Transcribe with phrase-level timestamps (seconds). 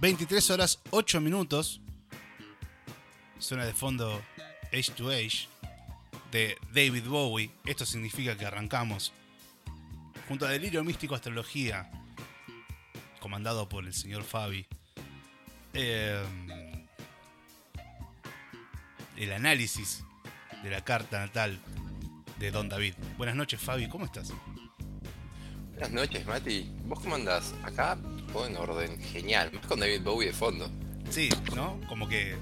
[0.00, 1.80] 23 horas 8 minutos.
[3.38, 4.22] Suena de fondo
[4.72, 5.48] Age to Age
[6.32, 7.50] de David Bowie.
[7.66, 9.12] Esto significa que arrancamos
[10.28, 11.90] junto a Delirio Místico Astrología,
[13.20, 14.66] comandado por el señor Fabi.
[15.74, 16.22] eh,
[19.16, 20.02] el análisis
[20.62, 21.58] de la carta natal
[22.38, 22.94] de Don David.
[23.18, 24.32] Buenas noches, Fabi, ¿cómo estás?
[25.72, 26.70] Buenas noches, Mati.
[26.84, 27.54] ¿Vos cómo andás?
[27.62, 27.98] Acá
[28.32, 29.50] todo en orden, genial.
[29.52, 30.70] Más con David Bowie de fondo.
[31.10, 31.80] Sí, ¿no?
[31.88, 32.36] Como que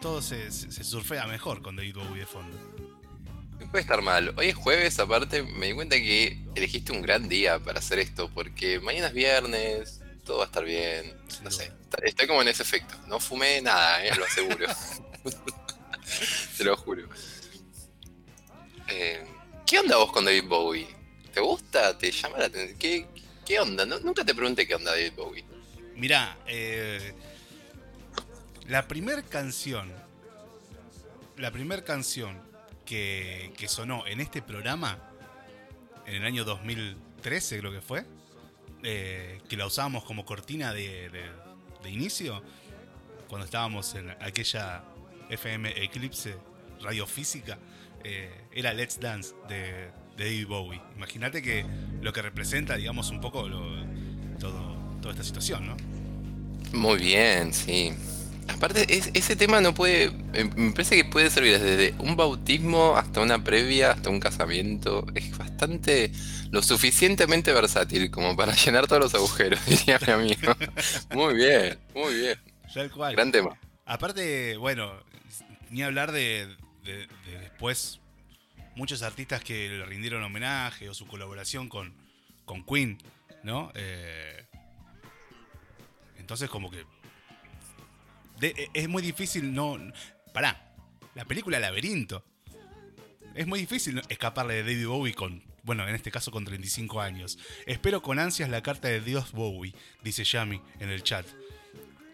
[0.00, 2.56] todo se, surfea mejor con David Bowie de fondo.
[3.60, 4.34] No puede estar mal.
[4.36, 8.30] Hoy es jueves, aparte me di cuenta que elegiste un gran día para hacer esto,
[8.34, 11.14] porque mañana es viernes, todo va a estar bien.
[11.42, 12.94] No sé, está- estoy como en ese efecto.
[13.06, 14.66] No fumé nada, eh, lo aseguro.
[16.58, 17.08] Te lo juro.
[18.88, 19.24] Eh,
[19.66, 20.86] ¿Qué onda vos con David Bowie?
[21.32, 21.96] ¿Te gusta?
[21.96, 22.78] ¿Te llama la atención?
[22.78, 23.06] ¿Qué,
[23.44, 23.84] qué onda?
[23.86, 25.44] Nunca te pregunté qué onda David Bowie.
[25.96, 27.14] Mirá, eh,
[28.68, 29.92] la primer canción,
[31.36, 32.40] la primer canción
[32.84, 34.98] que, que sonó en este programa,
[36.06, 38.04] en el año 2013 creo que fue,
[38.82, 41.44] eh, que la usábamos como cortina de, de-
[41.82, 42.42] de inicio,
[43.28, 44.82] cuando estábamos en aquella
[45.28, 46.34] FM Eclipse
[46.80, 47.58] radiofísica,
[48.02, 50.80] eh, era Let's Dance de, de David Bowie.
[50.96, 51.64] Imagínate que
[52.02, 53.84] lo que representa, digamos, un poco lo-
[54.38, 55.76] todo, toda esta situación, ¿no?
[56.72, 57.92] Muy bien, sí.
[58.48, 60.12] Aparte, es- ese tema no puede.
[60.34, 65.06] eh, Me parece que puede servir desde un bautismo hasta una previa, hasta un casamiento.
[65.14, 66.10] Es bastante.
[66.50, 70.54] lo suficientemente versátil como para llenar todos los agujeros, diría mi amigo.
[71.12, 72.38] Muy bien, muy bien.
[72.72, 73.14] Tal cual.
[73.16, 73.58] Gran tema.
[73.86, 74.92] Aparte, bueno,
[75.70, 76.46] ni hablar de,
[76.84, 77.98] de- de después
[78.76, 81.94] muchos artistas que le rindieron homenaje o su colaboración con,
[82.44, 82.98] con Queen,
[83.42, 83.70] ¿no?
[83.74, 84.46] Eh,
[86.18, 86.84] entonces como que
[88.40, 89.78] e- es muy difícil no...
[90.32, 90.74] Pará,
[91.14, 92.24] la película Laberinto.
[93.34, 97.38] Es muy difícil escaparle de David Bowie con, bueno, en este caso con 35 años.
[97.66, 101.26] Espero con ansias la carta de Dios Bowie, dice Yami en el chat.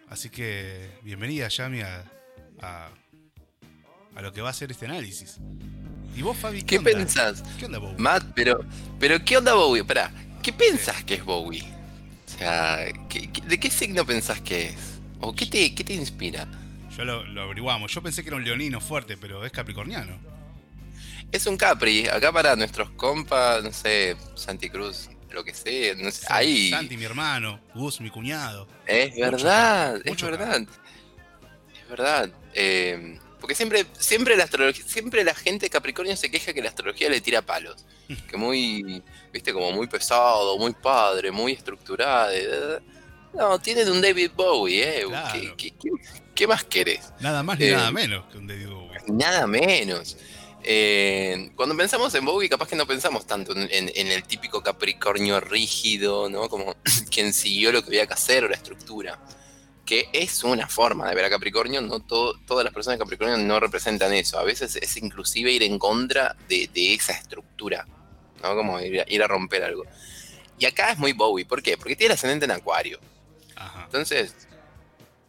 [0.09, 2.05] Así que bienvenida Yami a,
[2.63, 2.91] a,
[4.15, 5.37] a lo que va a ser este análisis.
[6.17, 6.91] ¿Y vos, Fabi, qué, ¿Qué onda?
[6.93, 7.43] pensás?
[7.59, 7.97] ¿Qué onda, Bowie?
[7.99, 8.61] Matt, pero.
[8.99, 9.85] Pero ¿qué onda Bowie?
[9.85, 10.11] Pará,
[10.43, 11.63] ¿qué pensás que es Bowie?
[12.27, 14.77] O sea, ¿qué- qué- ¿de qué signo pensás que es?
[15.21, 16.47] ¿O qué te, qué te inspira?
[16.97, 17.93] Yo lo, lo averiguamos.
[17.93, 20.19] Yo pensé que era un leonino fuerte, pero es capricorniano.
[21.33, 26.11] Es un Capri, acá para nuestros compas, no sé, Santi Cruz, lo que sé, no
[26.11, 26.71] sé, ahí.
[26.71, 27.61] Santi, mi hermano.
[27.73, 28.67] Gus, mi cuñado.
[28.85, 30.61] Es Mucho verdad, Capri, es mucho verdad.
[31.83, 32.31] Es verdad.
[32.53, 33.19] Eh,
[33.51, 37.09] porque siempre, siempre la astrología, siempre la gente de Capricornio se queja que la astrología
[37.11, 37.85] le tira palos.
[38.29, 39.03] Que muy,
[39.33, 42.31] viste, como muy pesado, muy padre, muy estructurado.
[42.33, 42.79] eh,
[43.35, 45.05] No, tienen un David Bowie, ¿eh?
[45.09, 45.33] Claro.
[45.57, 45.91] ¿Qué, qué- qué-
[46.33, 47.13] qué más querés?
[47.19, 48.99] Nada más ni Eh, nada menos que un David Bowie.
[49.09, 50.17] Nada menos.
[50.63, 54.63] Eh, cuando pensamos en Bowie, capaz que no pensamos tanto en, en- en el típico
[54.63, 56.49] Capricornio rígido, ¿no?
[56.49, 56.77] Como
[57.11, 59.19] quien siguió lo que había que hacer o la estructura.
[59.91, 63.37] Que es una forma de ver a Capricornio, no todo- todas las personas de Capricornio
[63.39, 64.39] no representan eso.
[64.39, 67.87] A veces es inclusive ir en contra de, de esa estructura,
[68.41, 68.55] ¿no?
[68.55, 69.83] Como ir a, ir a romper algo.
[70.61, 71.77] Y acá es muy Bowie, ¿por qué?
[71.77, 73.01] Porque tiene el ascendente en Acuario.
[73.57, 73.83] Ajá.
[73.87, 74.35] Entonces,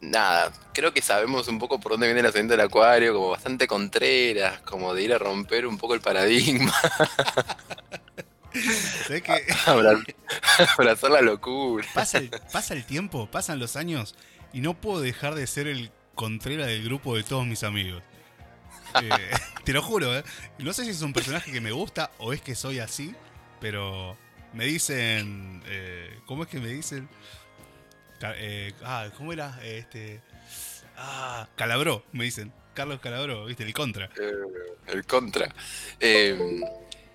[0.00, 3.66] nada, creo que sabemos un poco por dónde viene el ascendente del acuario, como bastante
[3.66, 6.72] contreras, como de ir a romper un poco el paradigma,
[9.06, 9.32] ¿Sabés que
[9.66, 9.98] abra-
[10.76, 11.86] abrazar la locura.
[11.94, 14.14] pasa el, pasa el tiempo, pasan los años
[14.52, 18.02] y no puedo dejar de ser el contrera del grupo de todos mis amigos.
[19.02, 19.08] Eh,
[19.64, 20.22] te lo juro, ¿eh?
[20.58, 23.14] No sé si es un personaje que me gusta o es que soy así,
[23.58, 24.18] pero
[24.52, 25.62] me dicen...
[25.64, 27.08] eh, ¿Cómo es que me dicen?
[28.20, 29.58] Eh, ah, ¿cómo era?
[29.64, 30.20] Este...
[30.96, 32.52] Ah, Calabró, me dicen.
[32.74, 33.64] Carlos Calabró, ¿viste?
[33.64, 34.06] El contra.
[34.20, 34.32] Eh,
[34.88, 35.54] el contra.
[36.00, 36.60] Eh,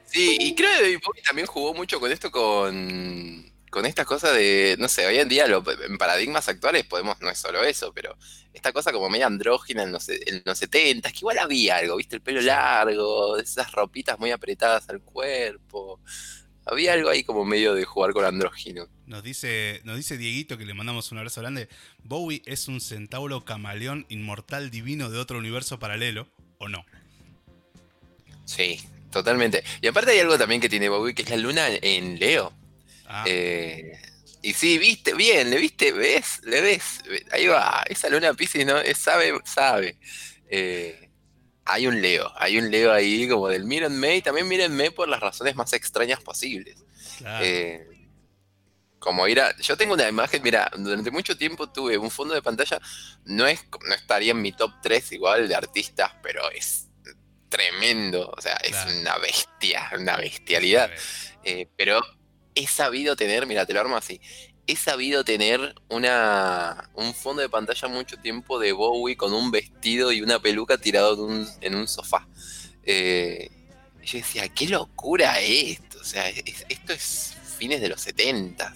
[0.05, 4.31] sí, y creo que David Bowie también jugó mucho con esto, con, con esta cosa
[4.31, 7.91] de, no sé, hoy en día lo- en paradigmas actuales podemos, no es solo eso,
[7.93, 8.17] pero
[8.53, 12.15] esta cosa como media andrógina en los, en los 70, que igual había algo, ¿viste?
[12.15, 15.99] El pelo largo, esas ropitas muy apretadas al cuerpo.
[16.65, 18.87] Había algo ahí como medio de jugar con andrógino.
[19.05, 21.69] Nos dice, nos dice Dieguito, que le mandamos un abrazo grande.
[22.03, 26.27] Bowie es un centauro camaleón inmortal divino de otro universo paralelo,
[26.57, 26.83] ¿o no?
[28.45, 28.81] Sí,
[29.11, 29.63] totalmente.
[29.81, 32.51] Y aparte hay algo también que tiene Bowie, que es la luna en Leo.
[33.07, 33.91] Ah, Eh,
[34.41, 38.77] y sí, viste, bien, le viste, ves, le ves, ahí va, esa luna Pisces, ¿no?
[38.79, 39.97] Es, sabe, sabe.
[40.49, 41.11] Eh,
[41.65, 45.19] hay un Leo, hay un Leo ahí como del mírenme y también mírenme por las
[45.19, 46.85] razones más extrañas posibles.
[47.17, 47.45] claro.
[47.45, 47.87] Eh,
[48.99, 49.55] como ir a.
[49.57, 52.79] Yo tengo una imagen, mira, durante mucho tiempo tuve un fondo de pantalla,
[53.25, 56.87] no es, no estaría en mi top 3 igual de artistas, pero es
[57.49, 58.31] tremendo.
[58.35, 60.91] O sea, es una bestia, una bestialidad.
[61.43, 62.01] Eh, pero
[62.57, 64.19] he sabido tener, mira, te lo armo así.
[64.65, 70.11] He sabido tener una, un fondo de pantalla mucho tiempo de Bowie con un vestido
[70.11, 71.29] y una peluca tirado
[71.61, 72.27] en un, sofá.
[72.83, 73.49] Eh,
[74.03, 75.99] yo decía, qué locura esto.
[76.01, 78.75] O sea, esto es fines de los 70.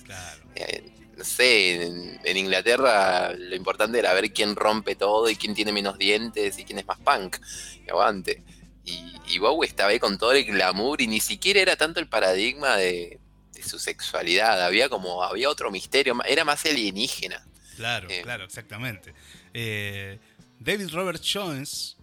[0.56, 0.84] Eh,
[1.18, 5.98] no sé, en, Inglaterra lo importante era ver quién rompe todo y quién tiene menos
[5.98, 7.38] dientes y quién es más punk.
[7.86, 8.44] Y aguante.
[8.84, 12.76] Y, Bowie estaba ahí con todo el glamour y ni siquiera era tanto el paradigma
[12.76, 13.21] de,
[13.62, 14.64] su sexualidad.
[14.64, 17.46] Había como, había otro misterio, era más alienígena.
[17.76, 19.14] Claro, eh, claro, exactamente.
[19.54, 20.20] Eh,
[20.60, 21.98] David Robert Jones,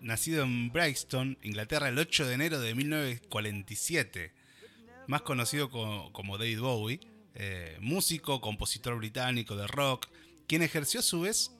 [0.00, 4.44] nacido en Brixton, Inglaterra, el 8 de enero de 1947
[5.06, 7.00] más conocido como, David Bowie,
[7.34, 10.08] eh, músico, compositor británico de rock,
[10.46, 11.50] quien ejerció a su vez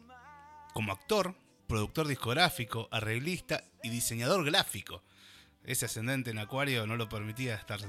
[0.73, 1.35] como actor,
[1.67, 5.03] productor discográfico, arreglista y diseñador gráfico.
[5.65, 7.81] Ese ascendente en Acuario no lo permitía estar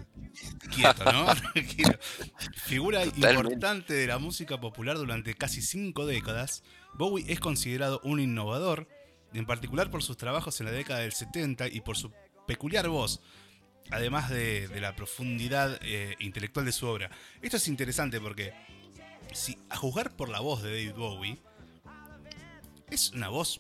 [0.74, 1.28] quieto, ¿no?
[2.64, 6.64] Figura importante de la música popular durante casi cinco décadas,
[6.94, 8.88] Bowie es considerado un innovador,
[9.34, 12.14] en particular por sus trabajos en la década del 70 y por su
[12.48, 13.22] peculiar voz,
[13.92, 17.12] además de, la profundidad eh, intelectual de su obra.
[17.42, 18.54] Esto es interesante porque,
[19.34, 21.38] si a juzgar por la voz de David Bowie,
[22.90, 23.60] es una voz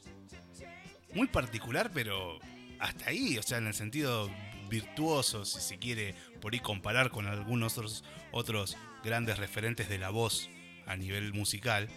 [1.13, 2.39] muy particular, pero
[2.79, 4.29] hasta ahí, o sea, en el sentido
[4.69, 10.09] virtuoso, si se quiere por ahí comparar con algunos otros, otros grandes referentes de la
[10.09, 10.49] voz
[10.85, 11.87] a nivel musical,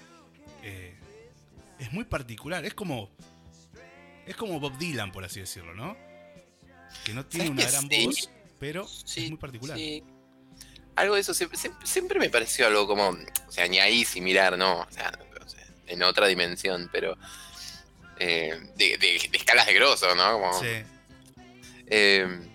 [0.62, 0.94] eh,
[1.78, 3.10] es muy particular, es como,
[4.26, 5.96] es como Bob Dylan, por así decirlo, ¿no?
[7.04, 9.78] que no tiene una gran voz, pero es muy particular.
[10.96, 11.32] Algo de eso
[11.84, 14.80] siempre, me pareció algo como, o sea, ni ahí similar, ¿no?
[14.80, 15.12] O sea,
[15.86, 17.16] en otra dimensión, pero
[18.18, 20.32] eh, de, escalas de grosso, ¿no?
[20.32, 20.66] Como, sí.
[21.86, 22.48] Eh,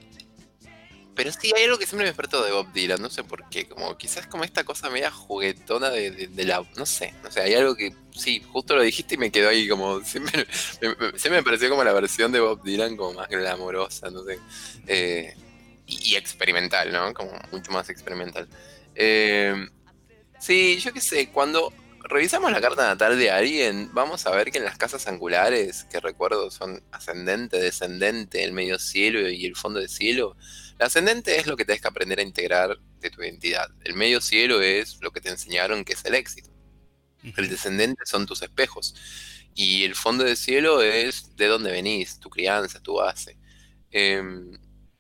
[1.16, 3.66] pero sí, hay algo que siempre me despertó de Bob Dylan, no sé por qué,
[3.66, 6.66] como quizás como esta cosa media juguetona de, la...
[6.76, 9.68] No sé, no sé, hay algo que, sí, justo lo dijiste y me quedó ahí
[9.68, 10.02] como...
[10.04, 10.48] Siempre
[10.82, 14.40] me, me pareció como la versión de Bob Dylan como más glamorosa, no sé.
[14.88, 15.36] Eh,
[15.86, 17.14] y, experimental, ¿no?
[17.14, 18.48] Como mucho más experimental.
[18.96, 19.68] Eh,
[20.40, 21.72] sí, yo qué sé, cuando
[22.04, 26.00] revisamos la carta natal de alguien, vamos a ver que en las casas angulares, que
[26.00, 30.36] recuerdo son ascendente, descendente, el medio cielo y el fondo de cielo,
[30.78, 33.70] el ascendente es lo que tienes que aprender a integrar de tu identidad.
[33.84, 36.50] El medio cielo es lo que te enseñaron que es el éxito.
[37.38, 38.96] El descendente son tus espejos.
[39.56, 43.38] Y el fondo de cielo es de dónde venís, tu crianza, tu base.
[43.92, 44.58] Em,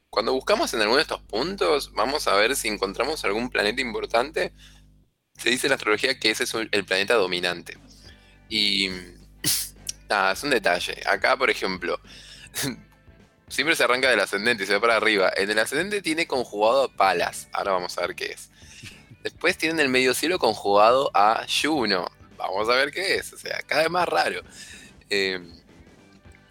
[0.10, 4.54] cuando buscamos en alguno de estos puntos, vamos a ver si encontramos algún planeta importante.
[5.38, 7.78] Se dice en la astrología que ese es el planeta dominante.
[8.50, 8.90] Y
[10.10, 11.02] nada, es un detalle.
[11.06, 12.00] Acá, por ejemplo,
[13.48, 15.32] siempre se arranca del ascendente y se va para arriba.
[15.36, 17.48] En el ascendente tiene conjugado a Palas.
[17.52, 18.50] Ahora vamos a ver qué es.
[19.24, 22.12] Después tiene en el medio cielo conjugado a Juno.
[22.38, 23.34] Vamos a ver qué es.
[23.34, 24.42] O sea, cada vez más raro.
[25.10, 25.40] Eh,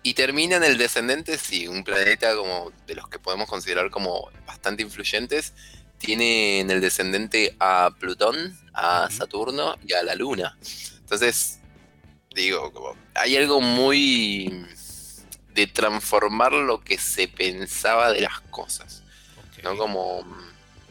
[0.02, 4.30] y termina en el descendente, sí, un planeta como de los que podemos considerar como
[4.46, 5.52] bastante influyentes.
[6.02, 10.58] Tiene en el descendente a Plutón, a Saturno y a la Luna.
[10.98, 11.60] Entonces,
[12.34, 14.66] digo, como hay algo muy
[15.54, 19.04] de transformar lo que se pensaba de las cosas.
[19.62, 19.76] ¿no?
[19.76, 20.26] Como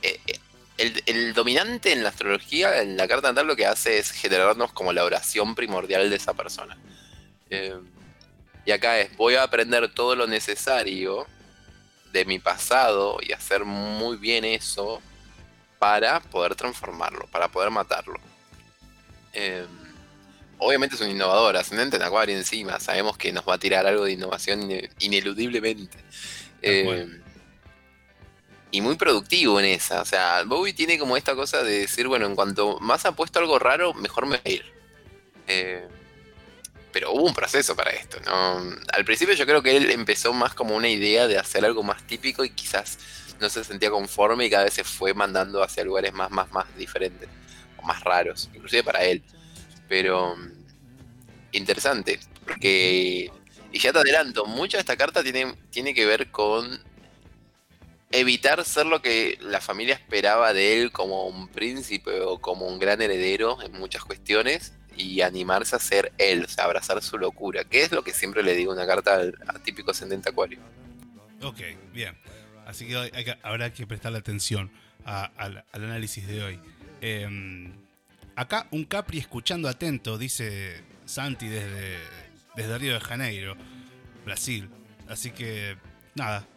[0.02, 0.40] eh, eh,
[0.78, 4.94] el, dominante en la astrología, en la carta natal, lo que hace es generarnos como
[4.94, 6.78] la oración primordial de esa persona.
[7.50, 7.78] Eh,
[8.66, 11.28] y acá es, voy a aprender todo lo necesario
[12.14, 15.02] de mi pasado y hacer muy bien eso
[15.82, 18.22] para poder transformarlo, para poder matarlo
[20.62, 24.06] obviamente es un innovador, ascendente en Acuario encima, sabemos que nos va a tirar algo
[24.06, 24.70] de innovación
[25.00, 25.98] ineludiblemente.
[26.62, 27.08] Eh,
[28.70, 30.02] y muy productivo en esa.
[30.02, 33.58] O sea, Bowie tiene como esta cosa de decir, bueno, en cuanto más apuesto algo
[33.58, 34.66] raro, mejor me voy a ir.
[35.48, 35.88] Eh,
[36.94, 38.62] pero hubo un proceso para esto, ¿no?
[38.94, 42.06] Al principio yo creo que él empezó más como una idea de hacer algo más
[42.06, 43.00] típico y quizás
[43.42, 46.66] no se sentía conforme y cada vez se fue mandando hacia lugares más, más, más
[46.78, 47.28] diferentes
[47.78, 49.22] o más raros, inclusive para él
[49.92, 50.52] pero mm,
[51.52, 53.30] interesante, porque,
[53.74, 56.80] y ya te adelanto, mucha de esta carta tiene, tiene que ver con
[58.10, 62.80] evitar ser lo que la familia esperaba de él como un príncipe o como un
[62.80, 67.66] gran heredero en muchas cuestiones y animarse a ser él, o sea, abrazar su locura,
[67.66, 70.60] que es lo que siempre le digo una carta al típico ascendente acuario.
[71.42, 71.60] Ok,
[71.92, 72.16] bien.
[72.72, 74.72] Así que, habrá que prestarle atención
[75.04, 76.60] al, análisis de hoy.
[77.02, 77.70] Em,
[78.38, 81.98] acá un Capri escuchando atento, dice Santi desde,
[82.56, 83.58] desde Río de Janeiro,
[84.24, 84.70] Brasil.
[85.10, 85.76] Así que,
[86.16, 86.48] nada,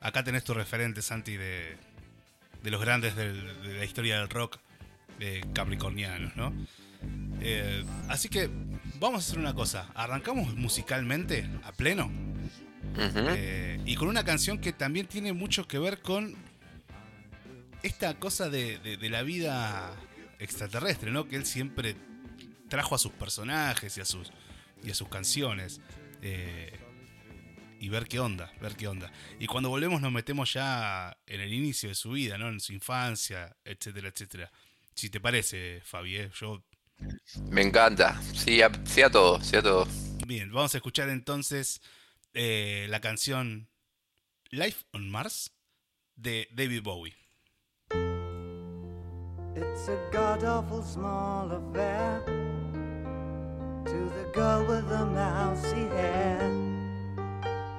[0.00, 1.76] acá tenés tu referente, Santi, de,
[2.62, 3.32] de los grandes de
[3.76, 4.58] la historia del rock
[5.18, 6.52] eh, capricornianos, ¿no?
[7.40, 8.48] Eh, así que
[9.00, 9.88] vamos a hacer una cosa.
[9.96, 12.12] Arrancamos musicalmente a pleno.
[12.96, 16.34] Eh, y con una canción que también tiene mucho que ver con
[17.82, 19.94] esta cosa de, de- de la vida
[20.38, 21.28] extraterrestre, ¿no?
[21.28, 21.96] Que él siempre
[22.68, 24.30] trajo a sus personajes y a sus,
[24.82, 25.80] y a sus canciones.
[26.22, 26.72] Eh,
[27.80, 29.12] y ver qué onda, ver qué onda.
[29.38, 32.48] Y cuando volvemos nos metemos ya en el inicio de su vida, ¿no?
[32.48, 34.50] En su infancia, etcétera, etcétera.
[34.94, 36.30] Si te parece, Fabi, ¿eh?
[36.40, 36.62] yo
[37.50, 38.18] Me encanta.
[38.32, 39.86] Sí a, sí a todo, sí a todo.
[40.26, 41.82] Bien, vamos a escuchar entonces
[42.34, 43.68] eh, la canción
[44.50, 45.52] Life on Mars
[46.16, 47.14] de David Bowie.
[49.56, 52.22] It's a god awful small affair
[53.84, 56.50] to the girl with the mousy hair.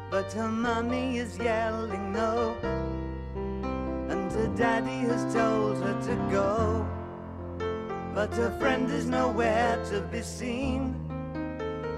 [0.09, 2.55] But her mummy is yelling no,
[4.09, 6.87] and her daddy has told her to go.
[8.13, 11.04] But her friend is nowhere to be seen.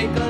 [0.00, 0.29] Take a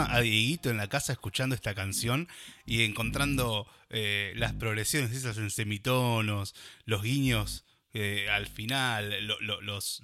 [0.00, 2.28] a Dieguito en la casa escuchando esta canción
[2.66, 9.60] y encontrando eh, las progresiones esas en semitonos, los guiños eh, al final, lo- lo-
[9.60, 10.00] los,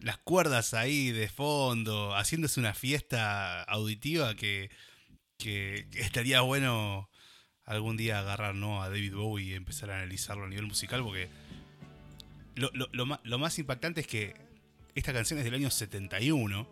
[0.00, 4.70] las cuerdas ahí de fondo, haciéndose una fiesta auditiva que,
[5.38, 7.08] que- estaría bueno
[7.64, 11.28] algún día agarrar a David Bowie y empezar a analizarlo a nivel musical, porque
[12.54, 12.88] lo, lo-
[13.22, 14.34] lo más impactante es que
[14.94, 16.68] esta canción es del año 71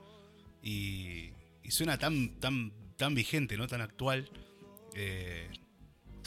[0.62, 1.30] y,
[1.70, 3.68] y suena tan, tan, tan vigente, ¿no?
[3.68, 4.28] tan actual,
[4.96, 5.48] eh,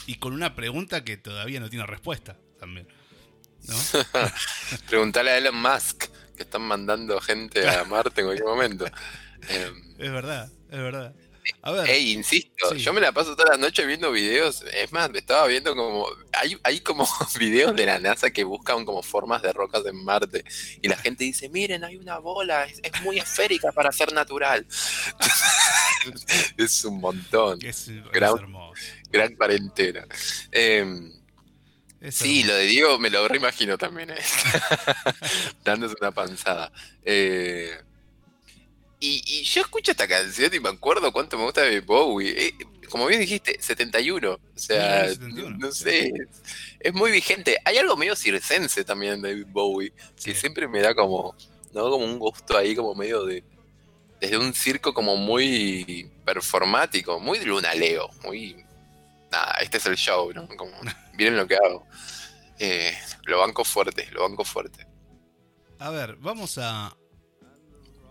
[0.06, 2.88] y con una pregunta que todavía no tiene respuesta también.
[3.68, 3.74] ¿no?
[4.88, 8.86] Preguntale a Elon Musk, que están mandando gente a Marte en cualquier momento.
[9.50, 11.14] Em, Es verdad, es verdad.
[11.62, 12.78] A ver, insisto, Sí.
[12.78, 14.62] yo me la paso toda la noche viendo videos.
[14.72, 16.06] Es más, me estaba viendo como.
[16.32, 17.06] Hay, hay como
[17.38, 20.44] videos de la NASA que buscan como formas de rocas en Marte.
[20.82, 24.66] Y la gente dice: Miren, hay una bola, es, es muy esférica para ser natural.
[26.56, 27.58] es un montón.
[27.64, 28.82] es, es gran- hermoso.
[29.10, 30.06] Gran cuarentena.
[30.50, 31.12] Em,
[32.00, 32.52] es Sí, hermoso.
[32.52, 34.16] lo de Diego me lo reimagino también, ¿eh?
[35.64, 36.72] dándose una panzada.
[37.04, 37.70] Eh,
[39.06, 42.46] y, y yo escucho esta canción y me acuerdo cuánto me gusta de Bowie.
[42.48, 42.54] Eh,
[42.88, 44.32] como bien dijiste, 71.
[44.32, 46.42] O sea, 71, no, sé, es,
[46.80, 47.58] es muy vigente.
[47.64, 50.34] Hay algo medio circense también de David Bowie, que Sí.
[50.34, 51.34] siempre me da como,
[51.72, 51.90] ¿no?
[51.90, 53.44] como un gusto ahí, como medio de.
[54.20, 58.64] Desde un circo como muy performático, muy lunaleo, muy.
[59.30, 60.46] Nada, este es el show, ¿no?
[60.56, 60.72] Como,
[61.14, 61.86] miren lo que hago.
[62.58, 64.86] Eh, lo banco fuerte, lo banco fuerte.
[65.80, 66.96] A ver, vamos a,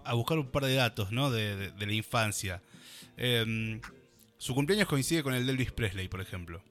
[0.05, 1.31] a buscar un par de datos, ¿no?
[1.31, 2.61] De, de- de la infancia.
[3.17, 3.79] Em,
[4.37, 6.61] su cumpleaños coincide con el de Elvis Presley, por ejemplo.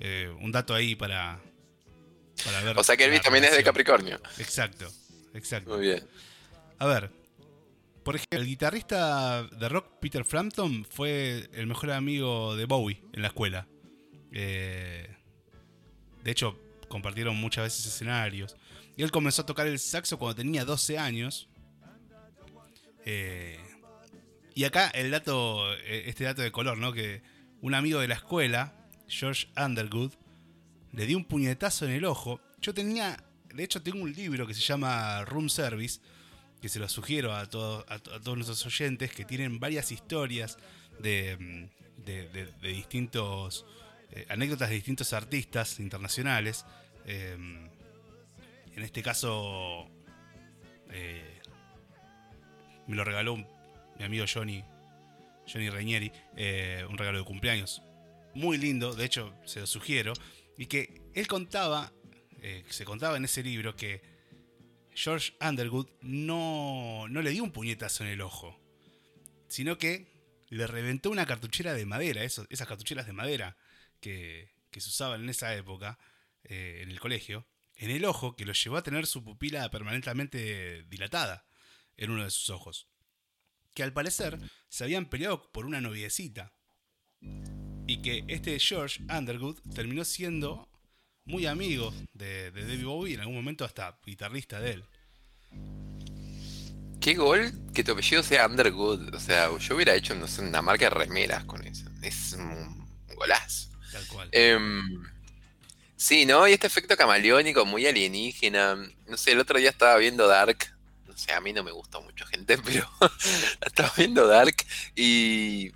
[0.00, 1.40] Eh, un dato ahí para,
[2.44, 2.78] para ver.
[2.78, 3.62] O sea que Elvis también es de.
[3.62, 4.20] Capricornio.
[4.38, 4.86] Exacto,
[5.34, 5.70] exacto.
[5.76, 6.04] Muy bien.
[6.78, 7.10] A ver,
[8.02, 13.22] por ejemplo, el guitarrista de rock Peter Frampton fue el mejor amigo de Bowie en
[13.22, 13.66] la escuela.
[14.32, 15.08] Eh,
[16.24, 18.56] de hecho, compartieron muchas veces escenarios.
[18.96, 21.48] Y él comenzó a tocar el saxo cuando tenía 12 años.
[23.04, 23.58] Eh,
[24.54, 26.92] y acá el dato, eh, este dato de color, ¿no?
[26.92, 27.22] Que
[27.60, 28.72] un amigo de la escuela,
[29.08, 30.12] George Underwood,
[30.92, 32.40] le dio un puñetazo en el ojo.
[32.60, 36.00] Yo tenía, de hecho tengo un libro que se llama Room Service,
[36.62, 39.92] que se lo sugiero a, todos a, to- a todos nuestros oyentes, que tienen varias
[39.92, 40.56] historias
[41.00, 43.66] de, mm, de- de- distintos,
[44.12, 46.64] eh, anécdotas de distintos artistas internacionales.
[47.06, 47.36] Eh,
[48.76, 49.88] en este caso,
[50.90, 51.33] eh,
[52.86, 54.64] me lo regaló mi amigo Johnny,
[55.46, 57.82] Johnny Reñeri, eh, un regalo de cumpleaños.
[58.34, 60.12] Muy lindo, de hecho, se lo sugiero.
[60.58, 61.92] Y que él contaba,
[62.42, 64.02] eh, se contaba en ese libro que
[64.92, 68.58] George Underwood no, no le dio un puñetazo en el ojo,
[69.48, 70.06] sino que
[70.48, 73.56] le reventó una cartuchera de madera, eso- esas cartucheras de madera
[74.00, 75.98] que, que se usaban en esa época
[76.44, 80.84] eh, en el colegio, en el ojo que lo llevó a tener su pupila permanentemente
[80.84, 81.44] dilatada
[81.96, 82.88] en uno de sus ojos.
[83.74, 86.52] Que al parecer se habían peleado por una noviecita.
[87.86, 90.68] Y que este George Underwood terminó siendo
[91.24, 94.84] muy amigo de, de David Bowie, en algún momento hasta guitarrista de él.
[97.04, 99.14] Qué gol que tu apellido sea Underwood.
[99.14, 101.84] O sea, yo hubiera hecho, no sé, una marca de remeras con eso.
[102.00, 103.68] Es un golazo.
[103.92, 104.28] Tal cual.
[104.32, 105.02] Em,
[105.96, 106.48] sí, ¿no?
[106.48, 108.76] Y este efecto camaleónico muy alienígena.
[109.06, 110.73] No sé, el otro día estaba viendo Dark.
[111.14, 112.88] No sé, a mí no me gustó mucho, gente, pero
[113.64, 114.56] estaba viendo Dark
[114.96, 115.70] y,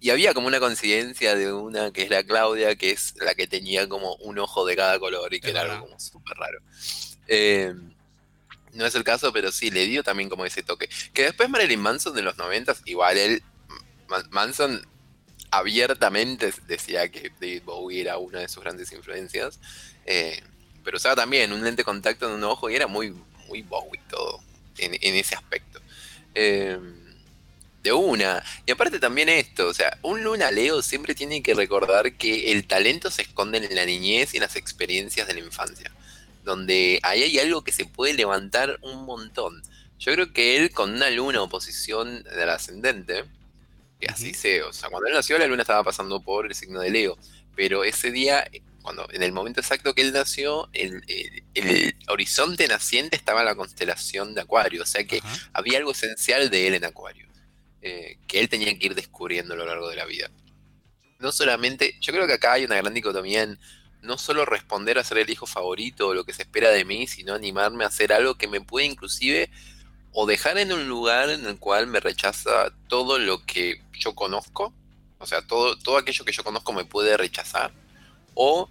[0.00, 3.48] y había como una coincidencia de una que es la Claudia, que es la que
[3.48, 6.60] tenía como un ojo de cada color y que Es era algo como súper raro.
[7.26, 7.92] Em,
[8.74, 10.88] no es el caso, pero sí, le dio también como ese toque.
[11.12, 13.42] Que después Marilyn Manson de los 90, igual él,
[14.08, 14.86] Ma- Manson
[15.50, 19.60] abiertamente decía que David Bowie era una de sus grandes influencias,
[20.06, 20.42] eh,
[20.84, 23.12] pero usaba también un lente de contacto en un ojo y era muy,
[23.48, 24.43] muy Bowie todo
[24.78, 25.80] en, en ese aspecto.
[26.34, 26.78] Eh,
[27.84, 28.42] de una.
[28.66, 32.66] Y aparte también esto, o sea, un Luna Leo siempre tiene que recordar que el
[32.66, 35.92] talento se esconde en la niñez y en las experiencias de la infancia,
[36.44, 39.62] donde ahí hay algo que se puede levantar un montón.
[39.98, 43.24] Yo creo que él con una luna o posición del ascendente,
[44.00, 46.80] que así sea, o sea, cuando él nació la luna estaba pasando por el signo
[46.80, 47.18] de Leo,
[47.54, 48.48] pero ese día,
[48.84, 53.46] cuando en el momento exacto que él nació, el, el- el horizonte naciente estaba en
[53.46, 55.50] la constelación de Acuario, o sea que Ajá.
[55.54, 57.26] había algo esencial de él en Acuario,
[57.80, 60.30] eh, que él tenía que ir descubriendo a lo largo de la vida.
[61.18, 63.58] No solamente, yo creo que acá hay una gran dicotomía en
[64.02, 67.06] no solo responder a ser el hijo favorito o lo que se espera de mí,
[67.06, 69.48] sino animarme a hacer algo que me puede inclusive
[70.12, 74.74] o dejar en un lugar en el cual me rechaza todo lo que yo conozco,
[75.18, 77.72] o sea, todo, todo aquello que yo conozco me puede rechazar,
[78.34, 78.68] o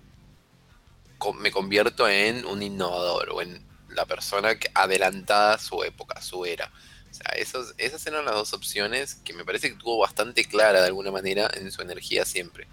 [1.40, 6.22] me convierto en un innovador o en la persona que adelantada a su época, a
[6.22, 6.72] su era.
[7.10, 7.32] O sea,
[7.78, 11.50] esas eran las dos opciones que me parece que tuvo bastante clara de alguna manera
[11.54, 12.68] en su energía siempre.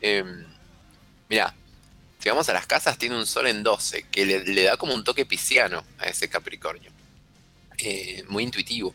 [0.00, 0.46] Em,
[1.32, 1.54] Mira,
[2.18, 5.02] si vamos a las casas, tiene un sol en 12, que le, da como un
[5.02, 6.90] toque pisciano a ese Capricornio.
[7.78, 8.94] Eh, muy intuitivo.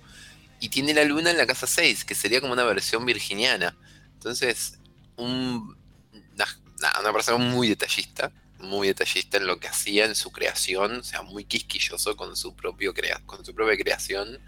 [0.59, 3.75] Y tiene la luna en la casa 6, que sería como una versión virginiana.
[4.13, 4.77] Entonces,
[5.15, 5.75] un,
[6.99, 11.21] una persona muy detallista, muy detallista en lo que hacía en su creación, o sea,
[11.21, 14.39] muy quisquilloso con su, propio crea con su propia creación.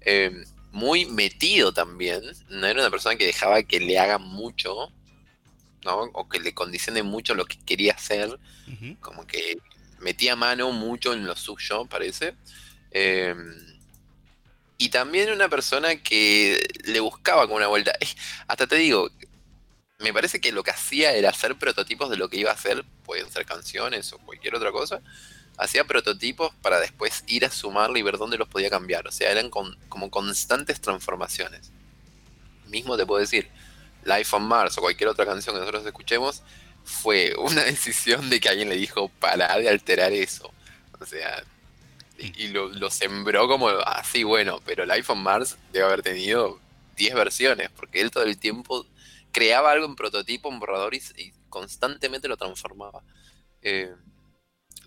[0.00, 4.92] Eh, muy metido también, no era una persona que dejaba que le hagan mucho,
[5.84, 6.00] ¿no?
[6.12, 8.38] O que le condicione mucho lo que quería hacer,
[9.00, 9.58] como que
[10.00, 12.34] metía mano mucho en lo suyo, parece.
[12.90, 13.34] Eh,
[14.76, 17.92] y también una persona que le buscaba como una vuelta.
[18.46, 19.10] Hasta te digo,
[19.98, 22.84] me parece que lo que hacía era hacer prototipos de lo que iba a hacer,
[23.04, 25.00] pueden ser canciones o cualquier otra cosa.
[25.56, 29.08] Hacía prototipos para después ir a sumarle y ver dónde los podía cambiar.
[29.08, 31.72] O sea, eran con- como constantes transformaciones.
[32.68, 33.48] Mismo te puedo decir,
[34.04, 36.42] Life on Mars o cualquier otra canción que nosotros escuchemos,
[36.84, 40.52] fue una decisión de que alguien le dijo, para de alterar eso.
[41.00, 41.42] O sea,
[42.18, 46.60] y, lo, lo sembró como así, bueno, pero Life on Mars debe haber tenido
[46.96, 48.86] 10 versiones, porque él todo el tiempo
[49.38, 53.02] creaba algo en prototipo, en borrador y, y constantemente lo transformaba.
[53.62, 53.94] Eh,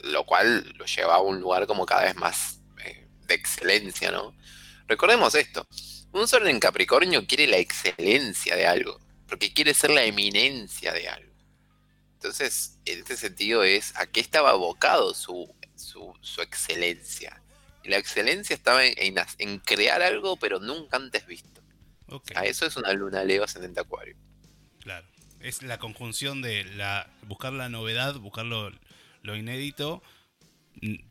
[0.04, 4.36] lo cual lo llevaba a un lugar como cada vez más eh, de excelencia, ¿no?
[4.88, 5.66] Recordemos esto,
[6.12, 11.08] un sol en Capricornio quiere la excelencia de algo, porque quiere ser la eminencia de
[11.08, 11.34] algo.
[12.14, 17.42] Entonces, en este sentido es a qué estaba abocado su, su, su excelencia.
[17.84, 21.62] Y la excelencia estaba en, en hac- en crear algo, pero nunca antes visto.
[22.36, 24.16] A eso es una luna Leo ascendente Acuario.
[24.84, 25.06] Claro.
[25.40, 28.72] Es la conjunción de la buscar la novedad, buscar lo,
[29.24, 30.04] lo inédito,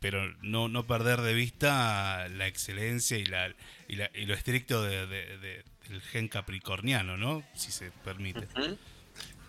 [0.01, 3.55] pero no, no perder de vista la excelencia y, la,
[3.89, 7.43] y, la- y lo estricto de- de- de- del gen capricorniano, ¿no?
[7.55, 8.47] Si se permite.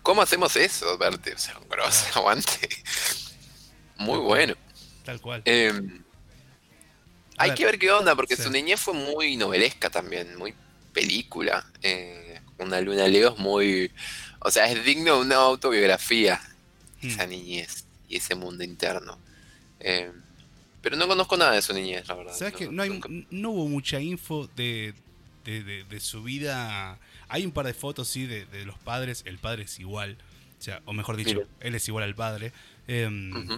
[0.02, 1.32] ¿Cómo hacemos eso, Verte?
[1.34, 2.68] O sea, un grosso aguante.
[3.98, 4.54] Muy bueno.
[5.04, 5.42] Tal cual.
[5.44, 5.72] Eh,
[7.36, 8.42] A hay ver, que ver qué onda, porque sí.
[8.42, 10.54] su niñez fue muy novelesca también, muy
[10.92, 11.64] película.
[11.82, 12.21] Eh,
[12.58, 13.90] una luna Leo es muy.
[14.40, 16.40] O sea, es digno de una autobiografía,
[17.02, 17.06] Mm.
[17.08, 19.18] esa niñez y ese mundo interno.
[19.80, 20.10] Eh,
[20.80, 22.34] pero no conozco nada de su niñez, la verdad.
[22.36, 24.94] ¿Sabes que no, hay, nunca- no hubo mucha info de,
[25.44, 26.98] de, de- de su vida?
[27.28, 29.22] Hay un par de fotos, sí, de, los padres.
[29.26, 30.16] El padre es igual.
[30.58, 31.46] O sea, o mejor dicho, Mira.
[31.60, 32.52] él es igual al padre.
[32.86, 33.48] Em.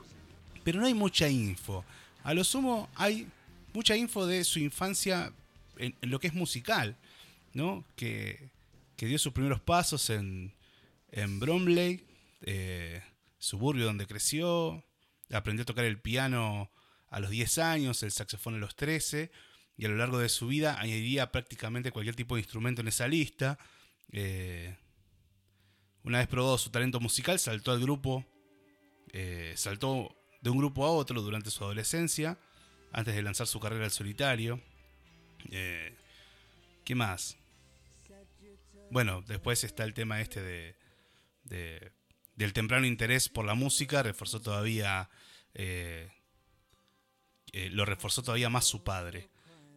[0.62, 1.84] Pero no hay mucha info.
[2.22, 3.26] A lo sumo hay
[3.74, 5.32] mucha info de su infancia
[5.76, 6.96] en, en lo que es musical,
[7.52, 7.84] ¿no?
[7.96, 8.48] Que,
[9.04, 10.54] que dio sus primeros pasos en,
[11.10, 12.06] en Bromley,
[12.40, 13.02] eh,
[13.38, 14.82] suburbio donde creció.
[15.30, 16.70] Aprendió a tocar el piano
[17.10, 19.30] a los 10 años, el saxofón a los 13.
[19.76, 23.06] Y a lo largo de su vida añadiría prácticamente cualquier tipo de instrumento en esa
[23.06, 23.58] lista.
[24.10, 24.74] Eh,
[26.02, 28.24] una vez probado su talento musical, saltó al grupo
[29.12, 32.38] eh, saltó de un grupo a otro durante su adolescencia,
[32.90, 34.62] antes de lanzar su carrera al solitario.
[35.44, 37.36] ¿Qué más?
[38.90, 40.76] Bueno, después está el tema este de,
[41.44, 41.92] de-
[42.36, 45.08] del temprano interés por la música, reforzó todavía,
[45.54, 46.10] eh,
[47.52, 49.28] eh, lo reforzó todavía más su padre,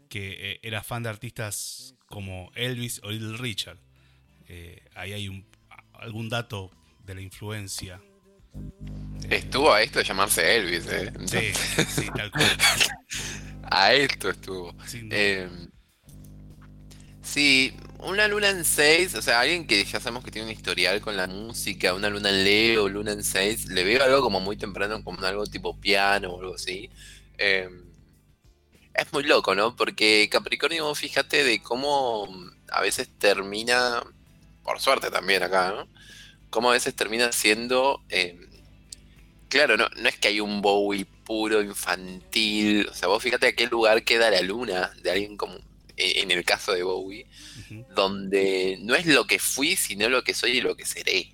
[0.09, 3.77] que eh, era fan de artistas como Elvis o Little Richard.
[4.47, 5.45] Eh, ahí hay un,
[5.93, 6.71] algún dato
[7.03, 8.01] de la influencia.
[9.29, 11.11] Estuvo a esto de llamarse Elvis, ¿eh?
[11.25, 11.53] Sí,
[11.85, 12.57] sí, tal cual.
[13.69, 14.73] A esto estuvo.
[17.27, 21.01] Sí, una luna en 6, o sea, alguien que ya sabemos que tiene un historial
[21.01, 24.55] con la música, una luna en Leo, luna en 6, le veo algo como muy
[24.57, 26.89] temprano, como algo tipo piano o algo así.
[27.37, 27.69] Eh,
[28.93, 29.75] es muy loco, ¿no?
[29.75, 32.27] Porque Capricornio, vos fíjate de cómo
[32.71, 34.03] a veces termina,
[34.63, 35.89] por suerte también acá, ¿no?
[36.49, 38.03] Cómo a veces termina siendo...
[38.09, 38.37] eh,
[39.49, 42.87] Claro, no, no es que hay un Bowie puro, infantil.
[42.89, 45.57] O sea, vos fíjate a qué lugar queda la luna de alguien como,
[45.97, 47.27] en el caso de Bowie,
[47.95, 51.33] donde no es lo que fui, sino lo que soy y lo que seré.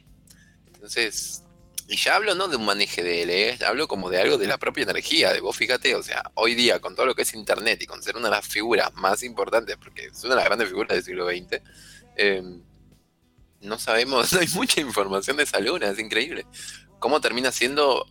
[0.67, 1.43] Entonces,
[1.87, 3.57] y ya hablo no de un maneje de él, ¿eh?
[3.67, 6.79] hablo como de algo de la propia energía, de vos fíjate, o sea, hoy día
[6.79, 9.75] con todo lo que es internet y con ser una de las figuras más importantes,
[9.77, 11.61] porque es una de las grandes figuras del siglo XX,
[12.15, 12.41] eh,
[13.59, 16.45] no sabemos, no hay mucha información de esa luna, es increíble.
[16.99, 18.05] ¿Cómo termina siendo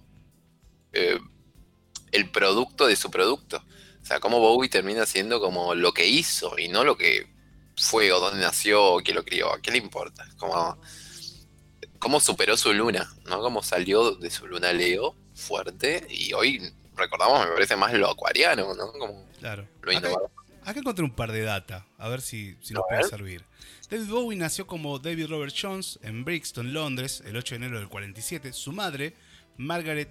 [0.92, 1.18] eh,
[2.10, 3.64] el producto de su producto?
[4.12, 7.26] Sea, cómo Bowie termina siendo como lo que hizo y no lo que
[7.78, 9.50] fue o dónde nació o quién lo crió.
[9.50, 10.28] ¿A qué le importa?
[10.36, 10.78] Como,
[11.98, 13.40] cómo superó su luna, ¿no?
[13.40, 16.60] Cómo salió de su luna Leo fuerte y hoy
[16.94, 18.92] recordamos, me parece más lo acuariano, ¿no?
[18.92, 19.66] Como Claro.
[19.80, 20.10] lo Acá,
[20.64, 23.42] acá encontré un par de data, a ver si, si nos puede servir.
[23.88, 27.88] David Bowie nació como David Robert Jones en Brixton, Londres, el 8 de enero del
[27.88, 28.52] 47.
[28.52, 29.14] Su madre,
[29.56, 30.10] Margaret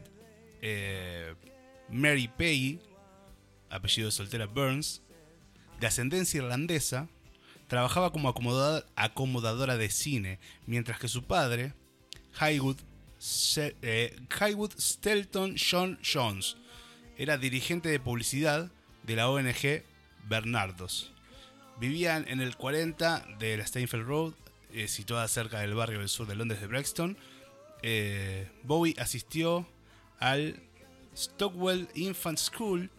[0.63, 1.35] eh,
[1.89, 2.79] Mary Peggy,
[3.71, 5.01] apellido de soltera Burns,
[5.79, 7.07] de ascendencia irlandesa,
[7.67, 11.73] trabajaba como acomodadora de cine, mientras que su padre,
[12.39, 12.77] Highwood,
[13.81, 14.15] eh,
[14.77, 16.57] Stelton John Jones,
[17.17, 18.71] era dirigente de publicidad
[19.03, 19.83] de la ONG
[20.27, 21.11] Bernardos.
[21.79, 24.33] Vivían en el 40 de la Steinfeld Road,
[24.73, 27.17] eh, situada cerca del barrio del sur de Londres de Brixton.
[27.83, 29.67] Eh, Bowie asistió
[30.19, 30.59] al
[31.15, 32.89] Stockwell Infant School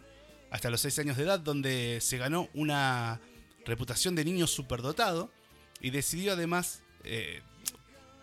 [0.53, 3.19] hasta los 6 años de edad, donde se ganó una
[3.65, 5.31] reputación de niño superdotado
[5.81, 7.41] y decidió además, eh,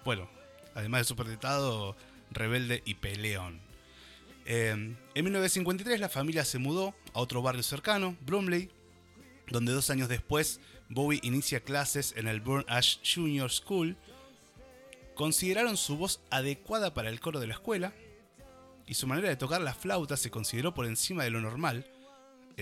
[0.05, 0.31] bueno,
[0.77, 1.97] además de superdotado,
[2.31, 3.61] rebelde y peleón.
[4.47, 8.71] Eh, en 1953 la familia se mudó a otro barrio cercano, Bromley,
[9.49, 13.97] donde dos años después Bowie inicia clases en el Burn Ash Junior School.
[15.16, 17.93] Consideraron su voz adecuada para el coro de la escuela
[18.87, 21.85] y su manera de tocar la flauta se consideró por encima de lo normal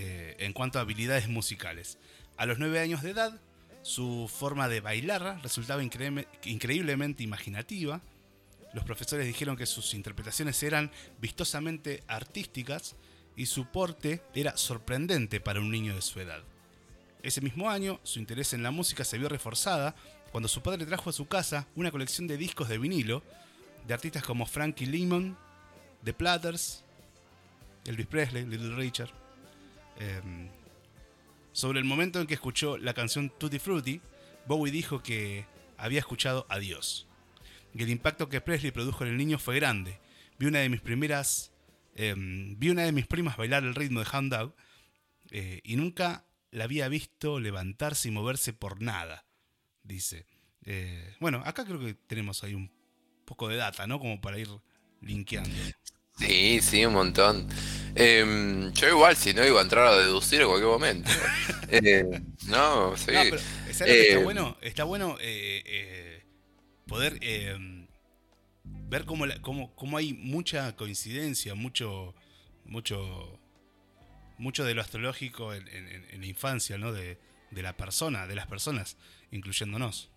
[0.00, 1.98] eh, en cuanto a habilidades musicales.
[2.36, 3.40] A los nueve años de edad,
[3.82, 8.00] su forma de bailar resultaba increíble- increíblemente imaginativa.
[8.74, 12.94] Los profesores dijeron que sus interpretaciones eran vistosamente artísticas
[13.34, 16.44] y su porte era sorprendente para un niño de su edad.
[17.24, 19.96] Ese mismo año, su interés en la música se vio reforzada
[20.30, 23.24] cuando su padre trajo a su casa una colección de discos de vinilo
[23.84, 25.36] de artistas como Frankie Lymon,
[26.04, 26.84] The Platters,
[27.84, 29.10] Elvis Presley, Little Richard.
[29.98, 30.48] Em,
[31.52, 34.00] sobre el momento en que escuchó la canción Tutti Frutti,
[34.46, 37.06] Bowie dijo que había escuchado a Dios.
[37.74, 39.98] Y el impacto que Presley produjo en el niño fue grande.
[40.38, 41.52] Vi una de mis primeras.
[41.94, 44.52] em, vi una de mis primas bailar el ritmo de Hound
[45.30, 49.24] eh, y nunca la había visto levantarse y moverse por nada,
[49.82, 50.26] dice.
[50.64, 52.70] Eh, bueno, acá creo que tenemos ahí un
[53.24, 53.98] poco de data, ¿no?
[53.98, 54.48] Como para ir
[55.00, 55.50] linkeando.
[56.18, 57.48] Sí, sí, un montón.
[57.94, 61.10] Em, yo igual, si no, iba a entrar a deducir en cualquier momento.
[61.70, 63.12] Eh, no, sí.
[63.12, 63.38] No, pero
[63.72, 64.56] ¿sabes lo que está Eh, bueno?
[64.62, 66.22] Está bueno eh,
[66.86, 67.86] poder eh,
[68.64, 72.14] ver cómo, la- cómo, cómo hay mucha coincidencia, mucho,
[72.64, 73.38] mucho,
[74.38, 76.92] mucho de lo astrológico en, en- en- en la infancia, ¿no?
[76.92, 77.18] De,
[77.50, 78.96] de la persona, de las personas,
[79.30, 80.10] incluyéndonos.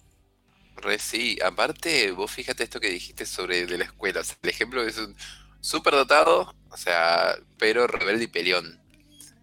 [0.77, 4.21] Re sí, aparte, vos fíjate esto que dijiste sobre de la escuela.
[4.21, 5.15] o sea, el ejemplo es un
[5.61, 8.81] súper dotado, o sea, pero rebelde y peleón.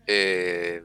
[0.06, 0.82] Eh,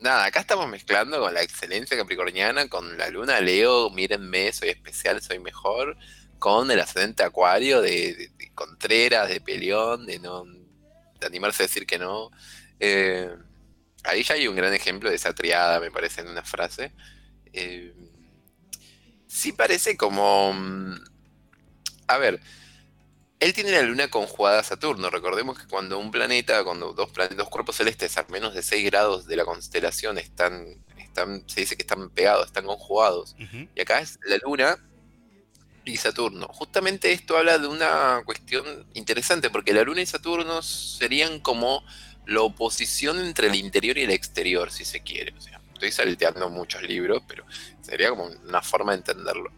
[0.00, 5.22] nada, acá estamos mezclando con la excelencia capricorniana, con la luna Leo, mírenme, soy especial,
[5.22, 5.96] soy mejor,
[6.38, 11.86] con el ascendente acuario de, de- Contreras, de peleón, de no de animarse a decir
[11.86, 12.30] que no.
[12.80, 13.28] Eh,
[14.04, 16.92] ahí ya hay un gran ejemplo de esa triada, me parece, en una frase.
[17.52, 17.94] Eh,
[19.26, 20.52] sí parece como...
[20.52, 20.94] mm,
[22.06, 22.40] A ver,
[23.40, 25.10] él tiene la luna conjugada a Saturno.
[25.10, 28.84] Recordemos que cuando un planeta, cuando dos, planetas, dos cuerpos celestes a menos de 6
[28.86, 33.36] grados de la constelación están, están, se dice que están pegados, están conjugados.
[33.74, 34.78] Y acá es la luna
[35.84, 36.48] y Saturno.
[36.48, 41.84] Justamente esto habla de una cuestión interesante, porque la luna y Saturno serían como
[42.26, 45.34] la oposición entre el interior y el exterior, si se quiere.
[45.36, 47.44] O sea, estoy salteando muchos libros, pero
[47.82, 49.52] sería como una forma de entenderlo.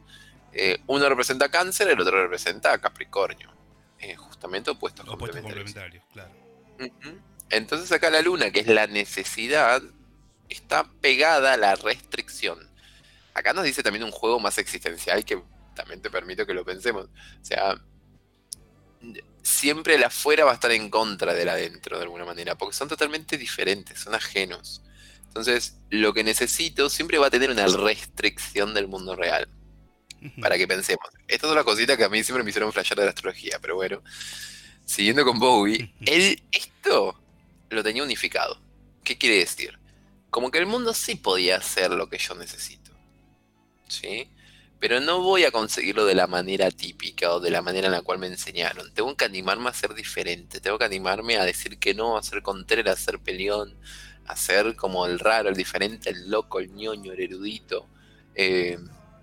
[0.52, 3.55] Eh, uno representa cáncer, el otro representa Capricornio.
[4.06, 6.04] Eh, justamente opuestos Opuestos complementarios.
[6.04, 6.32] complementarios, claro.
[6.78, 7.20] Ujú.
[7.50, 9.82] Entonces acá la luna, que es la necesidad,
[10.48, 12.58] está pegada a la restricción.
[13.34, 15.42] Acá nos dice también un juego más existencial que
[15.74, 17.06] también te permito que lo pensemos.
[17.06, 17.80] O sea,
[19.42, 22.88] siempre el afuera va a estar en contra del adentro de alguna manera, porque son
[22.88, 24.82] totalmente diferentes, son ajenos.
[25.26, 29.48] Entonces, lo que necesito siempre va a tener una restricción del mundo real.
[30.40, 31.08] para que pensemos.
[31.28, 33.76] Esta es una cosita que a mí siempre me hicieron flashear de la astrología, pero
[33.76, 34.02] bueno.
[34.84, 37.20] Siguiendo con Bowie, él esto
[37.70, 38.60] lo tenía unificado.
[39.02, 39.78] ¿Qué quiere decir?
[40.30, 42.92] Como que el mundo sí podía hacer lo que yo necesito.
[43.88, 44.28] ¿Sí?
[44.78, 48.02] Pero no voy a conseguirlo de la manera típica o de la manera en la
[48.02, 48.92] cual me enseñaron.
[48.94, 50.60] Tengo que animarme a ser diferente.
[50.60, 53.74] Tengo que animarme a decir que no, a ser contrera, a ser peleón,
[54.26, 57.88] a ser como el raro, el diferente, el loco, el ñoño, el erudito.
[58.34, 58.78] Eh,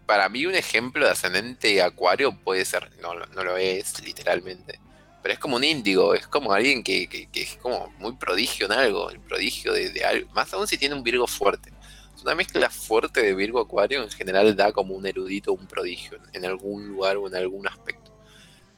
[0.05, 4.79] para mí un ejemplo de ascendente acuario puede ser, no, no lo es literalmente,
[5.21, 8.73] pero es como un índigo, es como alguien que, que- es como muy prodigio en
[8.73, 11.71] algo, el prodigio de, algo, más aún si tiene un Virgo fuerte.
[12.15, 16.19] Es una mezcla fuerte de Virgo acuario en general da como un erudito, un prodigio
[16.33, 18.11] en, algún lugar o en algún aspecto.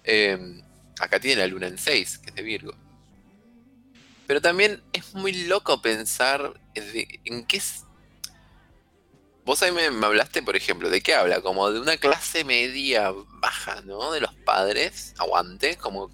[0.04, 0.38] Eh,
[1.00, 2.74] acá tiene la luna en 6, que es de Virgo.
[4.28, 7.62] Pero también es muy loco pensar en, qué,
[9.46, 11.42] vos ahí me, me hablaste, por ejemplo, ¿de qué habla?
[11.42, 14.12] Como de una clase media baja, ¿no?
[14.12, 16.10] De los padres, aguante, como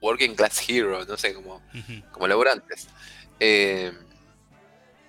[0.00, 1.62] working class hero, no sé, como,
[2.12, 2.88] como laburantes.
[3.40, 3.92] Eh,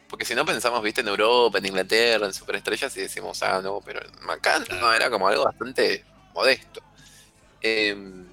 [0.08, 3.82] porque si no pensamos, viste, en Europa, en Inglaterra, en superestrellas y decimos, ah, no,
[3.82, 4.00] pero
[4.30, 6.82] acá no, era como algo bastante modesto.
[7.62, 8.26] Eh,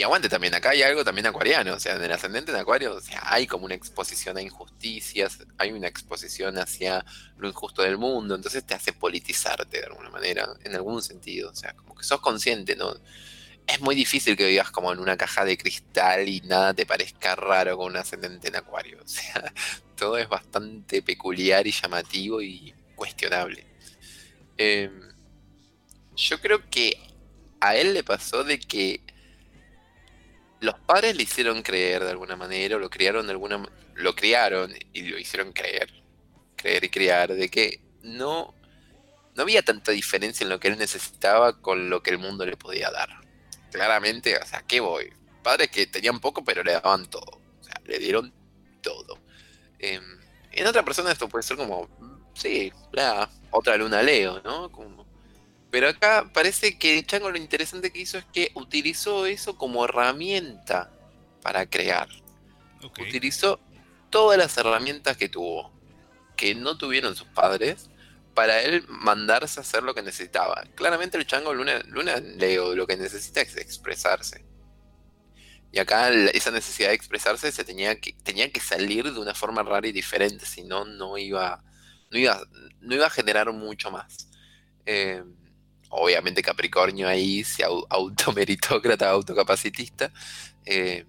[0.00, 2.94] y aguante también, acá hay algo también acuariano, o sea, en el ascendente en acuario,
[2.94, 7.04] o sea, hay como una exposición a injusticias, hay una exposición hacia
[7.36, 11.54] lo injusto del mundo, entonces te hace politizarte de alguna manera, en algún sentido, o
[11.54, 12.94] sea, como que sos consciente, ¿no?
[13.66, 17.36] Es muy difícil que vivas como en una caja de cristal y nada te parezca
[17.36, 19.52] raro con un ascendente en acuario, o sea,
[19.96, 23.66] todo es bastante peculiar y llamativo y cuestionable.
[24.56, 24.90] Eh,
[26.16, 26.96] yo creo que
[27.60, 29.02] a él le pasó de que
[30.60, 33.62] los padres le hicieron creer de alguna manera, o lo criaron de alguna
[33.94, 35.90] lo criaron y lo hicieron creer,
[36.56, 38.54] creer y criar, de que no,
[39.34, 42.56] no había tanta diferencia en lo que él necesitaba con lo que el mundo le
[42.56, 43.08] podía dar.
[43.70, 45.12] Claramente, o sea, ¿qué voy?
[45.42, 47.40] Padres que tenían poco pero le daban todo.
[47.60, 48.32] O sea, le dieron
[48.82, 49.18] todo.
[49.78, 50.02] Em,
[50.52, 51.88] en otra persona esto puede ser como,
[52.34, 54.70] sí, bla, otra luna Leo, ¿no?
[54.72, 55.06] Como,
[55.70, 60.90] pero acá parece que Chango lo interesante que hizo es que utilizó eso como herramienta
[61.42, 62.08] para crear.
[63.00, 63.60] Utilizó
[64.10, 65.72] todas las herramientas que tuvo,
[66.36, 67.90] que no tuvieron sus padres,
[68.34, 70.64] para él mandarse a hacer lo que necesitaba.
[70.74, 74.44] Claramente el Chango Luna, Luna Leo lo que necesita es expresarse.
[75.72, 79.62] Y acá esa necesidad de expresarse se tenía que, tenía que salir de una forma
[79.62, 81.62] rara y diferente, si no, no iba,
[82.10, 82.40] no iba,
[82.80, 84.28] no iba a generar mucho más.
[84.86, 85.22] Eh,
[85.90, 90.12] obviamente Capricornio ahí, se au- automeritócrata, autocapacitista,
[90.66, 91.06] eh,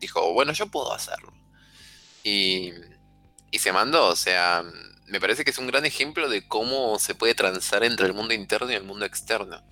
[0.00, 1.32] dijo, bueno, yo puedo hacerlo.
[2.24, 2.72] Y,
[3.50, 4.64] y se mandó, o sea,
[5.06, 8.34] me parece que es un gran ejemplo de cómo se puede transar entre el mundo
[8.34, 9.62] interno y el mundo externo.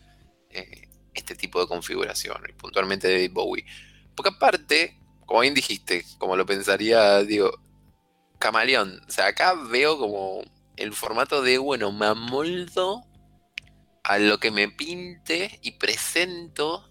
[0.51, 3.67] eh, este tipo de configuración, y puntualmente David Bowie.
[4.17, 7.53] Porque aparte, como bien dijiste, como lo pensaría, digo,
[8.39, 9.01] camaleón.
[9.09, 10.43] O sea, acá veo como
[10.77, 13.05] el formato de, bueno, me amoldo
[14.05, 16.89] a lo que me pinte y presento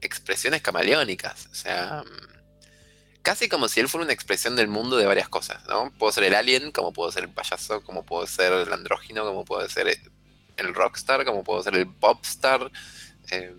[0.00, 1.46] expresiones camaleónicas.
[1.46, 5.64] O sea, mm, casi como si él fuera una expresión del mundo de varias cosas,
[5.68, 5.92] ¿no?
[5.98, 9.44] Puedo ser el alien, como puedo ser el payaso, como puedo ser el andrógino, como
[9.44, 9.98] puedo ser
[10.56, 12.70] el rockstar, como puedo ser el popstar.
[13.30, 13.54] eh,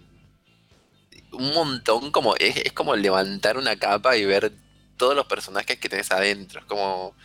[1.34, 4.52] un montón, como es, es como levantar una capa y ver
[4.98, 6.60] todos los personajes que tenés adentro.
[6.60, 7.16] Es como,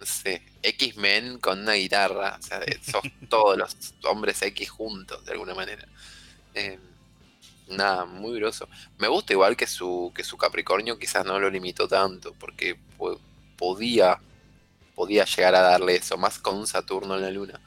[0.00, 2.36] no sé, X-Men con una guitarra.
[2.38, 5.86] O sea, sos todos los hombres X juntos, de alguna manera.
[6.54, 6.78] Eh,
[7.68, 8.68] nada, muy groso.
[8.98, 13.20] Me gusta igual que su, que su Capricornio quizás no lo limitó tanto, porque po-
[13.56, 14.18] podía,
[14.94, 17.60] podía llegar a darle eso, más con un Saturno en la Luna.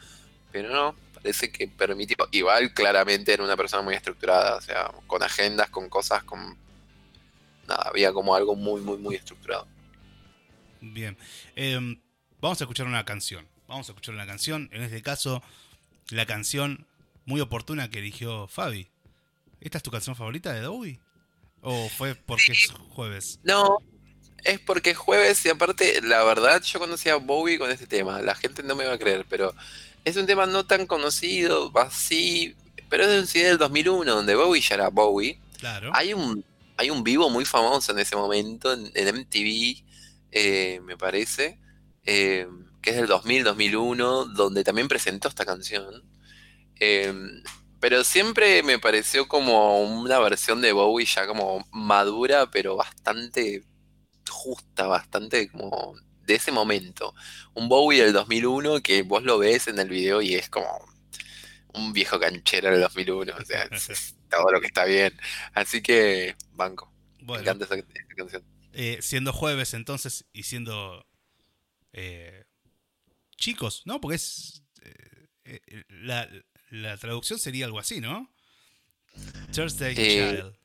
[0.52, 2.18] Pero no, parece que permitió.
[2.32, 6.58] Igual claramente era una persona muy estructurada, o sea, con agendas, con cosas, con.
[7.68, 9.70] Nada, había como algo muy, muy, muy estructurado.
[10.82, 11.18] Bien.
[11.56, 12.02] Em,
[12.42, 13.48] vamos a escuchar una canción.
[13.68, 14.70] Vamos a escuchar una canción.
[14.72, 15.44] En este caso,
[16.10, 16.88] la canción
[17.26, 18.90] muy oportuna que eligió Fabi.
[19.62, 21.00] ¿Esta es tu canción favorita de Bowie?
[21.62, 23.40] ¿O fue porque es jueves?
[23.44, 23.78] No,
[24.44, 28.22] es porque es jueves y aparte, la verdad, yo conocía a Bowie con este tema.
[28.22, 29.54] La gente no me va a creer, pero
[30.06, 32.56] es un tema no tan conocido, así,
[32.90, 35.40] pero es de un CD del 2001, donde Bowie ya era Bowie.
[35.60, 35.92] Claro.
[35.94, 36.44] Hay un,
[36.78, 39.84] hay un vivo muy famoso en ese momento, en, en MTV,
[40.32, 41.60] eh, me parece,
[42.06, 42.48] eh,
[42.82, 46.04] que es del 2000-2001, donde también presentó esta canción.
[46.80, 47.14] Eh,
[47.80, 53.64] pero siempre me pareció como una versión de Bowie ya como madura, pero bastante
[54.30, 57.14] justa, bastante como de ese momento.
[57.54, 60.68] Un Bowie del 2001 que vos lo ves en el video y es como
[61.74, 65.14] un viejo canchero del 2001, o sea, es- todo lo que está bien.
[65.54, 67.86] Así que, banco, me encanta esa, esa
[68.16, 68.44] canción.
[68.74, 71.06] eh, siendo jueves entonces y siendo
[71.94, 72.46] eh,
[73.38, 74.00] chicos, ¿no?
[74.02, 74.64] Porque es...
[74.84, 76.28] eh, eh, la,
[76.70, 78.30] la traducción sería algo así, ¿no?
[79.54, 80.56] Thursday Eh, Child.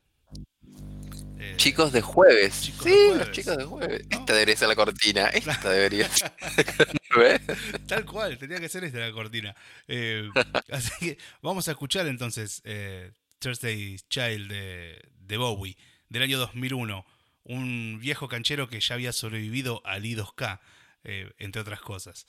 [1.37, 2.61] Eh, Chicos de jueves.
[2.61, 3.17] Chicos sí, de jueves.
[3.17, 4.07] los chicos de jueves.
[4.09, 4.19] ¿No?
[4.19, 5.25] Esta debería ser la cortina.
[5.33, 6.31] Esta debería ser.
[7.87, 9.55] Tal cual, tenía que ser esta la cortina.
[9.87, 10.29] Eh,
[10.71, 15.77] así que vamos a escuchar entonces eh, Thursday Child de, de Bowie,
[16.09, 17.05] del año 2001.
[17.43, 20.59] Un viejo canchero que ya había sobrevivido al I2K,
[21.05, 22.25] eh, entre otras cosas.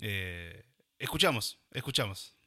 [0.00, 0.64] Eh,
[0.98, 2.37] escuchamos, escuchamos.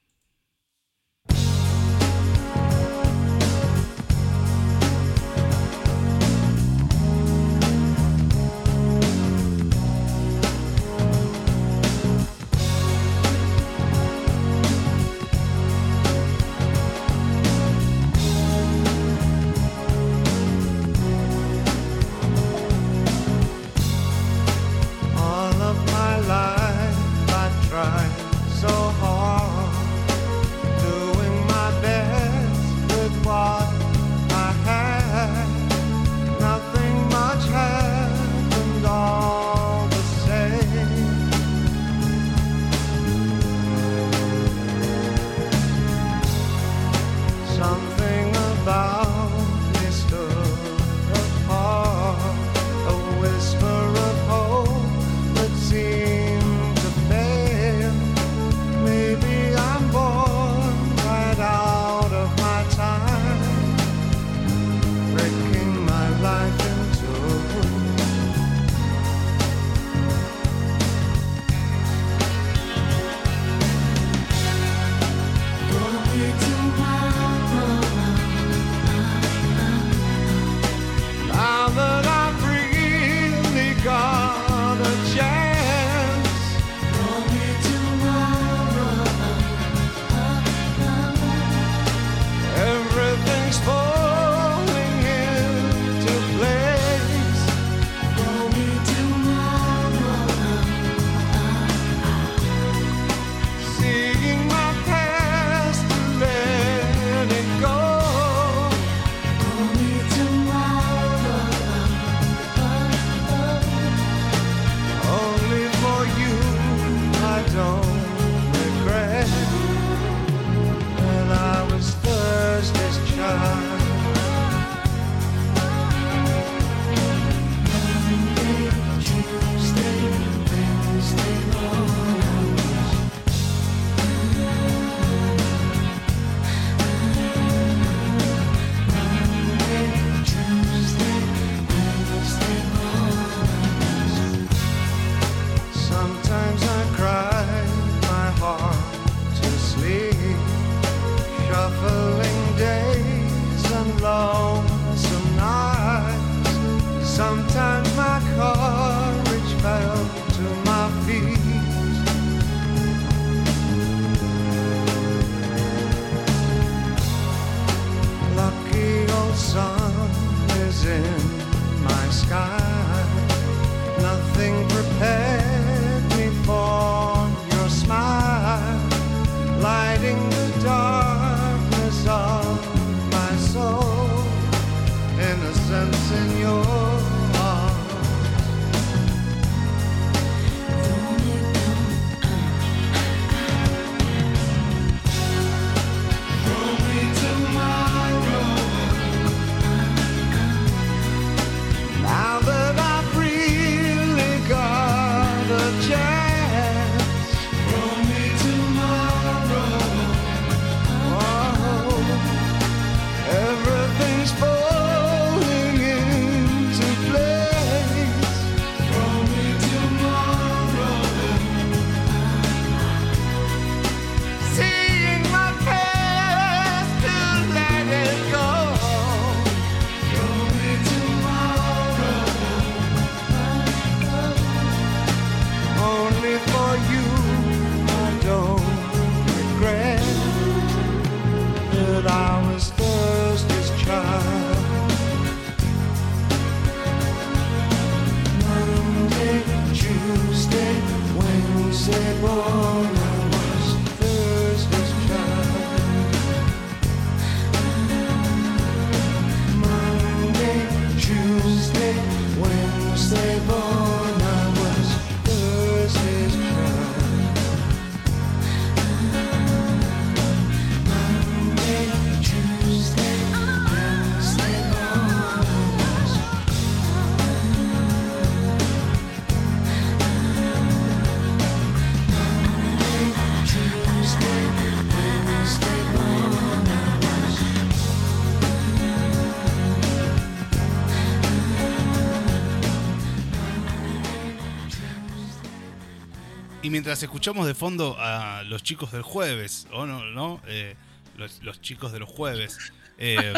[296.72, 300.06] Mientras escuchamos de fondo a los chicos del jueves, ¿o no?
[300.06, 300.42] no?
[300.48, 300.76] Eh,
[301.18, 302.58] los, chicos de los jueves.
[302.98, 303.34] eh,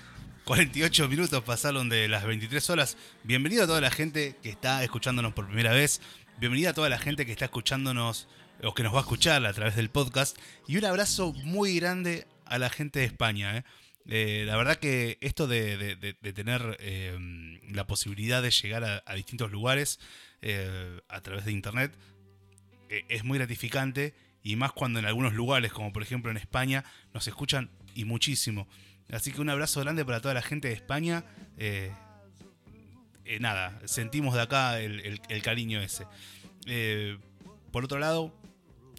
[0.44, 2.96] 48 minutos pasaron de las 23 horas.
[3.22, 6.00] Bienvenido a toda la gente que está escuchándonos por primera vez.
[6.38, 8.26] Bienvenida a toda la gente que está escuchándonos
[8.64, 10.38] o que nos va a escuchar a través del podcast.
[10.66, 13.58] Y un abrazo muy grande a la gente de España.
[13.58, 13.64] ¿eh?
[14.06, 17.16] Eh, la verdad que esto de, tener eh,
[17.70, 20.00] la posibilidad de llegar a, distintos lugares
[20.42, 21.92] eh, a través de internet
[22.90, 26.84] eh, es muy gratificante y más cuando en algunos lugares, como por ejemplo en España,
[27.14, 28.68] nos escuchan y muchísimo.
[29.12, 31.24] Así que un abrazo grande para toda la gente de España.
[31.58, 31.92] Eh,
[33.24, 36.06] eh, nada, sentimos de acá el, cariño ese.
[36.66, 37.18] Eh,
[37.72, 38.34] por otro lado,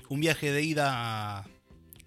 [0.10, 1.46] un viaje de ida a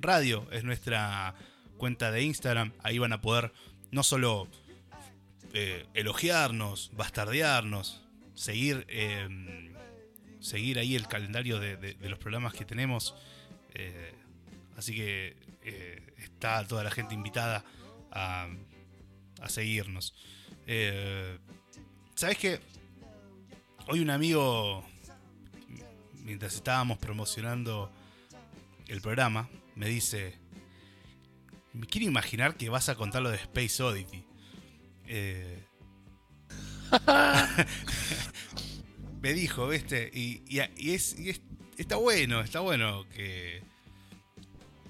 [0.00, 1.34] radio es nuestra
[1.78, 2.72] cuenta de Instagram.
[2.82, 3.52] Ahí van a poder
[3.90, 4.48] no solo
[5.94, 8.02] elogiarnos, bastardearnos,
[8.34, 8.86] seguir,
[10.44, 13.14] seguir ahí el calendario de, de- de los programas que tenemos.
[13.74, 14.12] Eh,
[14.76, 17.64] así que eh, está toda la gente invitada
[18.10, 18.46] a,
[19.40, 20.14] a seguirnos.
[20.66, 21.38] Eh,
[22.14, 22.60] ¿Sabes qué?
[23.88, 24.84] Hoy un amigo,
[26.22, 27.90] mientras estábamos promocionando
[28.88, 30.38] el programa, me dice,
[31.72, 34.24] me quiero imaginar que vas a contar lo de Space Oddity.
[35.06, 35.64] Eh,
[39.24, 40.10] me dijo, ¿viste?
[40.12, 41.40] Y, es, y es-
[41.78, 43.62] está bueno, está bueno que,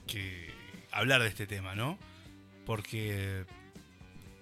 [0.08, 0.50] que
[0.90, 1.96] hablar de este tema, ¿no?
[2.66, 3.44] Porque...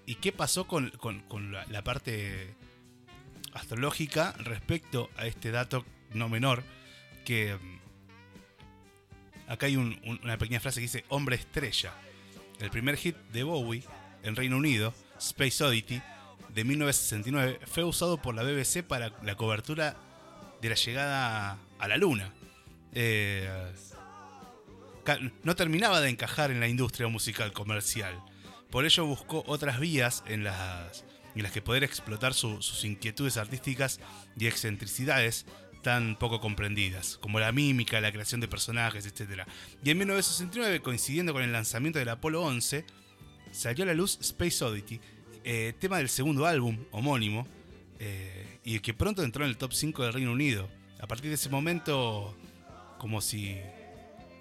[0.07, 2.55] ¿Y qué pasó con, con- la, parte
[3.53, 5.85] astrológica respecto a este dato
[6.15, 6.63] no menor?
[7.23, 7.79] Que mm,
[9.51, 11.93] acá hay un- una pequeña frase que dice hombre estrella.
[12.59, 13.83] El primer hit de Bowie
[14.23, 16.01] en Reino Unido, Space Oddity,
[16.53, 19.95] de 1969, fue usado por la BBC para la cobertura
[20.61, 22.31] de la llegada a la Luna.
[22.93, 23.49] Eh,
[25.43, 28.19] no terminaba de encajar en la industria musical comercial.
[28.69, 31.03] Por ello buscó otras vías en las,
[31.35, 33.99] en las que poder explotar su- sus inquietudes artísticas
[34.37, 35.45] y excentricidades
[35.81, 39.41] tan poco comprendidas, como la mímica, la creación de personajes, etc.
[39.83, 42.85] Y en 1969, coincidiendo con el lanzamiento del Apolo 11,
[43.51, 45.01] salió a la luz Space Oddity,
[45.43, 47.47] eh, tema del segundo álbum homónimo,
[47.99, 50.69] eh, y que pronto entró en el top 5 del Reino Unido.
[50.99, 52.35] A partir de ese momento,
[52.97, 53.57] como si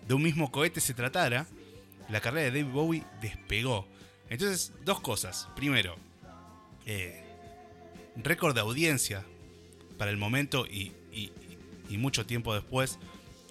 [0.07, 1.47] de un mismo cohete se tratara,
[2.09, 3.87] la carrera de David Bowie despegó.
[4.29, 5.49] Entonces, dos cosas.
[5.57, 5.97] Primero,
[6.87, 7.23] eh,
[8.17, 9.25] récord de audiencia
[9.99, 10.93] para el momento y,
[11.91, 12.99] mucho tiempo después,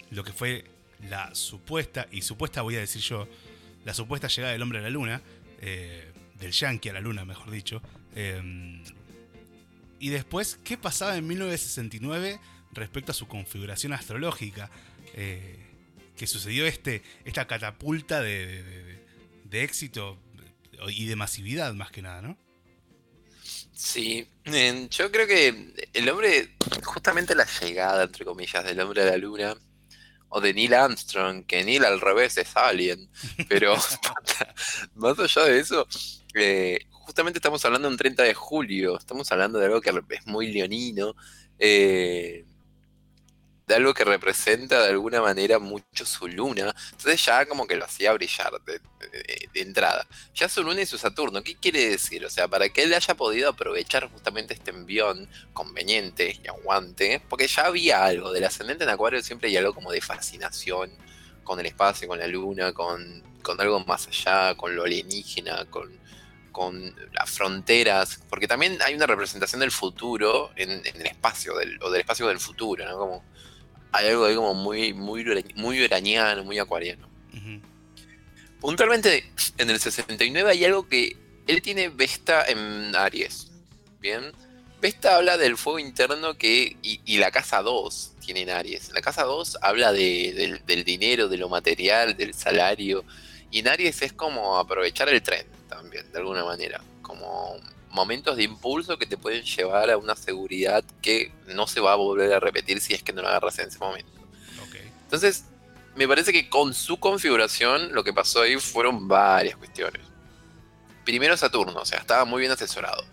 [0.10, 0.66] lo que fue
[1.08, 3.28] la supuesta, y supuesta voy a decir yo,
[3.86, 5.22] la supuesta llegada del hombre a la luna,
[5.62, 6.11] eh,
[6.41, 7.81] del yankee a la luna, mejor dicho.
[8.15, 8.81] eh,
[9.99, 12.39] Y después, ¿qué pasaba en 1969
[12.73, 14.69] respecto a su configuración astrológica?
[15.13, 15.57] Eh,
[16.17, 18.99] que sucedió este, esta catapulta de, de- de-
[19.45, 20.17] de éxito
[20.89, 22.37] y de masividad más que nada, ¿no?
[23.73, 29.05] Sí, en- yo creo que el hombre, justamente la llegada, entre comillas, del hombre a
[29.05, 29.55] la luna,
[30.29, 33.09] o de Neil Armstrong, que Neil al revés es Alien,
[33.49, 33.75] pero
[34.95, 35.87] más allá de eso,
[36.34, 40.25] eh, justamente estamos hablando de un 30 de julio, estamos hablando de algo que es
[40.27, 41.15] muy leonino,
[41.59, 42.45] eh,
[43.67, 47.86] de algo que representa de alguna manera mucho su luna, entonces ya como que lo
[47.86, 48.82] hacía brillar de,
[49.53, 50.07] entrada.
[50.34, 52.25] Ya su luna y su Saturno, ¿qué quiere decir?
[52.25, 57.47] O sea, para que él haya podido aprovechar justamente este envión conveniente y aguante, porque
[57.47, 60.91] ya había algo, del ascendente en Acuario siempre hay algo como de fascinación
[61.43, 66.01] con el espacio, con la luna, con, con algo más allá, con lo alienígena, con,
[66.52, 71.78] con las fronteras, porque también hay una representación del futuro en, en el espacio, del,
[71.82, 72.97] o del espacio del futuro, ¿no?
[72.97, 73.24] Como,
[73.93, 75.26] hay algo ahí como muy, muy,
[75.56, 77.10] muy uraniano, muy acuariano.
[78.60, 79.26] Puntualmente,
[79.58, 83.52] en el 69 hay algo que él tiene Vesta en Aries.
[83.99, 84.32] Bien.
[84.80, 86.78] Vesta habla del fuego interno que.
[86.82, 88.91] Y, y la casa 2 tiene en Aries.
[88.93, 93.04] La casa 2 habla de- del, del dinero, de lo material, del salario.
[93.52, 96.82] Y en Aries es como aprovechar el tren también, de alguna manera.
[97.02, 97.58] Como
[97.89, 101.95] momentos de impulso que te pueden llevar a una seguridad que no se va a
[101.97, 104.10] volver a repetir si es que no lo agarras en ese momento.
[105.04, 105.43] Entonces,
[105.95, 110.02] me parece que con su configuración lo que pasó ahí fueron varias cuestiones.
[111.04, 113.04] Primero Saturno, o sea, estaba muy bien asesorado.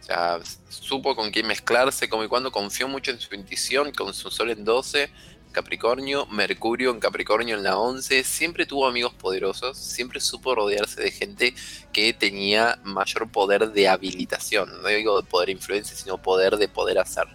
[0.00, 0.40] O sea,
[0.70, 4.50] supo con quién mezclarse, cómo y cuándo, confió mucho en su intuición, con su Sol
[4.50, 5.10] en 12,
[5.52, 11.10] Capricornio, Mercurio en Capricornio en la 11, siempre tuvo amigos poderosos, siempre supo rodearse de
[11.10, 11.54] gente
[11.92, 16.68] que tenía mayor poder de habilitación, no digo de poder de influencia, sino poder de
[16.68, 17.28] poder hacer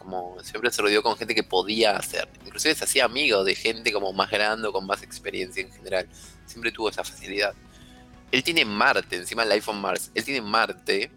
[0.00, 2.28] como siempre se rodeó con gente que podía hacer.
[2.44, 6.08] Inclusive se hacía amigo de gente como más grande o con más experiencia en general.
[6.46, 7.54] Siempre tuvo esa facilidad.
[8.32, 10.10] Él tiene Marte, encima el iPhone Mars.
[10.14, 11.10] Él tiene Marte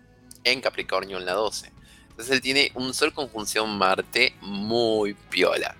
[0.43, 1.71] en Capricornio en la 12.
[2.09, 5.75] Entonces él tiene un Sol conjunción Marte muy piola.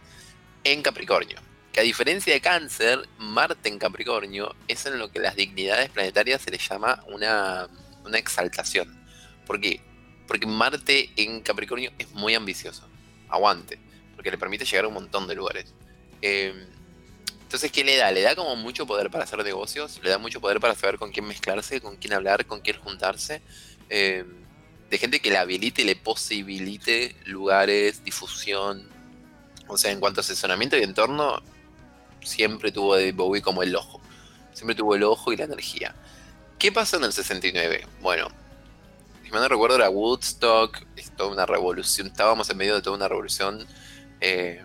[0.64, 1.40] En Capricornio.
[1.72, 6.42] Que a diferencia de Cáncer, Marte en Capricornio es en lo que las dignidades planetarias
[6.42, 7.68] se le llama una,
[8.06, 9.04] una exaltación.
[9.46, 9.82] ¿Por qué?
[10.28, 12.88] Porque Marte en Capricornio es muy ambicioso.
[13.30, 13.80] Aguante.
[14.16, 15.74] Porque le permite llegar a un montón de lugares.
[16.22, 16.54] Eh,
[17.42, 18.12] entonces, ¿qué le da?
[18.12, 20.00] Le da como mucho poder para hacer negocios.
[20.04, 23.42] Le da mucho poder para saber con quién mezclarse, con quién hablar, con quién juntarse.
[23.90, 24.26] eh,
[24.90, 28.88] de gente que le habilite y le posibilite lugares, difusión.
[29.68, 31.42] O sea, en cuanto a asesoramiento y entorno,
[32.22, 34.02] siempre tuvo David Bowie como el ojo.
[34.54, 35.96] Siempre tuvo el ojo y la energía.
[36.60, 37.88] ¿Qué pasó en el 69?
[38.02, 38.30] Bueno,
[39.24, 42.96] si mal no recuerdo era Woodstock, es toda una revolución, estábamos en medio de toda
[42.96, 43.66] una revolución,
[44.22, 44.64] eh,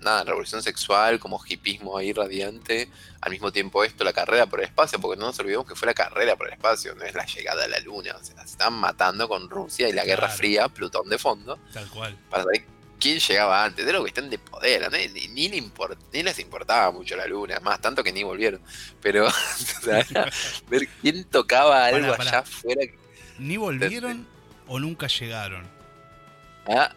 [0.00, 4.66] nada, revolución sexual, como hipismo ahí radiante, al mismo tiempo esto, la carrera por el
[4.66, 7.26] espacio, porque no nos olvidemos que fue la carrera por el espacio, no es la
[7.26, 10.28] llegada a la luna, o sea, se están matando con Rusia y la Guerra.
[10.30, 12.16] Fría, Plutón de fondo, Tal cual.
[12.30, 12.64] para saber
[13.00, 14.96] quién llegaba antes, era cuestión de poder, ¿no?
[14.96, 18.60] ni, ni, le import- ni les importaba mucho la luna, más tanto que ni volvieron,
[19.02, 19.30] pero o
[19.82, 20.30] sea, era
[20.68, 22.30] ver quién tocaba algo Pará, pará.
[22.30, 22.82] allá afuera
[23.38, 24.26] ¿Ni volvieron
[24.68, 25.66] o nunca llegaron?
[26.68, 26.94] Ah,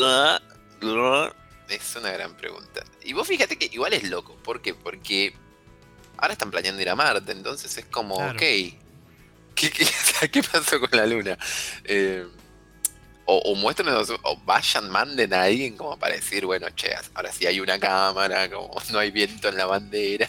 [0.00, 0.40] ah,
[0.82, 1.32] ah.
[1.68, 2.82] Es una gran pregunta.
[3.04, 4.34] Y vos fíjate que igual es loco.
[4.42, 4.74] ¿Por qué?
[4.74, 5.34] Porque
[6.18, 8.32] ahora están planeando ir a Marte, entonces es como, Claro.
[8.32, 8.38] ok.
[9.54, 9.86] ¿Qué, qué,
[10.32, 11.38] ¿qué pasó con la Luna?
[11.84, 12.26] Eh,
[13.32, 17.46] o, o muéstranos, o vayan, manden a alguien como para decir, bueno, che, ahora sí
[17.46, 20.28] hay una cámara, como no hay viento en la bandera.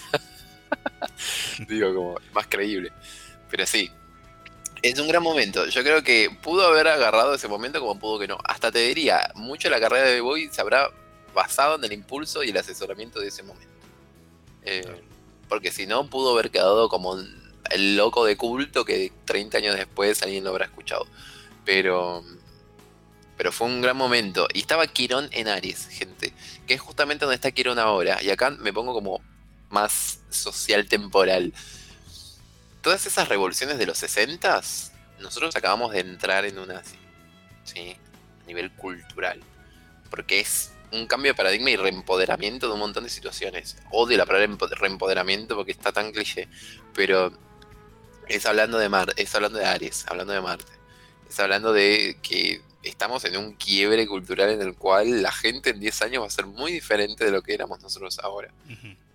[1.68, 2.92] Digo, como más creíble.
[3.50, 3.92] Pero sí,
[4.82, 5.68] es un gran momento.
[5.68, 8.38] Yo creo que pudo haber agarrado ese momento como pudo que no.
[8.44, 10.90] Hasta te diría, mucho la carrera de Boy se habrá
[11.34, 13.74] basado en el impulso y el asesoramiento de ese momento.
[14.64, 15.02] Eh,
[15.50, 17.18] porque si no, pudo haber quedado como
[17.70, 21.06] el loco de culto que 30 años después alguien lo habrá escuchado.
[21.66, 22.24] Pero,
[23.44, 24.48] pero fue un gran momento.
[24.54, 26.34] Y estaba Quirón en Aries, gente.
[26.66, 28.24] Que es justamente donde está Quirón ahora.
[28.24, 29.20] Y acá me pongo como
[29.70, 31.52] más social temporal.
[32.82, 34.62] Todas esas revoluciones de los 60
[35.20, 36.96] nosotros acabamos de entrar en una así.
[37.66, 37.98] ¿Sí?
[38.44, 39.42] A nivel cultural.
[40.10, 43.76] Porque es un cambio de paradigma y reempoderamiento de un montón de situaciones.
[43.92, 46.48] Odio la palabra empo- reempoderamiento porque está tan cliché.
[46.94, 47.38] Pero
[48.30, 50.72] es hablando de Mar, es hablando de Aries, hablando de Marte.
[51.34, 55.80] Es hablando de que estamos en un quiebre cultural en el cual la gente en
[55.80, 58.54] 10 años va a ser muy diferente de lo que éramos nosotros ahora.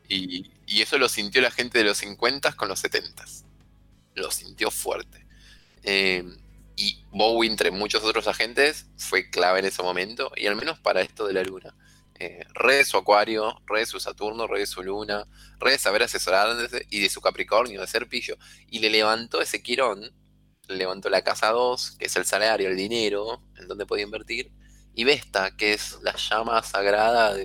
[0.09, 3.25] Y, y eso lo sintió la gente de los 50 con los 70
[4.17, 5.25] Lo sintió fuerte.
[5.85, 6.25] Eh,
[6.75, 11.03] y Bowie, entre muchos otros agentes, fue clave en ese momento, y al menos para
[11.03, 11.73] esto de la luna.
[12.19, 15.25] Eh, re de su Acuario, re de su Saturno, re de su Luna,
[15.61, 18.37] re de saber asesorarse y de su Capricornio, de ser pillo.
[18.69, 20.11] Y le levantó ese Quirón,
[20.69, 24.51] levantó la casa 2, que es el salario, el dinero, en donde podía invertir,
[24.95, 27.37] y Vesta, que es la llama sagrada,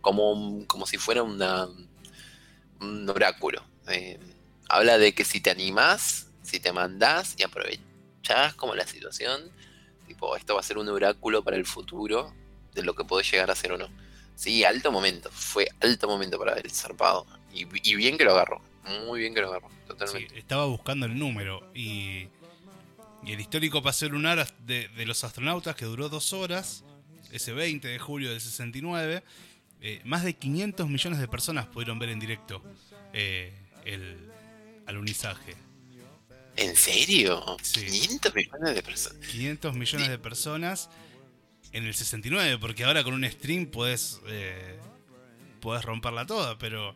[0.00, 1.68] como, como si fuera una,
[2.80, 3.62] un oráculo.
[3.88, 4.18] Eh,
[4.68, 9.50] habla de que si te animás, si te mandás y aprovechás como la situación,
[10.06, 12.32] tipo, esto va a ser un oráculo para el futuro
[12.74, 13.88] de lo que puede llegar a ser o no.
[14.34, 17.26] Sí, alto momento, fue alto momento para el zarpado.
[17.52, 17.64] Y,
[17.94, 18.60] bien que lo agarró,
[19.06, 20.38] muy bien que lo agarró, totalmente.
[20.38, 22.28] estaba buscando el número y,
[23.26, 26.84] y el histórico paseo lunar de, los astronautas que duró dos horas,
[27.32, 29.24] ese 20 de julio del 69,
[29.80, 32.62] eh, más de 500 millones de personas pudieron ver en directo
[33.12, 33.52] eh,
[33.84, 34.16] el
[34.86, 35.56] alunizaje.
[36.54, 37.56] ¿En serio?
[37.62, 39.28] 500 millones de personas.
[39.28, 40.88] 500 millones de personas
[41.72, 44.78] en el 69, porque ahora con un stream puedes, eh,
[45.60, 46.94] puedes romperla toda, pero...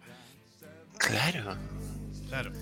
[0.97, 1.57] Claro.
[2.31, 2.53] Claro.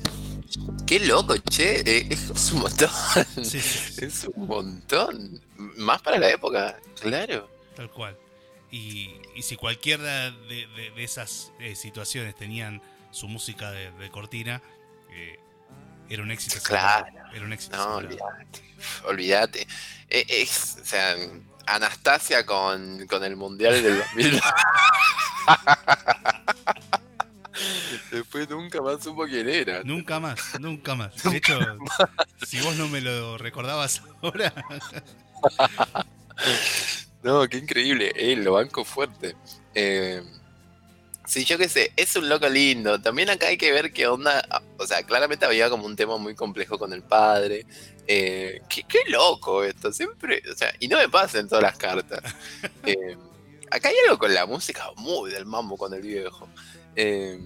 [0.87, 1.83] Qué loco, che.
[1.85, 2.91] Eh, es un montón.
[3.37, 5.43] Es un montón.
[5.77, 7.51] Más para la época, claro.
[7.77, 8.17] Tal cual.
[8.71, 10.67] Y, si cualquiera de,
[10.97, 14.63] esas eh, situaciones tenían su música de, cortina,
[15.11, 15.39] eh,
[16.09, 16.57] era un éxito.
[16.63, 17.07] Claro.
[17.35, 17.77] Era un éxito.
[17.77, 18.63] No, olvídate.
[19.05, 19.69] Olvídate.
[20.09, 21.15] Es, o sea,
[21.67, 24.41] Anastasia con, con el Mundial del 2000.
[28.11, 29.83] Después nunca más supo quién era.
[29.85, 31.23] Nunca más, nunca más.
[31.23, 31.59] De hecho,
[32.47, 34.53] si vos no me lo recordabas ahora.
[37.23, 38.13] no, qué increíble.
[38.15, 39.37] Eh, lo banco fuerte.
[39.75, 40.23] Eh,
[41.27, 43.01] sí, yo qué sé, es un loco lindo.
[43.01, 44.45] También acá hay que ver qué onda.
[44.79, 47.67] O sea, claramente había como un tema muy complejo con el padre.
[48.11, 52.23] Eh, qué, loco esto, siempre, o sea, y no me pasa en todas las cartas.
[52.87, 53.19] Eh,
[53.71, 56.49] acá hay algo con la música muy del mambo con el viejo.
[57.01, 57.39] Eh,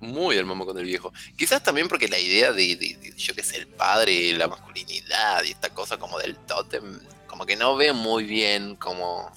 [0.00, 1.12] muy del mambo con el viejo.
[1.36, 5.68] Quizás también porque la idea de, yo que sé, el padre, la masculinidad y esta
[5.70, 9.30] cosa como del tótem, como que no ve muy bien como,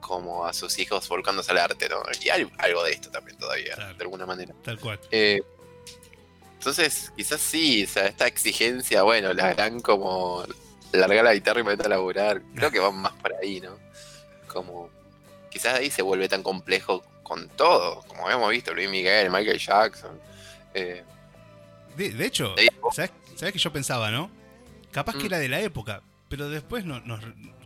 [0.00, 2.02] como a sus hijos volcándose al arte, ¿no?
[2.20, 4.52] Y hay algo de esto también todavía, de alguna manera.
[4.64, 4.98] Tal cual.
[5.12, 10.44] Entonces, quizás sí, o sea, esta exigencia, bueno, la harán como
[10.90, 12.42] largar la guitarra y meter a laburar.
[12.56, 13.78] Creo que van más por ahí, ¿no?
[14.48, 14.90] Como,
[15.50, 20.18] quizás ahí se vuelve tan complejo con todo, como habíamos visto, Luis Miguel, Michael Jackson.
[20.74, 21.04] Eh.
[21.96, 22.56] De, hecho,
[22.92, 24.32] ¿sabes, ¿sabes, que yo pensaba, no?
[24.90, 25.26] Capaz que mm.
[25.26, 27.20] era de la época, pero después no, nos,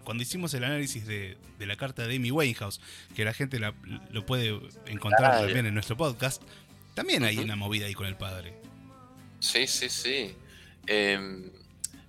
[0.05, 2.79] cuando hicimos el análisis de, la carta de Amy Winehouse,
[3.17, 6.43] que la gente lo puede encontrar también en nuestro podcast,
[6.93, 8.53] también hay una movida ahí con el padre.
[9.41, 10.37] Sí, sí, sí.
[10.87, 11.51] Em,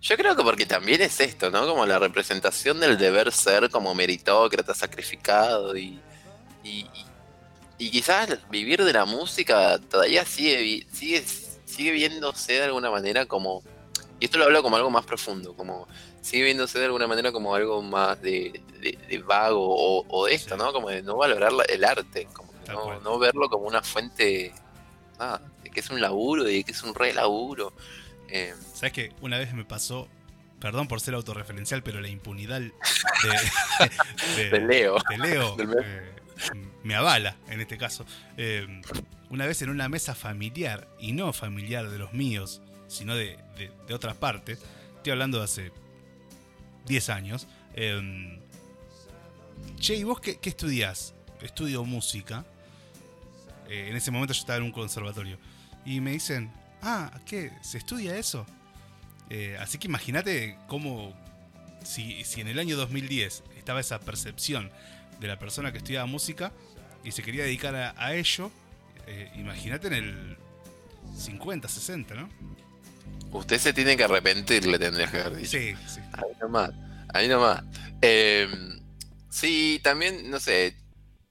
[0.02, 1.66] yo creo que porque también es esto, ¿no?
[1.66, 6.02] Como la representación del deber ser como meritócrata, sacrificado y,
[6.66, 6.86] y,
[7.78, 11.24] quizás vivir de la música todavía sigue, sigue,
[11.66, 13.64] sigue viéndose de alguna manera como,
[14.20, 15.88] y esto lo hablo como algo más profundo, como
[16.22, 18.62] sigue viéndose de alguna manera como algo más de,
[19.26, 20.72] vago o, de esto, ¿no?
[20.72, 24.54] Como de no valorar el arte, como no, no, verlo como una fuente,
[25.20, 25.42] nada,
[25.76, 27.74] que es un laburo y que es un re laburo.
[28.30, 30.08] Eh, ¿Sabes que Una vez me pasó,
[30.60, 32.72] perdón por ser autorreferencial, pero la impunidad de,
[34.62, 36.16] Leo, eh,
[36.84, 38.06] me avala en este caso.
[38.38, 38.68] Eh,
[39.30, 43.38] una vez en una mesa familiar, y no familiar de los míos, sino de,
[43.88, 44.60] de otras partes,
[44.98, 45.72] estoy hablando de hace
[46.86, 47.48] 10 años.
[49.80, 51.14] che, ¿y vos qué, qué estudiás?
[51.42, 52.46] Estudio música.
[53.68, 55.38] en ese momento yo estaba en un conservatorio
[55.86, 57.52] y me dicen, ah, ¿qué?
[57.62, 58.46] ¿Se estudia eso?
[59.30, 61.14] Eh, así que imagínate cómo,
[61.84, 64.72] si, en el año 2010 estaba esa percepción
[65.20, 66.52] de la persona que estudiaba música
[67.04, 68.52] y se quería dedicar a, ello,
[69.08, 70.38] eh, imagínate en el
[71.18, 72.30] 50, 60, ¿no?
[73.32, 75.52] Usted se tiene que arrepentir, le tendría que haber dicho.
[75.52, 76.00] Sí, sí.
[76.14, 76.72] Ahí nomás,
[77.14, 77.64] ahí nomás.
[78.02, 78.48] Eh,
[79.30, 80.76] sí, también, no sé,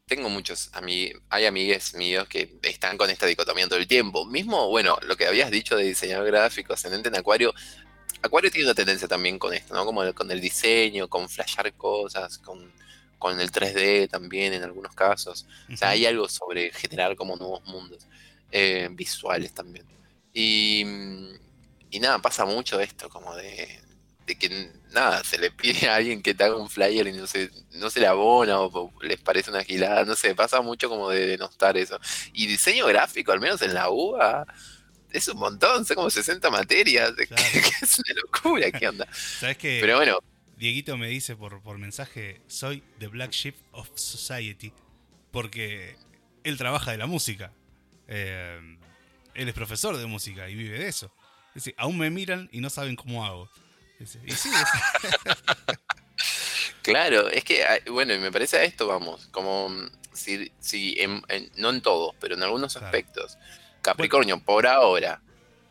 [0.06, 4.26] tengo muchos amigos, hay amigues míos que están con esta dicotomía todo el tiempo.
[4.26, 7.54] Mismo, bueno, lo que habías dicho de diseñador gráfico ascendente en Acuario,
[8.22, 9.84] Acuario tiene una tendencia también con esto, ¿no?
[9.84, 12.72] Como con el diseño, con flashar cosas, con,
[13.18, 15.46] con el 3D también en algunos casos.
[15.72, 18.06] O sea, hay algo sobre generar como nuevos mundos
[18.50, 19.86] eh, visuales también.
[20.32, 20.84] Y,
[21.90, 23.80] y nada, pasa mucho esto, como de,
[24.26, 27.26] de que nada, se le pide a alguien que te haga un flyer y no
[27.26, 31.10] se, no se le abona o, les parece una gilada, no sé, pasa mucho como
[31.10, 31.98] de denostar eso.
[32.32, 34.46] Y diseño gráfico, al menos en la UBA,
[35.10, 37.12] es un montón, son como 60 materias.
[37.28, 37.42] Claro.
[37.82, 39.06] es una locura, ¿qué onda?
[39.12, 39.78] ¿Sabes qué?
[39.80, 40.18] Pero bueno,
[40.56, 44.72] Dieguito me dice por, por mensaje, soy the black sheep of society,
[45.30, 45.96] porque
[46.44, 47.52] él trabaja de la música.
[48.08, 48.78] Eh,
[49.34, 51.12] él es profesor de música y vive de eso.
[51.54, 53.48] Dice, aún me miran y no saben cómo hago.
[54.00, 54.44] Y sí, es-
[56.82, 61.00] Claro, es que, ah, bueno, y me parece a esto, vamos, como mm, si, si
[61.00, 63.38] en- en- no en todos, pero en algunos aspectos,
[63.80, 65.20] Capricornio por ahora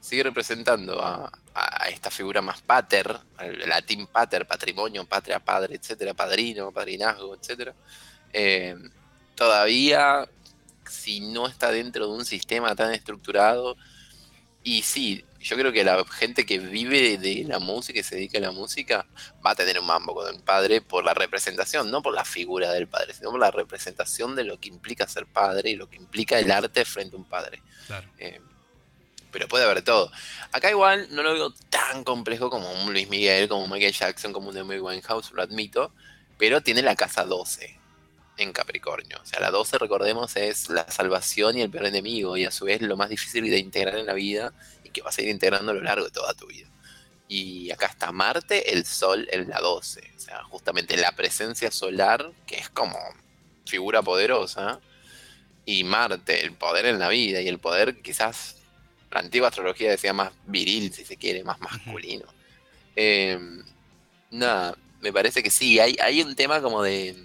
[0.04, 6.14] sigue representando a, a esta figura más pater, al latín pater, patrimonio, patria, padre, etcétera,
[6.14, 7.74] padrino, padrinazgo, etcétera.
[8.34, 8.76] Eh,
[9.34, 10.28] todavía,
[10.86, 13.78] si no está dentro de un sistema tan estructurado,
[14.62, 18.40] y sí, yo creo que la gente que vive de la música y se dedica
[18.40, 19.06] a la música,
[19.46, 22.74] va a tener un mambo con el padre por la representación, no por la figura
[22.74, 25.96] del padre, sino por la representación de lo que implica ser padre y lo que
[25.96, 27.62] implica el arte frente a un padre.
[27.88, 28.10] claro.
[28.18, 28.42] Eh,
[29.34, 30.12] pero puede haber todo.
[30.54, 34.32] Acá igual no lo veo tan complejo como un Luis Miguel, como un Michael Jackson,
[34.32, 35.92] como un Amy Winehouse, lo admito,
[36.38, 37.80] pero tiene la casa 12
[38.38, 39.20] en Capricornio.
[39.22, 42.66] O sea, la 12, recordemos, es la salvación y el peor enemigo, y a su
[42.66, 44.54] vez lo más difícil de integrar en la vida
[44.84, 46.70] y que vas a ir integrando a lo largo de toda tu vida.
[47.28, 50.12] Y acá está Marte, el Sol en la 12.
[50.16, 52.98] O sea, justamente la presencia solar, que es como
[53.66, 54.80] figura poderosa,
[55.66, 58.58] y Marte, el poder en la vida, y el poder quizás,
[59.14, 62.26] la antigua astrología decía más viril, si se quiere, más masculino.
[62.96, 63.40] Eh,
[64.32, 67.16] nada, me parece que sí, hay, hay un tema como de...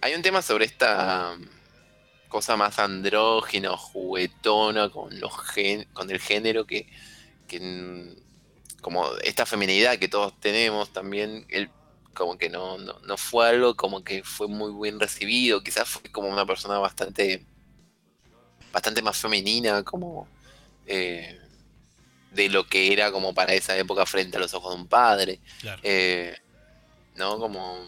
[0.00, 1.36] Hay un tema sobre esta
[2.28, 6.86] cosa más andrógena o juguetona con, los gen- con el género que,
[7.48, 8.14] que
[8.82, 11.70] como esta feminidad que todos tenemos también, él
[12.14, 16.02] como que no, no, no fue algo como que fue muy bien recibido, quizás fue
[16.12, 17.44] como una persona bastante
[18.72, 20.28] bastante más femenina como
[20.86, 21.38] eh,
[22.32, 25.40] de lo que era como para esa época frente a los ojos de un padre.
[25.60, 25.80] claro.
[25.84, 26.36] Eh,
[27.16, 27.38] ¿no?
[27.38, 27.78] Como.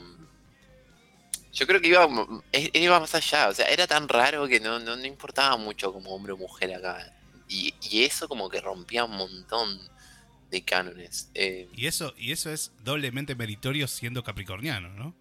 [1.52, 2.08] Yo creo que iba,
[2.52, 6.10] iba más allá, o sea, era tan raro que no, no, no importaba mucho como
[6.14, 7.12] hombre o mujer acá.
[7.48, 9.80] Y, y eso como que rompía un montón
[10.50, 11.28] de cánones.
[11.34, 15.14] Eh, Y eso, y eso es doblemente meritorio siendo capricorniano, ¿no?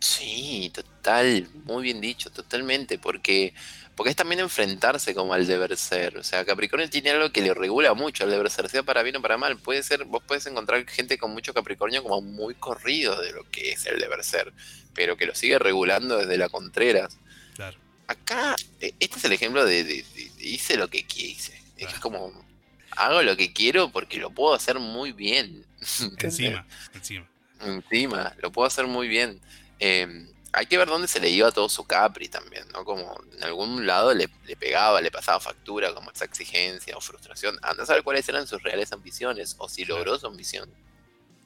[0.00, 3.54] Sí, total, muy bien dicho, totalmente, porque,
[3.96, 6.16] porque es también enfrentarse como al deber ser.
[6.18, 9.16] O sea, Capricornio tiene algo que le regula mucho al deber ser, sea para bien
[9.16, 9.56] o para mal.
[9.58, 13.72] Puede ser, vos puedes encontrar gente con mucho Capricornio como muy corrido de lo que
[13.72, 14.52] es el deber ser,
[14.94, 17.16] pero que lo sigue regulando desde la Contreras.
[17.54, 17.76] Claro.
[18.06, 21.54] Acá, eh, este es el ejemplo de, de- de- de hice lo que quise.
[21.76, 22.00] Es Claro.
[22.00, 22.44] como,
[22.92, 25.64] hago lo que quiero porque lo puedo hacer muy bien.
[26.18, 27.28] Encima, encima.
[27.60, 29.40] Encima, lo puedo hacer muy bien.
[29.80, 32.84] Eh, hay que ver dónde se le iba todo su Capri también, ¿no?
[32.84, 37.58] Como en algún lado le, le pegaba, le pasaba factura, como esa exigencia o frustración.
[37.62, 39.98] Anda a saber cuáles eran sus reales ambiciones o si Claro.
[40.04, 40.70] logró su ambición.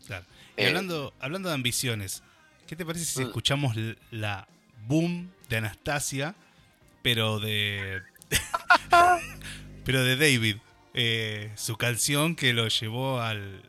[0.06, 0.24] Claro.
[0.56, 2.22] Y Eh, hablando, hablando de ambiciones,
[2.66, 3.26] ¿qué te parece si Mm.
[3.26, 3.74] escuchamos
[4.12, 4.46] la
[4.86, 6.34] boom de Anastasia,
[7.02, 8.02] pero de.
[9.84, 10.56] pero de David?
[10.94, 13.62] Eh, su canción que lo llevó al,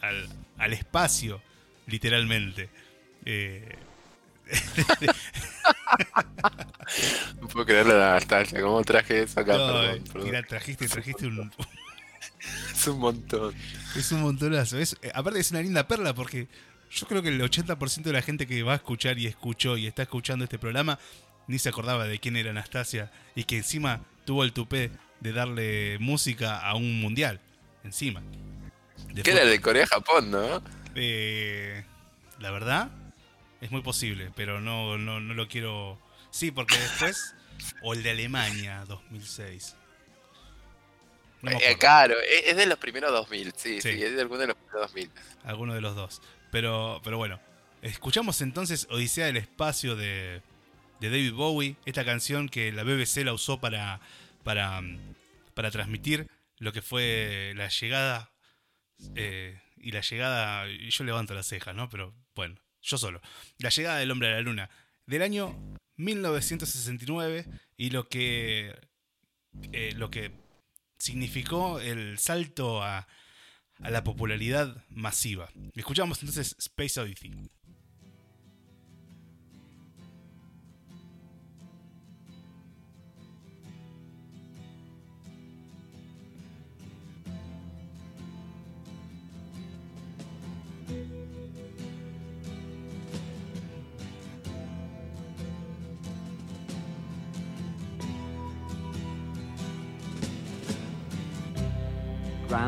[0.00, 0.28] al,
[0.58, 1.42] al espacio,
[1.86, 2.70] literalmente.
[3.26, 3.76] Eh,
[7.40, 10.24] No puedo creerle la nostalgia, cómo traje eso acá, no, perdón, perdón.
[10.24, 11.50] mira, trajiste, trajiste un.
[12.74, 13.54] Es un montón.
[13.96, 14.78] Es un montonazo.
[14.78, 16.46] Es, eh, aparte es una linda perla porque
[16.90, 19.86] yo creo que el 80% de la gente que va a escuchar y escuchó y
[19.86, 20.98] está escuchando este programa
[21.46, 24.90] ni se acordaba de quién era Anastasia y que encima tuvo el tupé
[25.20, 27.40] de darle música a un mundial.
[27.82, 28.22] Encima.
[29.12, 30.62] De Que era el de Corea-Japón, ¿no?
[30.94, 31.84] Eh,
[32.40, 32.90] la verdad,
[33.64, 35.98] es muy posible, pero no, no, no lo quiero.
[36.30, 37.34] Sí, porque después.
[37.82, 39.76] O el de Alemania 2006.
[41.42, 44.02] No Eh, claro, es, es de los primeros 2000, sí, sí, Sí.
[44.02, 45.10] es de alguno de los primeros 2000.
[45.44, 46.20] Alguno de los dos.
[46.50, 47.40] Pero, pero bueno,
[47.82, 50.42] escuchamos entonces Odisea del Espacio de,
[51.00, 54.00] de David Bowie, esta canción que la BBC la usó para,
[54.42, 55.14] para, mm,
[55.54, 56.26] para transmitir
[56.58, 58.30] lo que fue la llegada.
[59.16, 60.66] eh, y la llegada.
[60.68, 61.90] y Yo levanto las cejas, ¿no?
[61.90, 63.20] Pero bueno, yo solo.
[63.58, 64.70] La llegada del hombre a la luna
[65.06, 65.56] del año
[65.96, 68.74] 1969 y lo que.
[69.72, 70.32] eh, lo que
[70.98, 73.06] significó el salto a,
[73.80, 75.50] a la popularidad masiva.
[75.74, 77.32] Escuchamos entonces Space Odyssey.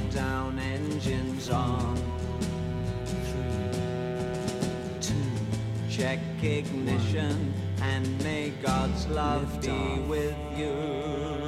[0.00, 1.96] Countdown engines on.
[3.04, 3.80] Three,
[5.00, 5.14] two,
[5.90, 11.39] check ignition and may God's love be with you.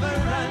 [0.00, 0.47] learn.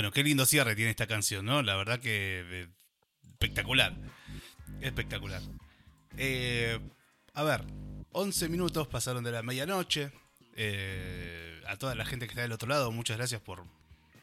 [0.00, 1.60] Bueno, qué lindo cierre tiene esta canción, ¿no?
[1.60, 2.68] La verdad que eh,
[3.32, 3.94] espectacular.
[4.80, 5.42] Espectacular.
[6.16, 6.80] Eh,
[7.34, 7.66] a ver,
[8.12, 10.10] 11 minutos pasaron de la medianoche.
[10.56, 13.66] Eh, a toda la gente que está del otro lado, muchas gracias por,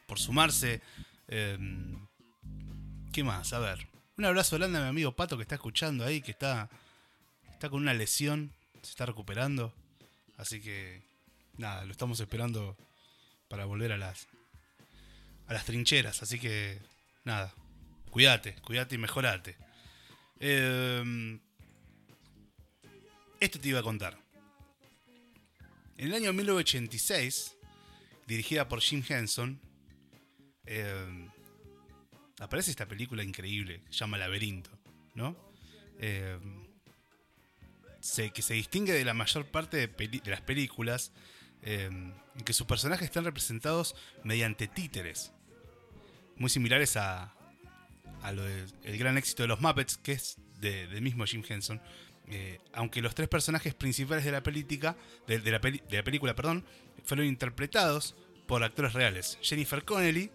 [0.08, 0.82] por sumarse
[1.28, 2.08] Em,
[3.12, 3.52] ¿Qué más?
[3.52, 3.86] A ver.
[4.16, 6.68] Un abrazo grande a mi amigo Pato que está escuchando ahí, que está,
[7.52, 8.52] está con una lesión,
[8.82, 9.72] se está recuperando.
[10.38, 11.04] Así que,
[11.56, 12.76] nada, lo estamos esperando
[13.46, 14.26] para volver a las,
[15.48, 16.22] a las trincheras.
[16.22, 16.78] Así que,
[17.24, 17.52] nada,
[18.10, 19.56] cuídate, cuídate y mejorate.
[20.38, 21.40] Em,
[23.40, 24.16] esto te iba a contar.
[25.96, 27.56] En el año 1986,
[28.26, 29.60] dirigida por Jim Henson,
[30.66, 31.28] em,
[32.38, 34.70] aparece esta película increíble, se llama Laberinto,
[35.14, 35.36] ¿no?
[35.98, 36.68] Em,
[38.32, 41.12] que se distingue de la mayor parte de, las películas
[41.62, 45.32] en que sus personajes están representados mediante títeres,
[46.38, 47.34] muy similares a,
[48.22, 51.42] a lo del el gran éxito de los Muppets, que es de- del mismo Jim
[51.48, 51.80] Henson.
[52.30, 56.02] Eh, aunque los tres personajes principales de la, película, de, de la, peli- de la
[56.04, 56.64] película perdón,
[57.04, 58.14] fueron interpretados
[58.46, 59.38] por actores reales.
[59.40, 60.30] Jennifer Connelly,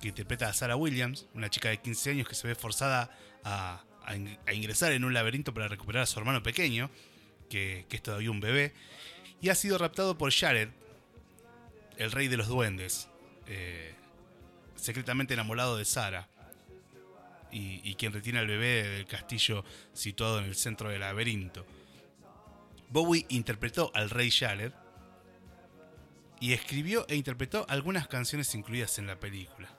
[0.00, 3.84] que interpreta a Sarah Williams, una chica de 15 años que se ve forzada a,
[4.04, 6.90] a ingresar en un laberinto para recuperar a su hermano pequeño,
[7.48, 8.72] que, que es todavía un bebé,
[9.40, 10.68] y ha sido raptado por Jared,
[11.96, 13.08] el rey de los duendes,
[13.46, 13.94] eh,
[14.84, 16.28] secretamente enamorado de Sarah
[17.50, 21.64] y, quien retiene al bebé del castillo situado en el centro del laberinto.
[22.90, 24.72] Bowie interpretó al rey Jared
[26.40, 29.70] y escribió e interpretó algunas canciones incluidas en la película.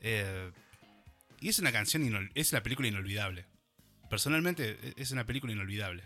[0.00, 0.52] Eh,
[1.40, 3.46] y es una canción, es una película inolvidable.
[4.08, 6.04] Personalmente e- es una película inolvidable.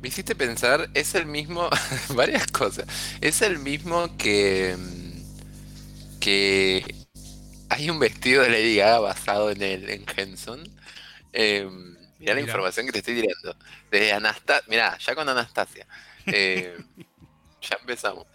[0.00, 1.68] Me hiciste pensar, es el mismo,
[2.14, 2.86] varias cosas.
[3.20, 4.97] Es el mismo que mm,
[6.28, 6.94] que
[7.70, 10.62] hay un vestido de Lady Gaga basado en el en Henson.
[11.32, 11.66] Eh,
[12.18, 13.56] mirá la información que te estoy tirando.
[13.90, 15.86] De Anastasia, mirá, ya con Anastasia.
[16.26, 16.76] Eh,
[17.62, 18.26] ya empezamos.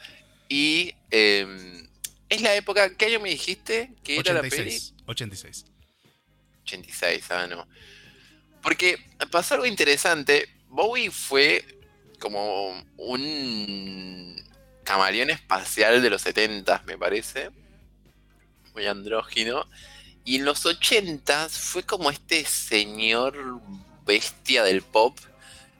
[0.49, 1.85] Y eh,
[2.29, 4.75] es la época, ¿qué año me dijiste que era la peli?
[5.05, 5.63] 86.
[5.63, 5.65] 86.
[6.63, 7.67] 86, ah, no.
[8.63, 8.97] Porque
[9.29, 10.49] pasó algo interesante.
[10.67, 11.63] Bowie fue
[12.19, 14.43] como un
[14.83, 17.51] camaleón espacial de los 70, me parece.
[18.73, 19.67] Muy andrógino.
[20.25, 23.61] Y en los 80 fue como este señor
[24.05, 25.17] bestia del pop,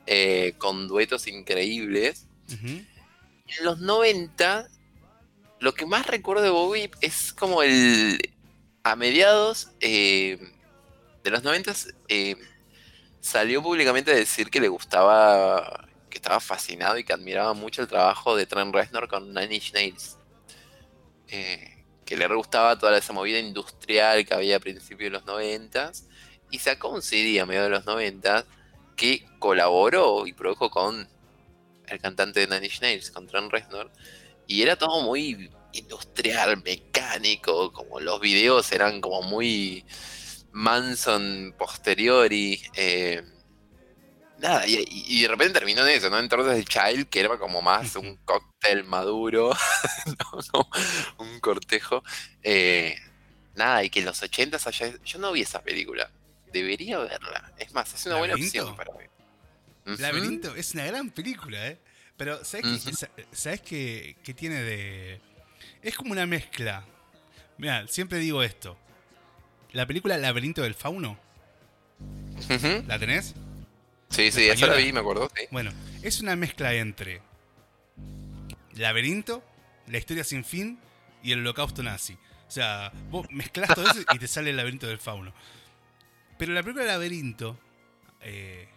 [0.06, 2.28] eh, con duetos increíbles.
[2.50, 4.68] Y en los 90,
[5.60, 8.20] lo que más recuerdo de Bowie es como el.
[8.86, 10.38] A mediados eh,
[11.24, 11.74] de los 90
[12.10, 12.36] eh,
[13.22, 17.88] salió públicamente a decir que le gustaba, que estaba fascinado y que admiraba mucho el
[17.88, 20.18] trabajo de Trent Reznor con Nine Inch Nails.
[21.30, 21.73] Eh,
[22.14, 25.92] que le gustaba toda esa movida industrial que había a principios de los 90
[26.52, 28.46] y sacó un CD a mediados de los 90
[28.96, 31.10] que colaboró y produjo con
[31.88, 33.92] el cantante de Nine Inch Nails, con Trent Reznor,
[34.46, 39.84] y era todo muy industrial, mecánico, como los videos eran como muy
[40.52, 42.62] Manson posteriori.
[42.76, 43.24] eh,
[44.44, 46.20] nada, y, de repente terminó en eso, ¿no?
[46.20, 49.52] Entonces el Child, que era como más un cóctel maduro,
[50.06, 50.42] ¿no?
[50.54, 50.70] No,
[51.18, 52.04] un cortejo.
[52.44, 52.96] eh,
[53.56, 54.94] nada, y que en los 80 haya...
[55.04, 56.12] Yo no vi esa película.
[56.52, 57.52] Debería verla.
[57.58, 58.92] Es más, es una buena opción para.
[58.92, 60.02] Ujú.
[60.02, 61.80] Laberinto es una gran película, ¿eh?
[62.16, 62.96] Pero, ¿sabes, qué, Ujú.
[62.98, 65.20] sa- ¿sabes qué, qué tiene de...?
[65.82, 66.86] Es como una mezcla.
[67.58, 68.78] Mira, siempre digo esto.
[69.72, 71.18] La película Laberinto del Fauno,
[72.50, 72.84] Ujú.
[72.88, 73.34] ¿la tenés?
[74.14, 75.46] Sí, sí, esa la vi, me acuerdo, sí.
[75.50, 75.72] Bueno,
[76.04, 77.22] es una mezcla entre
[78.76, 79.44] Laberinto,
[79.88, 80.80] La historia sin fin
[81.24, 82.14] y el holocausto nazi.
[82.48, 85.34] O sea, vos mezclás todo eso y te sale el laberinto del fauno.
[86.38, 87.58] Pero la película Laberinto
[88.22, 88.68] eh,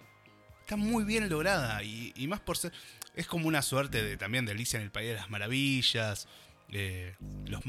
[0.63, 2.73] está muy bien lograda y, y más por ser...
[3.15, 6.29] Es como una suerte de, también de Alicia en el País de las Maravillas,
[6.71, 7.15] eh,
[7.47, 7.63] los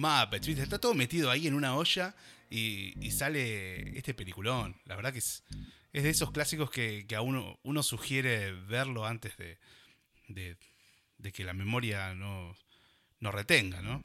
[0.46, 0.64] ¿viste?
[0.64, 2.16] Está todo metido ahí en una olla
[2.50, 4.76] y, y sale este peliculón.
[4.86, 5.44] La verdad que es,
[5.94, 9.58] es de esos clásicos que, que a uno, uno sugiere verlo antes de,
[10.28, 10.58] de,
[11.18, 12.56] de que la memoria no,
[13.20, 14.02] no retenga, ¿no?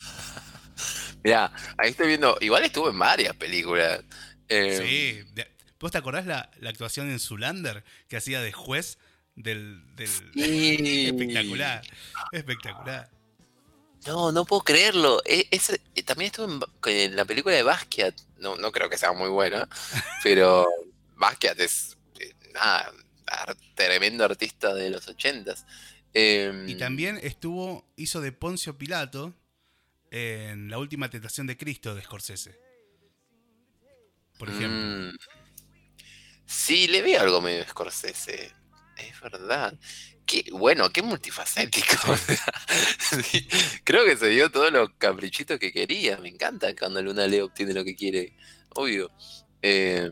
[1.24, 2.36] Mirá, ahí estoy viendo.
[2.40, 4.02] Igual estuvo en varias películas.
[4.48, 5.42] Eh, Sí.
[5.80, 8.98] ¿Vos te acordás la, la actuación en Zulander que hacía de juez
[9.36, 9.80] del...
[9.94, 11.06] del- Sí.
[11.06, 11.82] espectacular,
[12.32, 13.10] espectacular.
[14.06, 15.22] No, no puedo creerlo.
[15.24, 16.48] E- eh, también estuvo
[16.86, 18.14] en la película de Basquiat.
[18.38, 19.68] No, no creo que sea muy buena,
[20.22, 20.66] pero
[21.18, 22.92] Basquiat es eh, nada,
[23.74, 25.66] tremendo artista de los ochentas.
[26.14, 29.34] Em, Y también estuvo, hizo de Poncio Pilato
[30.10, 32.58] en La Última Tentación de Cristo de Scorsese.
[34.38, 34.88] Por ejemplo.
[35.12, 35.16] mm,
[36.46, 38.52] sí, le veo algo medio Scorsese.
[38.96, 39.78] Es verdad.
[40.26, 41.96] Qué, bueno, qué multifacético.
[43.22, 43.48] Sí,
[43.84, 46.18] creo que se dio todos los caprichitos que quería.
[46.18, 48.34] Me encanta cuando Luna Leo obtiene lo que quiere.
[48.74, 49.10] Obvio.
[49.62, 50.10] Eh,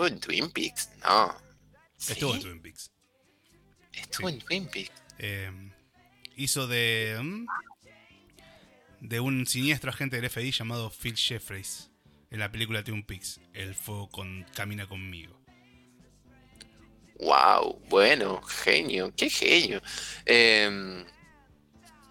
[0.00, 0.90] ¿Estuvo en Twin Peaks?
[1.02, 1.36] No.
[2.08, 2.40] Estuvo en.
[2.40, 2.90] Twin Peaks.
[3.92, 4.34] Estuvo Sí.
[4.34, 4.92] en Twin Peaks.
[5.18, 5.50] Eh,
[6.36, 7.18] hizo de.
[7.22, 7.46] mm,
[9.00, 11.90] de un siniestro agente del FBI llamado Phil Jeffries
[12.30, 13.40] en la película Twin Peaks.
[13.52, 15.38] El fuego con, camina conmigo.
[17.18, 19.82] Wow, bueno, genio, qué genio.
[20.24, 21.04] Eh,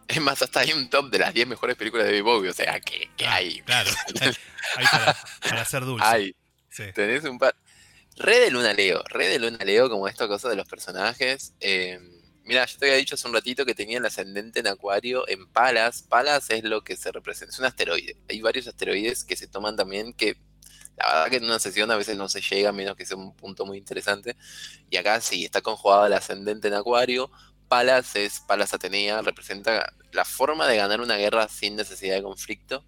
[0.08, 2.54] es más, hasta hay un top de las 10 mejores películas de David Bowie, o
[2.54, 3.62] sea, que, que Ah, hay.
[3.62, 3.90] Claro.
[4.78, 6.06] Ahí para, para ser dulce.
[6.06, 6.36] Hay,
[6.72, 6.84] Sí.
[6.94, 7.56] tenés un par.
[8.20, 11.54] Re de Luna Leo, re de Luna Leo, como esta cosa de los personajes.
[11.62, 12.00] Eh,
[12.44, 15.48] mira, yo te había dicho hace un ratito que tenía el ascendente en Acuario en
[15.48, 16.02] Palas.
[16.02, 18.18] Palas es lo que se representa, es un asteroide.
[18.30, 20.36] Hay varios asteroides que se toman también que
[20.98, 23.34] la verdad que en una sesión a veces no se llega, menos que sea un
[23.38, 24.36] punto muy interesante.
[24.90, 27.32] Y acá sí, está conjugado el ascendente en Acuario.
[27.70, 32.84] Palas es Palas Atenea, representa la forma de ganar una guerra sin necesidad de conflicto.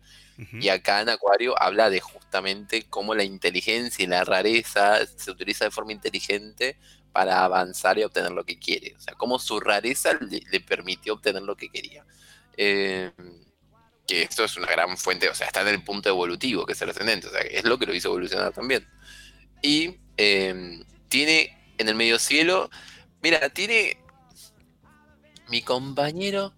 [0.54, 5.66] Y acá en Acuario habla de justamente cómo la inteligencia y la rareza se utiliza
[5.66, 6.78] de forma inteligente
[7.12, 8.96] para avanzar y obtener lo que quiere.
[8.98, 12.06] O sea, cómo su rareza le, le permitió obtener lo que quería.
[12.58, 13.12] Eh,
[14.08, 16.82] que esto es una gran fuente, o sea, está en el punto evolutivo, que es
[16.82, 18.88] el ascendente, o sea, es lo que lo hizo evolucionar también.
[19.62, 22.70] Y eh, tiene en el medio cielo,
[23.22, 23.98] mira, tiene
[25.50, 26.54] mi compañero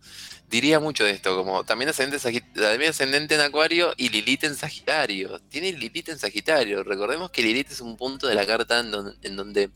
[0.53, 5.39] diría mucho de esto, como también ascendente, también ascendente en Acuario y Lilith en Sagitario.
[5.49, 6.83] Tiene Lilith en Sagitario.
[6.83, 8.93] Recordemos que Lilith es un punto de la carta en,
[9.23, 9.71] en donde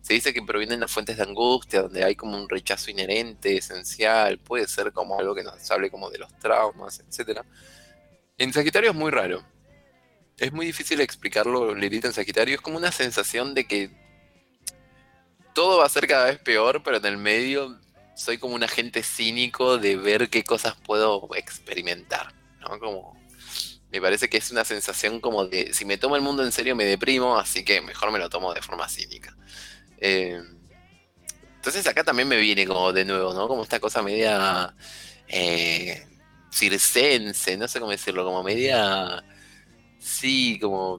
[0.00, 4.38] se dice que provienen las fuentes de angustia, donde hay como un rechazo inherente, esencial,
[4.38, 7.44] puede ser como algo que nos hable como de los traumas, etcétera.
[8.38, 9.44] En Sagitario es muy raro.
[10.38, 12.54] Es muy difícil explicarlo, Lilith en Sagitario.
[12.54, 13.90] Es como una sensación de que
[15.52, 17.78] todo va a ser cada vez peor, pero en el medio
[18.14, 22.78] soy como un agente cínico de ver qué cosas puedo experimentar, ¿no?
[22.78, 23.16] Como
[23.90, 26.74] me parece que es una sensación como de si me tomo el mundo en serio
[26.74, 29.36] me deprimo, así que mejor me lo tomo de forma cínica.
[29.98, 30.40] Eh,
[31.56, 33.46] entonces acá también me viene como de nuevo, ¿no?
[33.48, 34.74] Como esta cosa media
[35.28, 36.06] eh,
[36.50, 39.22] circense, no sé cómo decirlo, como media,
[39.98, 40.98] sí, como,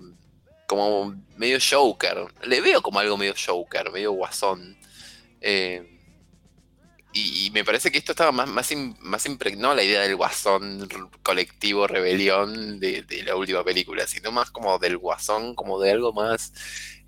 [0.67, 2.25] como medio Joker.
[2.43, 4.77] Le veo como algo medio Joker, medio guasón.
[5.41, 5.92] Eh,
[7.13, 10.15] y, y me parece que esto estaba más, más, im- más impregnado la idea del
[10.17, 10.89] guasón
[11.23, 16.13] colectivo rebelión de, de la última película, sino más como del guasón, como de algo
[16.13, 16.53] más,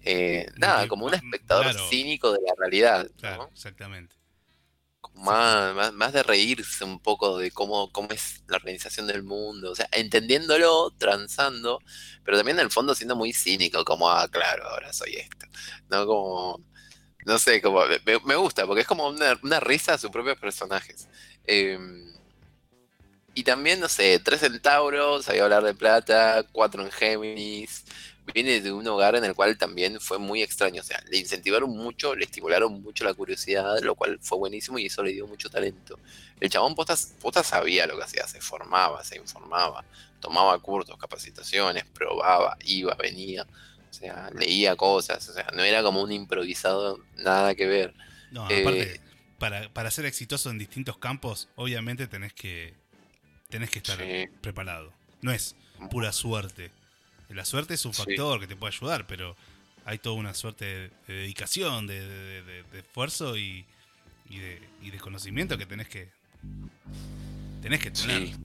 [0.01, 1.79] eh, nada, como un espectador claro.
[1.79, 3.39] cínico de la realidad, ¿no?
[3.39, 4.15] Claro, exactamente.
[5.13, 9.71] Más, más, más de reírse un poco de cómo, cómo es la organización del mundo,
[9.71, 11.79] o sea, entendiéndolo, transando,
[12.23, 15.45] pero también en el fondo siendo muy cínico, como, ah, claro, ahora soy esto,
[15.89, 16.05] ¿no?
[16.05, 16.59] Como,
[17.25, 17.81] no sé, como,
[18.23, 21.07] me, gusta, porque es como una, risa a sus propios personajes.
[21.45, 21.77] Eh,
[23.33, 27.83] y también, no sé, tres centauros, sabía hablar de plata, cuatro en Géminis.
[28.33, 30.81] Viene de un hogar en el cual también fue muy extraño.
[30.81, 34.85] O sea, le incentivaron mucho, le estimularon mucho la curiosidad, lo cual fue buenísimo y
[34.85, 35.99] eso le dio mucho talento.
[36.39, 39.83] El chabón posta, posta sabía lo que hacía, se formaba, se informaba,
[40.21, 43.45] tomaba cursos, capacitaciones, probaba, iba, venía.
[43.95, 47.93] O sea, leía cosas, o sea, no era como un improvisado, nada que ver.
[48.31, 49.01] No, Eh, aparte,
[49.39, 52.73] para, para ser exitoso en distintos campos, obviamente tenés que
[53.49, 54.27] tenés que estar Sí.
[54.41, 54.91] preparado.
[55.21, 55.55] No es
[55.89, 56.71] pura suerte.
[57.29, 58.03] La suerte es un Sí.
[58.03, 59.35] factor que te puede ayudar, pero
[59.85, 63.65] hay toda una suerte de, de dedicación, de, de- de- de esfuerzo y,
[64.29, 64.39] y
[64.91, 66.09] de conocimiento que tenés que
[67.61, 68.27] tenés que tener.
[68.27, 68.35] Sí.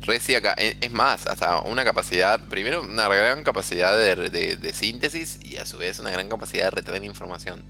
[0.00, 0.52] Re sí, acá.
[0.54, 5.56] Es es más, hasta una capacidad, primero una gran capacidad de, de- de síntesis y
[5.56, 7.64] a su vez una gran capacidad de retener información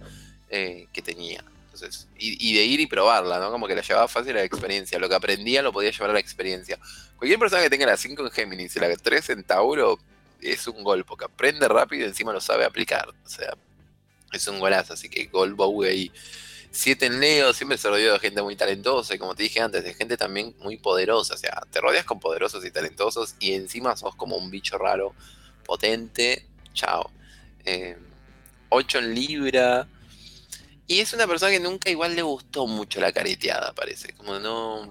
[0.50, 1.42] eh, que tenía.
[1.72, 3.50] Entonces, y, y de ir y probarla, ¿no?
[3.50, 4.98] Como que la llevaba fácil a la experiencia.
[4.98, 6.78] Lo que aprendía lo podía llevar a la experiencia.
[7.16, 9.98] Cualquier persona que tenga la 5 en Géminis y la 3 en Tauro
[10.40, 13.08] es un gol, porque aprende rápido y encima lo sabe aplicar.
[13.24, 13.54] O sea,
[14.32, 16.12] es un golazo, así que gol Bowie.
[16.70, 19.82] 7 en Leo, siempre se rodeó de gente muy talentosa y como te dije antes,
[19.82, 21.34] de gente también muy poderosa.
[21.34, 25.14] O sea, te rodeas con poderosos y talentosos y encima sos como un bicho raro,
[25.64, 26.46] potente.
[26.74, 27.10] Chao.
[28.70, 29.88] 8 en Libra.
[30.86, 34.14] Y es una persona que nunca igual le gustó mucho la careteada, parece.
[34.14, 34.86] Como no,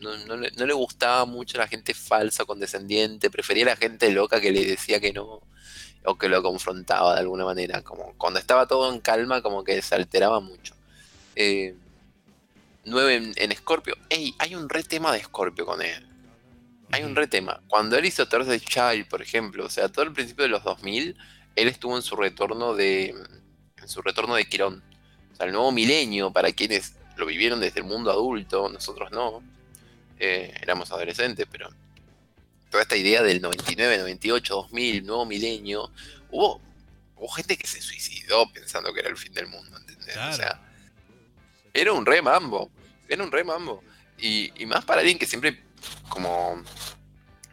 [0.00, 3.30] no, no le, no le gustaba mucho la gente falsa, condescendiente.
[3.30, 5.42] Prefería la gente loca que le decía que no
[6.06, 7.82] o que lo confrontaba de alguna manera.
[7.82, 10.74] Como cuando estaba todo en calma, como que se alteraba mucho.
[11.34, 11.74] Eh,
[12.84, 13.96] 9 en, en Scorpio.
[14.08, 16.06] Ey, hay un re tema de Scorpio con él.
[16.92, 17.60] Hay un re tema.
[17.66, 21.16] Cuando él hizo Thursday Child, por ejemplo, o sea, todo el principio de los 2000,
[21.56, 24.82] él estuvo en su retorno de en su retorno de Quirón.
[25.32, 29.42] O sea, el nuevo milenio, para quienes lo vivieron desde el mundo adulto, nosotros no.
[30.18, 31.68] Eh, éramos adolescentes, pero
[32.70, 35.90] toda esta idea del 99, 98, 2000, nuevo milenio,
[36.30, 36.60] hubo,
[37.16, 40.12] hubo gente que se suicidó pensando que era el fin del mundo, ¿entendés?
[40.12, 40.32] Claro.
[40.32, 40.60] O sea,
[41.72, 42.70] era un re mambo,
[43.08, 43.82] era un re mambo.
[44.18, 45.62] Y, y más para alguien que siempre,
[46.08, 46.62] como,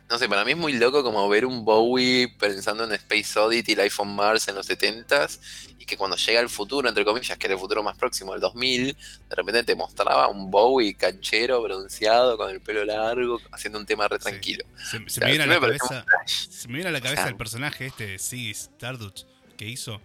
[0.09, 3.75] no sé, para mí es muy loco como ver un Bowie pensando en Space Oddity,
[3.75, 5.39] Life on Mars en los 70s,
[5.83, 8.39] y que cuando llega el futuro, entre comillas, que era el futuro más próximo, el
[8.39, 8.95] 2000,
[9.29, 14.07] de repente te mostraba un Bowie canchero, bronceado, con el pelo largo, haciendo un tema
[14.07, 14.23] re Sí.
[14.23, 14.63] tranquilo.
[14.77, 16.05] Se, se me viene a sí la cabeza.
[16.25, 19.27] Se me viene a la cabeza sea, el personaje este, Siggy Stardust,
[19.57, 19.99] que hizo.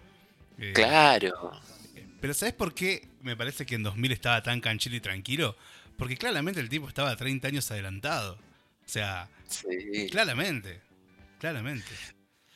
[0.58, 1.52] eh, Claro.
[2.20, 5.54] Pero ¿sabes por qué me parece que en 2000 estaba tan canchero y tranquilo?
[5.96, 8.32] Porque claramente el tipo estaba 30 años adelantado.
[8.34, 10.08] O sea, Sí.
[10.10, 10.80] claramente.
[11.38, 11.86] Claramente.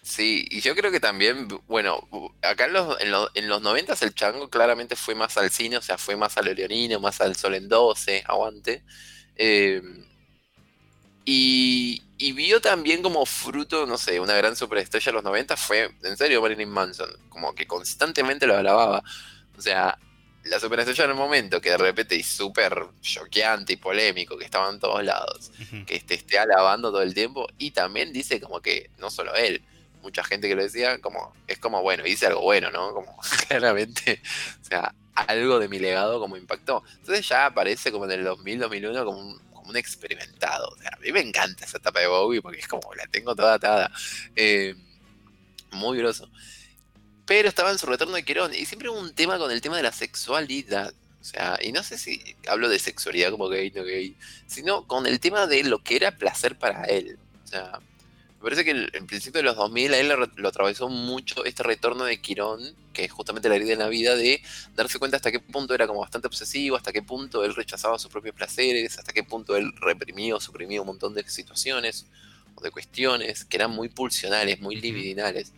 [0.04, 2.08] Sí, y yo creo que también, bueno,
[2.42, 5.76] acá en los, en los, en los 90 el chango claramente fue más al cine,
[5.76, 8.84] o sea, fue más al leonino, más al sol en 12, aguante.
[9.36, 9.80] Eh,
[11.24, 15.90] y, y vio también como fruto, no sé, una gran superestrella de los 90 fue,
[16.02, 19.02] en serio, Marilyn Manson, como que constantemente lo alababa.
[19.56, 19.96] O sea,
[20.44, 24.68] la superestrella en el momento que de repente y súper choqueante y polémico, que estaba
[24.70, 25.52] en todos lados
[25.86, 29.64] que te esté alabando todo el tiempo y también dice como que no solo él,
[30.02, 32.92] mucha gente que lo decía, como es como bueno, hice algo bueno, ¿no?
[32.92, 33.16] Como
[33.48, 34.20] claramente,
[34.60, 36.82] o sea, algo de mi legado como impactó.
[36.98, 40.68] Entonces ya aparece como en el 2000, 2001 como un, como un experimentado.
[40.68, 43.34] O sea, a mí me encanta esa etapa de Bowie porque es como la tengo
[43.34, 43.90] toda atada.
[44.36, 44.74] Eh,
[45.72, 46.30] muy groso.
[47.26, 49.76] Pero estaba en su retorno de Querón y siempre hubo un tema con el tema
[49.76, 50.92] de la sexualidad.
[51.20, 54.16] O sea, y no sé si hablo de sexualidad como gay, no gay,
[54.46, 57.16] sino con el tema de lo que era placer para él.
[57.44, 57.78] O sea,
[58.42, 61.44] me parece que el, en principio de los 2000 a él lo, lo atravesó mucho
[61.44, 62.60] este retorno de Quirón,
[62.92, 64.42] que es justamente la herida en la vida, de
[64.74, 68.10] darse cuenta hasta qué punto era como bastante obsesivo, hasta qué punto él rechazaba sus
[68.10, 72.06] propios placeres, hasta qué punto él reprimía o suprimía un montón de situaciones
[72.56, 75.52] o de cuestiones que eran muy pulsionales, muy libidinales.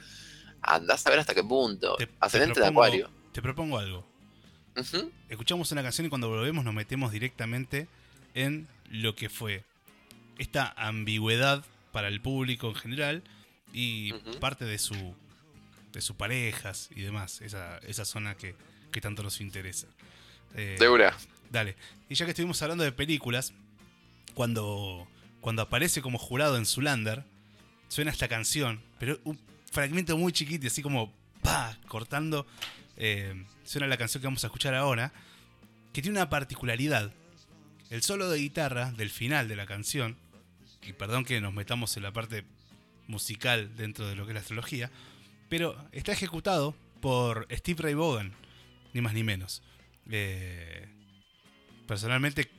[0.61, 1.97] Andás a ver hasta qué punto.
[1.97, 3.11] Te- te Ascendente de propongo- Acuario.
[3.33, 4.07] Te propongo algo.
[5.29, 7.87] Escuchamos una canción y cuando volvemos nos metemos directamente
[8.35, 9.65] en lo que fue
[10.39, 13.23] esta ambigüedad para el público en general
[13.73, 14.95] y parte de su
[15.93, 18.57] de sus parejas y demás, esa, esa zona que,
[18.91, 19.87] que tanto nos interesa.
[20.57, 21.17] Eh, De una.
[21.53, 21.77] Dale.
[22.09, 23.53] Y ya que estuvimos hablando de películas,
[24.35, 25.07] cuando,
[25.41, 27.23] cuando aparece como jurado en Zulander,
[27.87, 29.39] suena esta canción, pero un
[29.71, 31.13] fragmento muy chiquito, así como
[31.43, 32.45] pa cortando.
[32.97, 35.13] eh, suena la canción que vamos a escuchar ahora,
[35.93, 37.13] que tiene una particularidad.
[37.91, 40.17] El solo de guitarra del final de la canción,
[40.87, 42.45] y perdón que nos metamos en la parte
[43.07, 44.91] musical dentro de lo que es la astrología,
[45.49, 48.33] pero está ejecutado por Steve Ray Vaughan,
[48.93, 49.63] ni más ni menos.
[50.11, 50.89] Eh,
[51.87, 52.51] personalmente,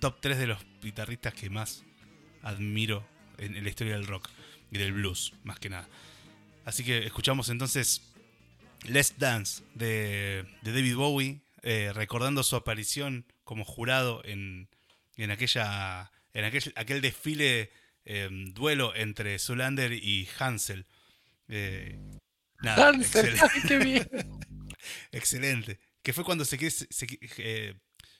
[0.00, 1.84] top 3 de los guitarristas que más
[2.42, 3.06] admiro
[3.38, 4.28] en, la historia del rock
[4.70, 5.88] y del blues, más que nada.
[6.64, 8.12] Así que escuchamos entonces
[8.84, 14.68] Let's Dance de, de David Bowie, eh, recordando su aparición como jurado en,
[15.16, 17.70] en aquella en aquel, aquel desfile
[18.04, 20.86] eh, duelo entre Zulander y Hansel.
[21.48, 21.98] Eh,
[22.62, 23.54] nada, Hansel, excelente.
[23.54, 24.08] ay, qué bien.
[25.12, 25.78] Excelente.
[26.02, 26.70] Que fue cuando se quiere.
[26.72, 27.74] se- se- eh,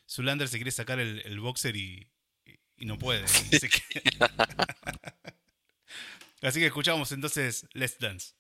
[0.09, 2.09] Zulander se quiere sacar el, el boxer y,
[2.45, 3.25] y- y no puede.
[6.43, 8.35] Así que escuchamos entonces Let's Dance.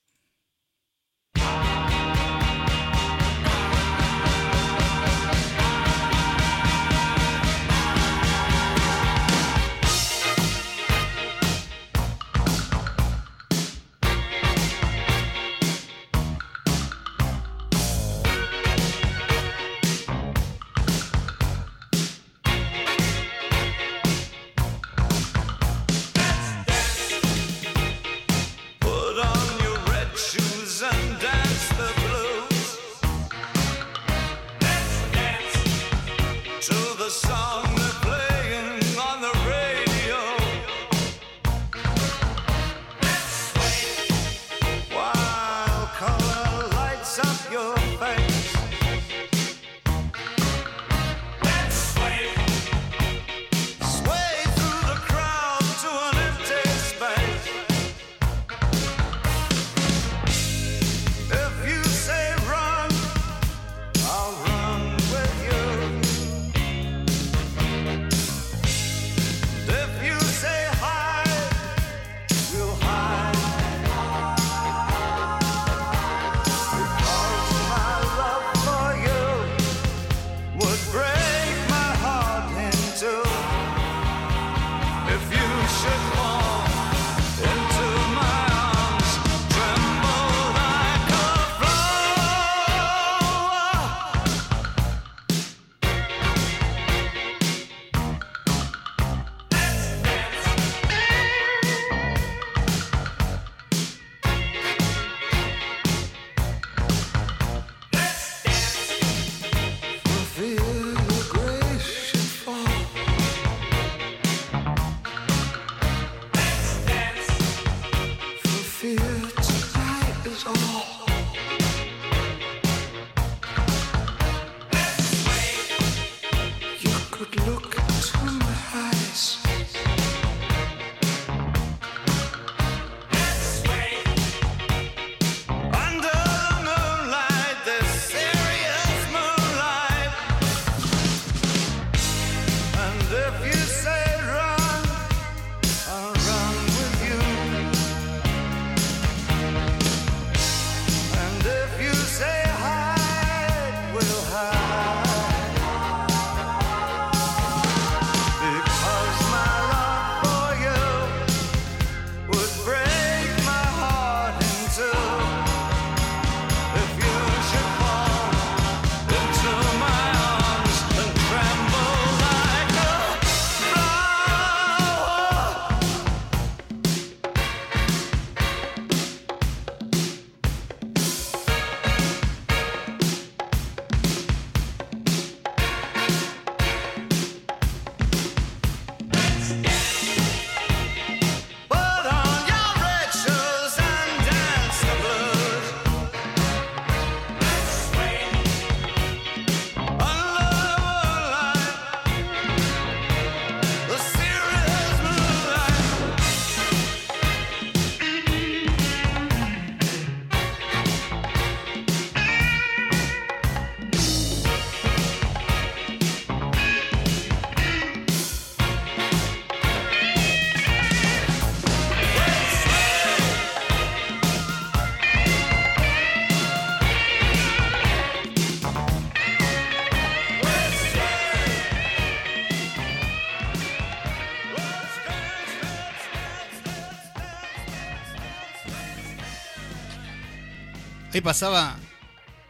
[241.22, 241.78] Pasaba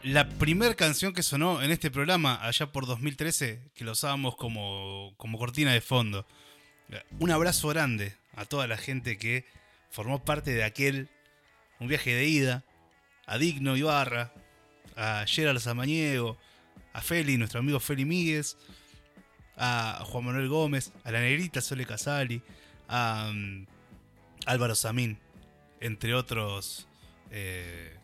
[0.01, 5.13] la primer canción que sonó en este programa allá por 2013, que lo usábamos como,
[5.17, 6.25] como cortina de fondo.
[7.19, 9.45] Un abrazo grande a toda la gente que
[9.91, 11.07] formó parte de aquel,
[11.79, 12.63] un viaje de ida,
[13.27, 14.33] a Digno Ibarra,
[14.95, 16.39] a Gerard Samaniego,
[16.93, 18.57] a Feli, nuestro amigo Feli Míguez,
[19.55, 22.41] a Juan Manuel Gómez, a la negrita Sole Casali,
[22.87, 23.67] a mm,
[24.47, 25.19] Álvaro Samín,
[25.79, 26.87] entre otros
[27.29, 27.99] eh,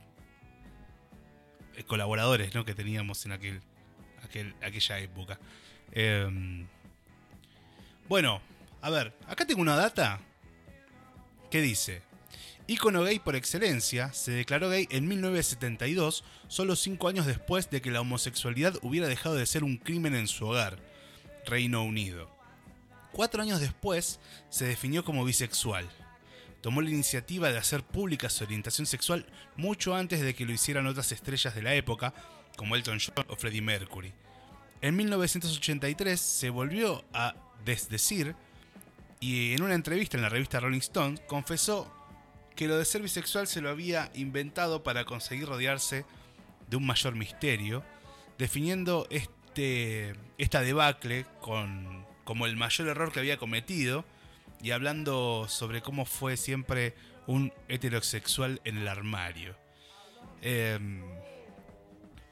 [1.86, 2.66] colaboradores ¿no?
[2.66, 3.62] que teníamos en aquel,
[4.24, 5.40] aquel- aquella época.
[5.92, 6.66] Eh,
[8.08, 8.42] bueno,
[8.82, 10.20] a ver, acá tengo una data
[11.52, 12.02] que dice,
[12.68, 17.92] ícono gay por excelencia, se declaró gay en 1972, solo cinco años después de que
[17.92, 20.78] la homosexualidad hubiera dejado de ser un crimen en su hogar,
[21.46, 22.30] Reino Unido.
[23.12, 24.20] Cuatro años después,
[24.50, 25.90] se definió como bisexual.
[26.62, 29.26] Tomó la iniciativa de hacer pública su orientación sexual
[29.56, 32.14] mucho antes de que lo hicieran otras estrellas de la época,
[32.58, 34.14] como Elton John o Freddie Mercury.
[34.82, 38.36] En 1983 se volvió a desdecir
[39.20, 41.94] y en una entrevista en la revista Rolling Stone confesó
[42.56, 46.06] que lo de ser bisexual se lo había inventado para conseguir rodearse
[46.70, 47.84] de un mayor misterio,
[48.38, 54.06] definiendo este, esta debacle como el mayor error que había cometido
[54.62, 56.96] y hablando sobre cómo fue siempre
[57.28, 59.56] un heterosexual en el armario.
[60.42, 61.04] Em,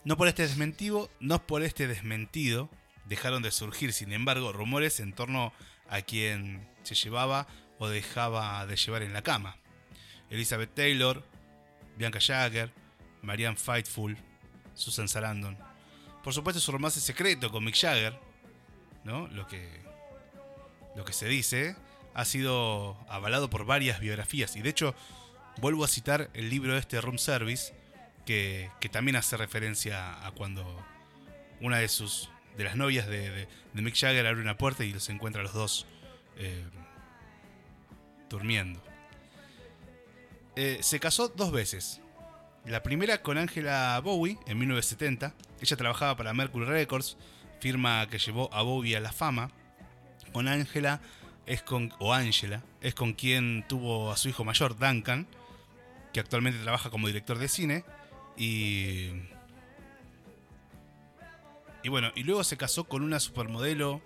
[0.04, 2.70] no por este desmentido, no por este desmentido,
[3.06, 5.54] dejaron de surgir, sin embargo, rumores en torno
[5.90, 7.48] a quien se llevaba
[7.80, 9.58] o dejaba de llevar en la cama.
[10.30, 11.24] Elizabeth Taylor,
[11.98, 12.72] Bianca Jagger,
[13.22, 14.18] Marianne Faithfull,
[14.74, 15.58] Susan Sarandon.
[16.24, 18.20] Por supuesto, su romance secreto con Mick Jagger,
[19.04, 19.28] ¿no?
[19.28, 19.82] Lo que,
[20.96, 21.76] lo que se dice,
[22.18, 24.56] ha sido avalado por varias biografías.
[24.56, 24.96] Y de hecho,
[25.62, 27.74] vuelvo a citar el libro de este Room Service,
[28.26, 30.84] que, que también hace referencia a cuando
[31.62, 35.42] una de sus de las novias de, Mick Jagger abre una puerta y los encuentra
[35.42, 35.86] a los dos
[36.38, 36.64] eh,
[38.30, 38.82] durmiendo.
[40.56, 42.02] Eh, se casó dos veces.
[42.66, 45.36] La primera con Angela Bowie en 1970.
[45.62, 47.16] Ella trabajaba para Mercury Records,
[47.60, 49.52] firma que llevó a Bowie a la fama.
[50.34, 51.00] Con Angela
[51.48, 55.26] es con o Angela es con quien tuvo a su hijo mayor Duncan,
[56.14, 57.84] que actualmente trabaja como director de cine
[58.38, 59.12] y
[61.84, 64.02] y bueno, y luego se casó con una supermodelo.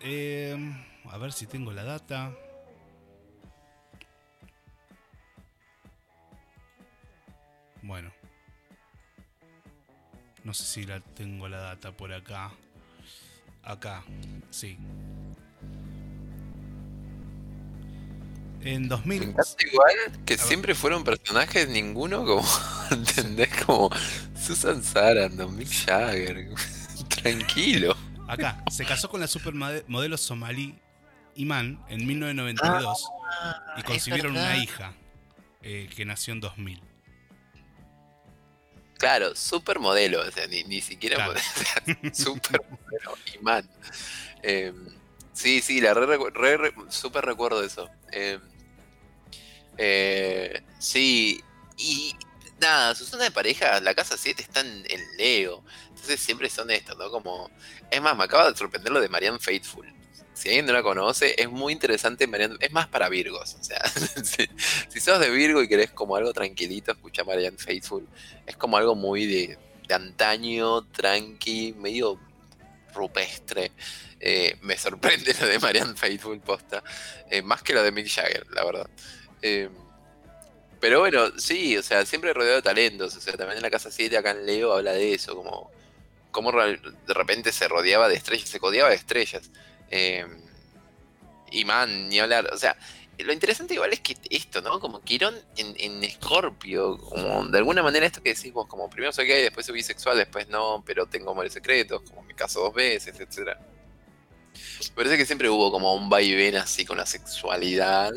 [0.00, 0.56] eh,
[1.08, 2.32] a ver si tengo la data.
[7.82, 8.12] Bueno.
[10.42, 12.50] No sé si la tengo la data por acá.
[13.62, 14.02] Acá,
[14.50, 14.78] sí.
[18.62, 19.22] En Me 2000.
[19.22, 19.94] encanta igual
[20.26, 20.46] que A ver.
[20.46, 22.46] siempre fueron personajes, ninguno como,
[22.90, 23.48] ¿entendés?
[23.64, 23.90] Como
[24.38, 26.48] Susan Sarandon, Mick Jagger.
[27.22, 27.96] Tranquilo.
[28.28, 30.78] Acá, se casó con la supermodelo somalí
[31.34, 33.08] Iman en 1992
[33.76, 34.92] y es concibieron una hija
[35.62, 36.80] eh, que nació en 2000.
[38.98, 41.32] Claro, supermodelo, o sea, ni, ni siquiera Claro.
[41.32, 43.68] modelo, o sea, supermodelo, imán.
[44.42, 44.72] Eh,
[45.32, 47.88] sí, sí, la re, re- re- super recuerdo eso.
[48.12, 48.38] Eh,
[49.82, 51.42] eh, sí,
[51.78, 52.14] y
[52.60, 54.84] nada, su zona de pareja, la casa 7 está en,
[55.16, 57.10] Leo, entonces siempre son estos, ¿no?
[57.10, 57.50] Como,
[57.90, 59.86] es más, me acaba de sorprender lo de Marianne Faithful.
[60.34, 63.82] Si alguien no la conoce, es muy interesante Marianne, es más para Virgos, o sea,
[64.22, 64.48] si,
[64.88, 68.06] si sos de Virgo y querés como algo tranquilito, escucha Marianne Faithful
[68.46, 69.58] es como algo muy de,
[69.88, 72.18] de antaño, tranqui, medio
[72.94, 73.72] rupestre.
[74.18, 76.82] Eh, me sorprende lo de Marianne Faithful posta,
[77.30, 78.90] eh, más que lo de Mick Jagger, la verdad.
[79.42, 79.68] Eh,
[80.80, 83.14] pero bueno, sí, o sea, siempre rodeado de talentos.
[83.16, 85.70] O sea, también en la casa 7 acá en Leo habla de eso, como,
[86.52, 89.50] real- de repente se rodeaba de estrellas, se codeaba de estrellas.
[89.90, 90.26] Eh,
[91.50, 92.76] y man, ni hablar, o sea,
[93.18, 94.80] lo interesante igual es que esto, ¿no?
[94.80, 99.12] Como Quirón en, en Escorpio, como de alguna manera esto que decís vos, como primero
[99.12, 102.74] soy gay, después soy bisexual, después no, pero tengo amores secretos, como me caso dos
[102.74, 103.58] veces, etcétera.
[104.94, 108.12] Parece que siempre hubo como un vaivén así con la sexualidad,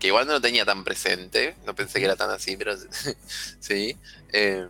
[0.00, 2.74] que igual no lo tenía tan presente, no pensé que era tan así, pero
[3.60, 3.96] sí.
[4.32, 4.68] Eh,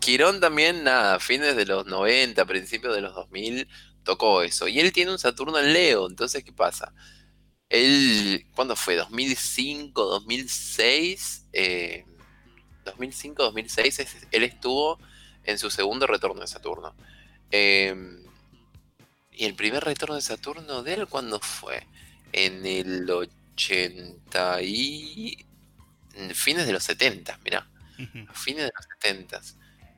[0.00, 3.68] Quirón también, nada, fines de los 90, principios de los 2000,
[4.04, 4.68] tocó eso.
[4.68, 6.92] Y él tiene un Saturno en Leo, entonces, ¿qué pasa?
[7.70, 8.96] Él, ¿cuándo fue?
[8.96, 11.46] ¿2005, 2006?
[11.52, 12.04] Eh,
[12.84, 14.98] 2005, 2006, es- él estuvo
[15.44, 16.94] en su segundo retorno de Saturno.
[17.50, 17.94] Eh,
[19.32, 21.86] y el primer retorno de Saturno de él, ¿cuándo fue?
[22.32, 23.41] En el 80
[24.62, 25.46] y...
[26.14, 27.68] en fines de los 70, mirá.
[28.28, 29.40] A fines de los 70.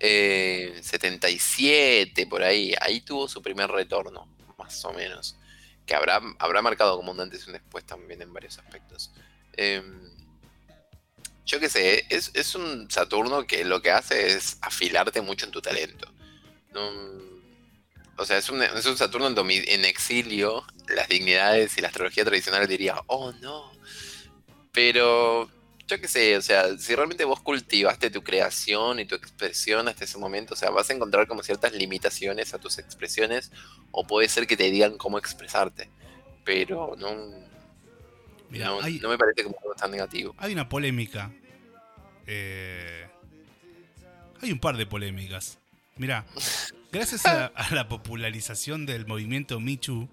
[0.00, 2.74] Eh, 77, por ahí.
[2.80, 4.28] Ahí tuvo su primer retorno,
[4.58, 5.36] más o menos.
[5.86, 9.10] Que habrá, habrá marcado como un antes y un después también en varios aspectos.
[9.56, 9.82] Eh,
[11.46, 15.52] yo qué sé, es, es un Saturno que lo que hace es afilarte mucho en
[15.52, 16.12] tu talento.
[16.72, 17.34] No-
[18.16, 20.64] o sea, es un, es un Saturno en, domi- en exilio.
[20.88, 23.72] Las dignidades y la astrología tradicional diría, oh no.
[24.72, 25.48] Pero
[25.86, 30.04] yo qué sé, o sea, si realmente vos cultivaste tu creación y tu expresión hasta
[30.04, 33.52] ese momento, o sea, vas a encontrar como ciertas limitaciones a tus expresiones,
[33.90, 35.90] o puede ser que te digan cómo expresarte,
[36.44, 37.14] pero no,
[38.50, 40.34] Mira, no, hay, no me parece como algo tan negativo.
[40.38, 41.30] hay una polémica.
[42.26, 43.06] eh,
[44.40, 45.58] hay un par de polémicas.
[45.96, 46.24] Mira,
[46.92, 50.08] gracias a, a la popularización del movimiento Too,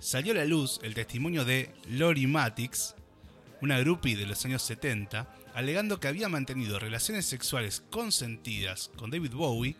[0.00, 2.94] salió a la luz el testimonio de Lori Matix,
[3.60, 9.32] una groupie de los años 70, alegando que había mantenido relaciones sexuales consentidas con David
[9.32, 9.76] Bowie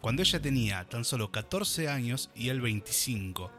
[0.00, 3.50] cuando ella tenía tan solo 14 años y él 25,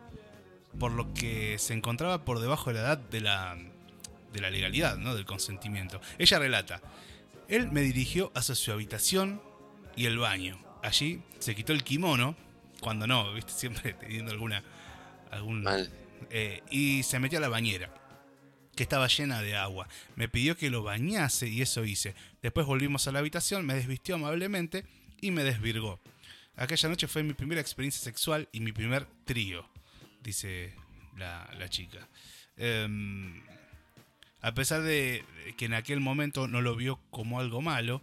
[0.80, 3.57] por lo que se encontraba por debajo de la edad de la,
[4.34, 5.16] de la legalidad, ¿no?
[5.16, 6.02] del consentimiento.
[6.18, 6.82] Ella relata,
[7.48, 9.41] él me dirigió hacia su habitación
[9.95, 10.60] y el baño.
[10.84, 12.36] Allí se quitó el kimono,
[12.80, 14.64] cuando no, viste, siempre teniendo alguna...
[15.32, 15.90] Algún, Mal.
[16.30, 17.94] eh, y se metió a la bañera,
[18.76, 19.88] que estaba llena de agua.
[20.16, 22.16] Me pidió que lo bañase y eso hice.
[22.42, 24.86] Después volvimos a la habitación, me desvistió amablemente
[25.22, 26.00] y me desvirgó.
[26.58, 29.68] Aquella noche fue mi primera experiencia sexual y mi primer trío,
[30.24, 30.74] dice
[31.18, 32.08] la, la chica.
[32.58, 33.42] Em,
[34.42, 35.26] a pesar de
[35.58, 38.02] que en aquel momento no lo vio como algo malo,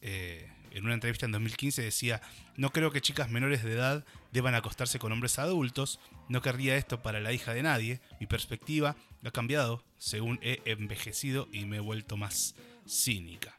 [0.00, 2.20] eh, en una entrevista en 2015 decía,
[2.56, 6.00] no creo que chicas menores de edad deban acostarse con hombres adultos,
[6.32, 11.46] no querría esto para la hija de nadie, mi perspectiva ha cambiado según he envejecido
[11.52, 12.54] y me he vuelto más
[12.88, 13.54] cínica.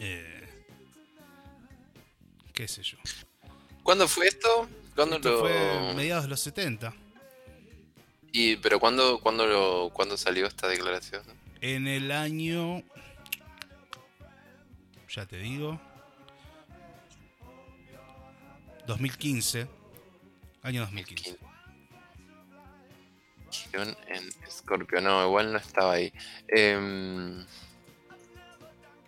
[0.00, 0.48] Eh,
[2.54, 2.96] ¿Qué sé yo?
[3.82, 4.66] ¿Cuándo fue esto?
[4.96, 5.40] ¿Cuándo Esto lo...
[5.40, 6.92] fue mediados de los 70.
[8.32, 11.22] y, pero ¿cuándo, cuándo, lo, ¿cuándo salió esta declaración?
[11.60, 12.82] En el año...
[15.14, 15.78] Ya te digo.
[18.86, 19.68] 2015.
[20.62, 21.47] Año 2015.
[23.64, 26.12] Quirón en Scorpio, no, igual no estaba ahí.
[26.48, 27.44] Em,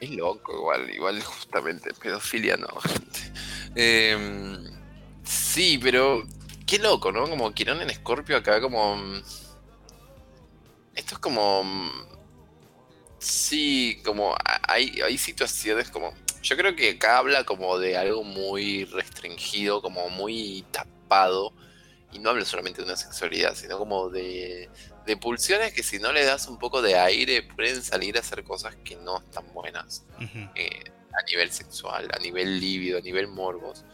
[0.01, 3.21] es loco, igual, igual justamente, pedofilia no, gente.
[3.77, 4.65] Em,
[5.23, 6.25] sí, pero
[6.67, 7.29] qué loco, ¿no?
[7.29, 8.97] Como Quirón en Scorpio acá, como.
[8.97, 9.23] mm,
[10.95, 11.63] Esto es como.
[11.65, 11.91] mm,
[13.19, 14.35] Sí, como
[14.67, 16.15] hay, hay situaciones como.
[16.43, 21.53] Yo creo que acá habla como de algo muy restringido, como muy tapado.
[22.13, 24.69] Y no hablo solamente de una sexualidad, sino como de,
[25.07, 28.43] de pulsiones que si no le das un poco de aire pueden salir a hacer
[28.43, 30.05] cosas que no están buenas
[30.57, 33.85] eh, a nivel sexual, a nivel líbido, a nivel morbos.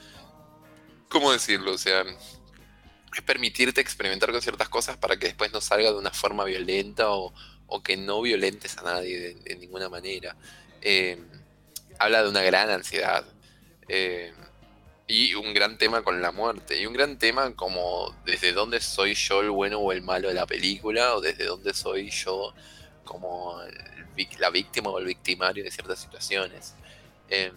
[1.08, 1.72] ¿Cómo decirlo?
[1.72, 6.10] O sea, es permitirte experimentar con ciertas cosas para que después no salga de una
[6.10, 7.34] forma violenta o,
[7.66, 10.36] o que no violentes a nadie de, de ninguna manera.
[10.80, 11.18] Eh,
[11.98, 13.24] habla de una gran ansiedad.
[13.88, 14.32] eh,
[15.06, 16.80] y un gran tema con la muerte.
[16.80, 20.34] Y un gran tema como desde dónde soy yo el bueno o el malo de
[20.34, 22.54] la película, o desde dónde soy yo
[23.04, 23.96] como el
[24.38, 26.74] la víctima o el victimario de ciertas situaciones.
[27.28, 27.52] Eh,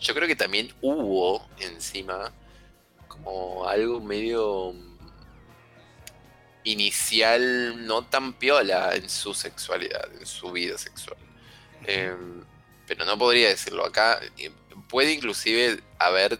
[0.00, 2.32] yo creo que también hubo encima
[3.08, 4.74] como algo medio
[6.64, 11.18] inicial no tan piola en su sexualidad, en su vida sexual.
[11.86, 12.14] Eh,
[12.86, 14.20] pero no podría decirlo acá.
[14.90, 16.38] Puede inclusive haber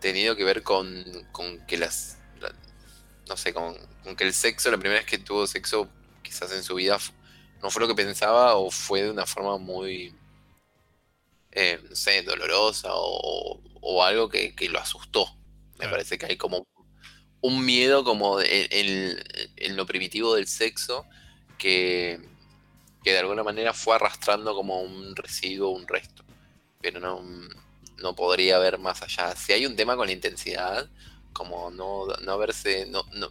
[0.00, 2.18] tenido que ver con, con que las...
[2.40, 2.54] la-
[3.28, 5.88] no sé, con, con que el sexo, la primera vez que tuvo sexo
[6.22, 6.98] quizás en su vida
[7.62, 10.14] no fue lo que pensaba o fue de una forma muy,
[11.52, 15.26] eh, no sé, dolorosa o, o algo que, que lo asustó.
[15.72, 15.92] Me Claro.
[15.92, 16.66] parece que hay como
[17.42, 19.18] un miedo como en, en-
[19.56, 21.06] en lo primitivo del sexo
[21.58, 22.20] que,
[23.04, 26.25] que de alguna manera fue arrastrando como un residuo, un resto.
[26.80, 27.22] Pero no,
[27.98, 29.34] no podría haber más allá.
[29.36, 30.88] Si hay un tema con la intensidad,
[31.32, 33.28] como no, no verse, no, no,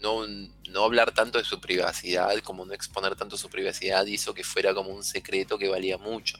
[0.00, 0.26] no,
[0.68, 4.74] no hablar tanto de su privacidad, como no exponer tanto su privacidad, hizo que fuera
[4.74, 6.38] como un secreto que valía mucho.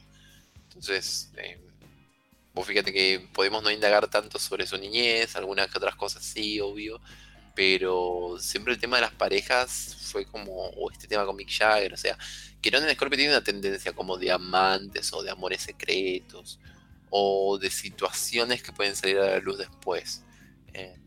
[0.65, 1.59] Entonces, eh,
[2.53, 6.59] vos fíjate que podemos no indagar tanto sobre su niñez, algunas que otras cosas sí,
[6.59, 7.01] obvio,
[7.55, 11.93] pero siempre el tema de las parejas fue como, o este tema con Mick Jagger,
[11.93, 12.17] o sea,
[12.61, 16.59] que Ron Scorpio tiene una tendencia como de amantes o de amores secretos
[17.09, 20.23] o de situaciones que pueden salir a la luz después.
[20.73, 20.97] Eh,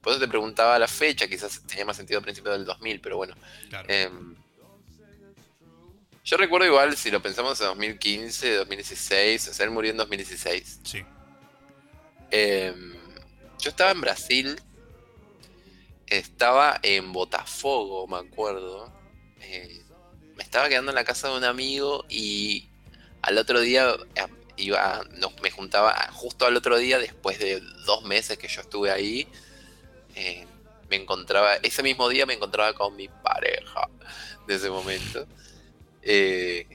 [0.00, 3.16] por eso te preguntaba la fecha, quizás tenía más sentido a principios del 2000, pero
[3.16, 3.34] bueno.
[3.68, 3.88] Claro.
[3.90, 4.34] Em,
[6.24, 10.80] yo recuerdo igual, si lo pensamos en 2015, 2016, o sea, él murió en 2016.
[10.84, 11.04] sí.
[12.30, 12.94] Em,
[13.58, 14.60] yo estaba en Brasil,
[16.06, 18.92] estaba en Botafogo, me acuerdo.
[19.40, 19.82] eh,
[20.38, 22.68] me estaba quedando en la casa de un amigo y
[23.22, 28.04] al otro día eh, iba, no, me juntaba justo al otro día, después de dos
[28.04, 29.26] meses que yo estuve ahí,
[30.14, 30.46] eh,
[30.88, 33.88] me encontraba, ese mismo día me encontraba con mi pareja
[34.46, 35.26] de ese momento.
[36.02, 36.66] Eh,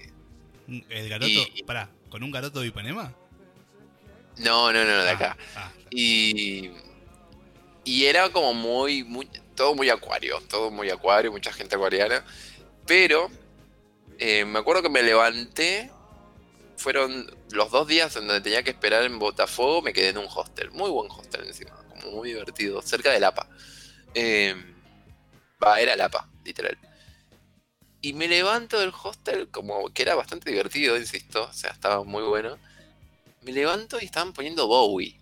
[0.90, 1.30] ¿El garoto?
[1.32, 3.14] Y- Pará, ¿con un garoto de Ipanema?
[4.40, 5.38] no, no, no, de acá.
[5.56, 6.72] Ah, ah, Y,
[7.86, 12.26] y era como muy, muy, todo muy acuario, todo muy acuario, mucha gente acuariana.
[12.86, 13.30] Pero
[14.20, 15.92] eh, me acuerdo que me levanté,
[16.78, 20.28] fueron los dos días en donde tenía que esperar en Botafogo, me quedé en un
[20.34, 23.48] hostel, muy buen hostel encima, como muy divertido, cerca de Lapa.
[24.14, 24.56] Eh,
[25.64, 26.78] va, era Lapa, literal.
[28.02, 32.24] Y me levanto del hostel, como que era bastante divertido, insisto, o sea, estaba muy
[32.24, 32.58] bueno.
[33.42, 35.20] Me levanto y estaban poniendo Bowie.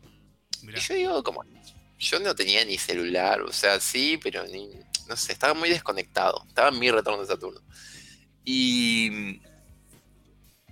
[0.64, 0.80] mirá.
[0.80, 1.44] Y yo digo, como,
[2.00, 4.68] yo no tenía ni celular, o sea, sí, pero ni,
[5.08, 6.44] no sé, estaba muy desconectado.
[6.48, 7.62] Estaba en mi retorno de Saturno.
[8.44, 9.40] Y,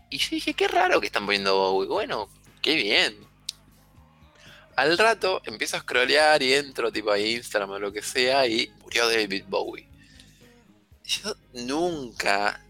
[0.09, 1.87] y yo dije, qué raro que están poniendo Bowie.
[1.87, 2.29] Bueno,
[2.61, 3.15] qué bien.
[4.75, 8.71] Al rato empiezo a scrollear y entro tipo a Instagram o lo que sea y
[8.81, 9.87] murió David Bowie.
[11.03, 12.63] Yo nunca,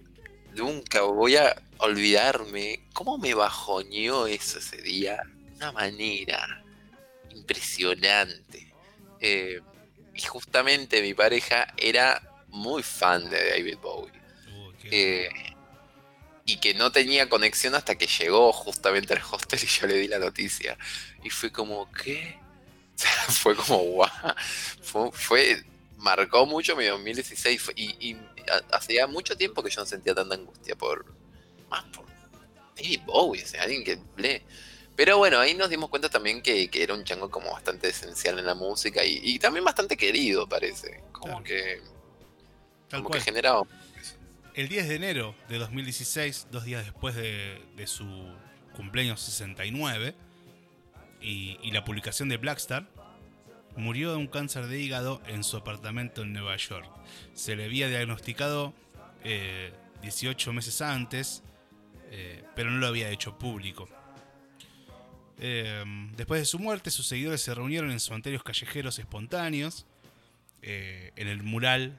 [0.55, 5.21] nunca voy a olvidarme cómo me bajoneó eso ese día.
[5.23, 6.63] De una manera
[7.29, 8.73] impresionante.
[9.19, 9.61] Eh,
[10.13, 14.18] y justamente mi pareja era muy fan de David Bowie.
[14.91, 15.29] Eh,
[16.45, 20.07] y que no tenía conexión hasta que llegó justamente al hostel y yo le di
[20.07, 20.77] la noticia.
[21.23, 22.37] Y fue como, ¿qué?
[23.29, 24.09] Fue como, guau.
[24.81, 25.63] Fue, fue-
[25.97, 27.61] marcó mucho mi 2016.
[27.61, 28.17] fue- y y
[28.51, 31.05] ha- hacía mucho tiempo que yo no sentía tanta angustia por.
[31.69, 32.05] Más por
[32.75, 34.41] David Bowie, o sea, alguien que lee.
[34.95, 38.37] Pero bueno, ahí nos dimos cuenta también que, que era un chango como bastante esencial
[38.39, 41.01] en la música y, y también bastante querido, parece.
[41.13, 41.43] Como Claro.
[41.43, 41.81] que,
[42.89, 43.19] Tal como cual.
[43.19, 43.61] que generaba.
[44.59, 48.05] El 10 de enero de 2016, dos días después de, su
[48.75, 50.13] cumpleaños 69
[51.21, 52.85] y, la publicación de Blackstar,
[53.77, 56.91] murió de un cáncer de hígado en su apartamento en Nueva York.
[57.33, 58.73] Se le había diagnosticado
[59.23, 59.71] eh,
[60.01, 61.41] 18 meses antes,
[62.11, 63.87] eh, pero no lo había hecho público.
[65.37, 65.85] Eh,
[66.17, 69.85] después de su muerte, sus seguidores se reunieron en cementerios callejeros espontáneos,
[70.61, 71.97] eh, en el mural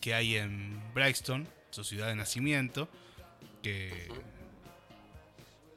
[0.00, 2.88] que hay en Brixton, su ciudad de nacimiento,
[3.62, 4.08] que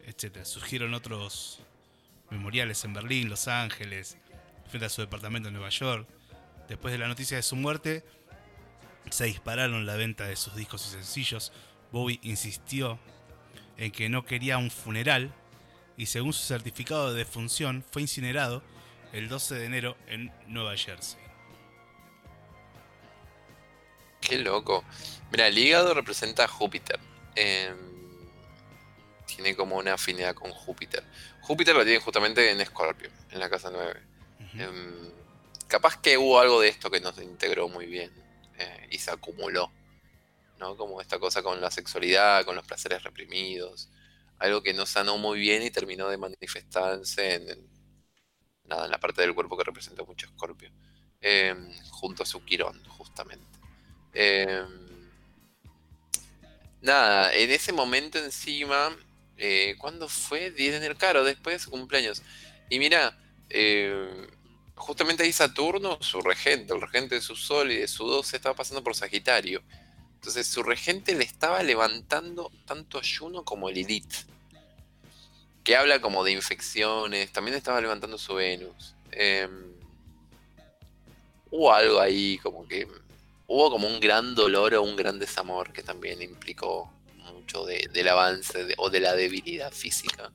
[0.06, 0.46] etcétera.
[0.46, 1.62] Surgieron otros
[2.30, 4.18] memoriales en Berlín, Los Ángeles,
[4.68, 6.08] frente a su departamento en Nueva York.
[6.68, 8.06] Después de la noticia de su muerte,
[9.10, 11.52] se dispararon la venta de sus discos y sencillos,
[11.92, 13.00] Bowie insistió
[13.78, 15.34] en que no quería un funeral
[15.98, 18.64] y según su certificado de defunción fue incinerado
[19.12, 21.20] el 12 de enero en Nueva Jersey.
[24.22, 24.84] Qué loco.
[25.32, 27.00] Mira, el hígado representa a Júpiter.
[27.36, 27.78] Em,
[29.26, 31.04] tiene como una afinidad con Júpiter.
[31.42, 34.02] Júpiter lo tiene justamente en Escorpio, en la casa 9.
[34.40, 34.62] Ujú.
[34.62, 35.12] Em,
[35.68, 38.12] capaz que hubo algo de esto que no se integró muy bien
[38.58, 39.72] eh, y se acumuló.
[40.60, 40.78] ¿no?
[40.78, 43.90] Como esta cosa con la sexualidad, con los placeres reprimidos.
[44.38, 47.70] Algo que no sanó muy bien y terminó de manifestarse en, en-
[48.66, 50.72] nada, en la parte del cuerpo que representa mucho Escorpio.
[51.20, 53.51] Em, junto a su Quirón, justamente.
[54.14, 54.68] Em,
[56.82, 58.96] nada, en ese momento encima,
[59.38, 60.52] eh, ¿cuándo fue?
[60.52, 62.22] 10 de enero, claro, después cumpleaños.
[62.70, 63.18] Y mira,
[63.50, 64.28] eh,
[64.76, 68.56] justamente ahí Saturno, su regente, el regente de su Sol y de su 12, estaba
[68.56, 69.62] pasando por Sagitario.
[70.16, 74.14] Entonces su regente le estaba levantando tanto a Juno como a Lilith.
[75.64, 78.96] Que habla como de infecciones, también estaba levantando su Venus.
[79.12, 79.74] Em,
[81.50, 82.88] hubo algo ahí como que
[83.54, 88.08] hubo como un gran dolor o un gran desamor que también implicó mucho de- del
[88.08, 90.32] avance de- o de la debilidad física.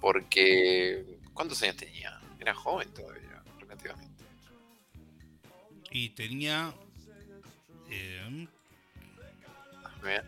[0.00, 2.20] Porque, ¿cuántos años tenía?
[2.38, 4.24] Era joven todavía, relativamente.
[5.90, 6.72] Y tenía...
[7.90, 8.46] eh,
[9.84, 10.24] A ver,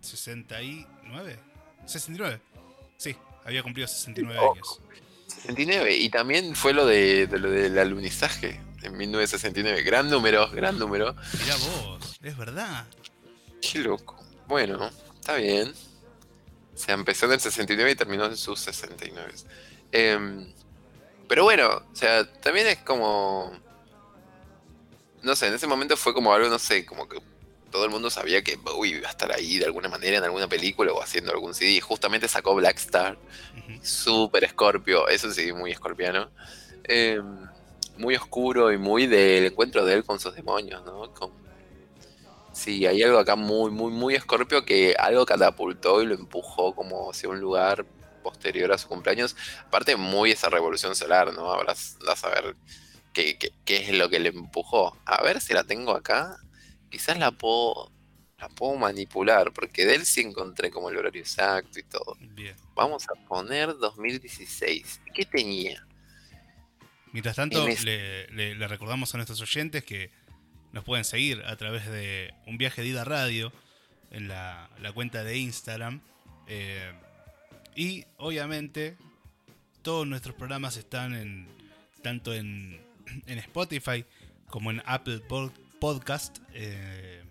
[0.00, 1.38] 69.
[1.86, 2.40] 69.
[2.96, 4.52] Sí, había cumplido 69 Ojo.
[4.54, 4.80] años.
[5.28, 5.96] 69.
[5.96, 9.82] Y también fue lo, de, de lo del alunizaje en 1969.
[9.82, 11.14] Gran número, gran número.
[11.40, 12.84] Mirá vos, es verdad.
[13.60, 14.22] Qué loco.
[14.46, 15.72] Bueno, está bien.
[16.74, 19.32] Se empezó en el 69 y terminó en sus 69.
[19.92, 20.52] Em,
[21.28, 23.52] pero bueno, o sea, también es como...
[25.22, 27.18] No sé, en ese momento fue como algo, no sé, como que
[27.70, 30.46] todo el mundo sabía que Bowie iba a estar ahí de alguna manera en alguna
[30.48, 31.80] película o haciendo algún CD.
[31.80, 33.16] Justamente sacó Black Star,
[33.56, 33.80] Ujú.
[33.82, 36.30] súper escorpio, eso sí, muy escorpiano.
[36.84, 37.20] Eh,
[37.96, 41.10] muy oscuro y muy del encuentro de él con sus demonios, ¿no?
[41.12, 41.32] Con-
[42.52, 47.10] Sí, hay algo acá muy, muy, muy escorpio que algo catapultó y lo empujó como
[47.10, 47.86] hacia un lugar
[48.22, 49.34] posterior a su cumpleaños.
[49.66, 51.52] Aparte, muy esa revolución solar, ¿no?
[51.52, 52.56] Ahora a saber
[53.12, 55.00] qué, qué, qué es lo que le empujó.
[55.04, 56.36] A ver si la tengo acá.
[56.90, 57.92] Quizás la puedo,
[58.38, 62.16] la puedo manipular, porque de él sí encontré como el horario exacto y todo.
[62.20, 62.56] Bien.
[62.74, 65.02] Vamos a poner 2016.
[65.12, 65.86] ¿Qué tenía?
[67.14, 70.10] Mientras tanto, le, le- le recordamos a nuestros oyentes que
[70.72, 73.52] nos pueden seguir a través de Un Viaje de Ida Radio
[74.10, 76.00] en la, la cuenta de Instagram.
[76.48, 76.92] eh,
[77.76, 78.96] y obviamente,
[79.82, 81.48] todos nuestros programas están en
[82.02, 82.80] tanto en,
[83.26, 84.04] en Spotify
[84.48, 87.22] como en Apple Pod- Podcast, eh,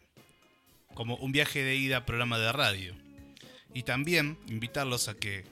[0.94, 2.96] como Un Viaje de Ida programa de radio.
[3.74, 5.44] Y también invitarlos a que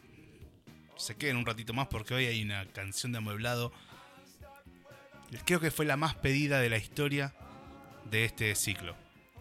[0.97, 3.73] se queden un ratito más porque hoy hay una canción de amueblado
[5.39, 7.33] creo que fue la más pedida de la historia
[8.09, 8.95] de este ciclo.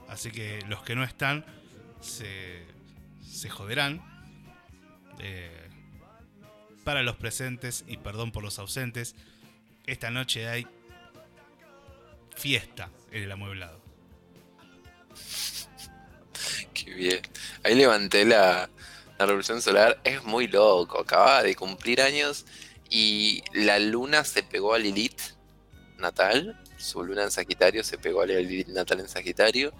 [0.09, 1.45] Así que los que no están
[2.01, 2.65] se,
[3.49, 4.03] joderán.
[5.19, 5.69] Eh,
[6.85, 9.15] para los presentes y perdón por los ausentes,
[9.87, 10.67] esta noche hay
[12.35, 13.81] fiesta en el amueblado.
[16.75, 17.21] Qué bien.
[17.63, 18.71] Ahí levanté la,
[19.19, 20.01] la revolución solar.
[20.05, 21.01] Es muy loco.
[21.01, 22.47] Acaba de cumplir años
[22.89, 25.21] y la luna se pegó a Lilith
[26.01, 26.59] natal.
[26.77, 29.73] Su luna en Sagitario se pegó a Lilith natal en Sagitario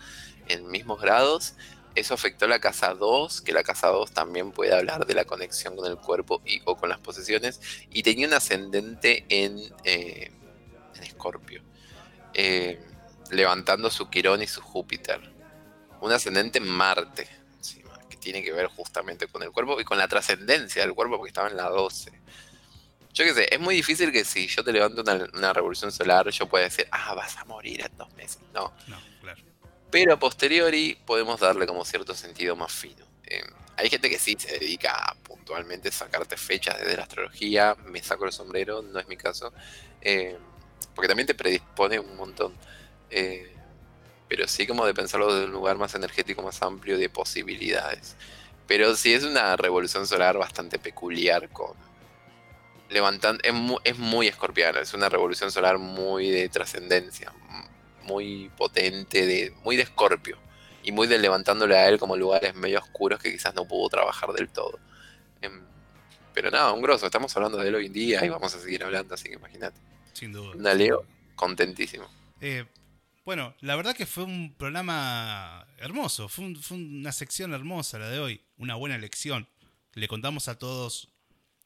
[0.49, 1.55] en mismos grados.
[1.95, 5.75] Eso afectó la casa 2, que la casa 2 también puede hablar de la conexión
[5.75, 7.61] con el cuerpo y, o con las posesiones.
[7.91, 10.31] Y tenía un ascendente en, eh,
[10.95, 11.63] en Escorpio,
[12.35, 12.81] eh,
[13.31, 15.41] levantando su Quirón y su Júpiter
[16.01, 19.99] un ascendente en Marte, encima, que tiene que ver justamente con el cuerpo y con
[19.99, 22.13] la trascendencia del cuerpo, porque estaba en la 12.
[23.13, 26.29] Yo qué sé, es muy difícil que si yo te levanto una, una revolución solar,
[26.31, 28.41] yo pueda decir, ah, vas a morir en dos meses.
[28.55, 28.73] No.
[28.87, 29.43] No, claro.
[29.91, 33.05] Pero a posteriori podemos darle como cierto sentido más fino.
[33.25, 33.43] Eh,
[33.77, 38.27] hay gente que sí se dedica a puntualmente sacarte fechas desde la astrología, me saco
[38.27, 39.53] el sombrero, no es mi caso,
[40.01, 40.37] eh,
[40.95, 42.55] porque también te predispone un montón.
[43.11, 43.57] Eh,
[44.29, 48.15] pero sí como de pensarlo desde un lugar más energético, más amplio de posibilidades.
[48.69, 51.75] Pero sí es una revolución solar bastante peculiar con...
[52.91, 57.33] Levantando, es, mu- es muy escorpiana, es una revolución solar muy de trascendencia,
[58.03, 60.39] muy potente, de, muy de escorpio.
[60.83, 64.33] Y muy de levantándole a él como lugares medio oscuros que quizás no pudo trabajar
[64.33, 64.79] del todo.
[65.43, 65.61] Em,
[66.33, 68.83] pero nada, un grosso, estamos hablando de él hoy en día y vamos a seguir
[68.83, 69.79] hablando, así que imagínate.
[70.15, 70.57] Sin duda.
[70.57, 71.05] Una Leo,
[71.37, 72.09] contentísimo.
[72.41, 72.65] Eh,
[73.25, 78.09] Bueno, la verdad que fue un programa hermoso, fue, un- fue una sección hermosa la
[78.09, 79.47] de hoy, una buena elección.
[79.93, 81.11] Le contamos a todos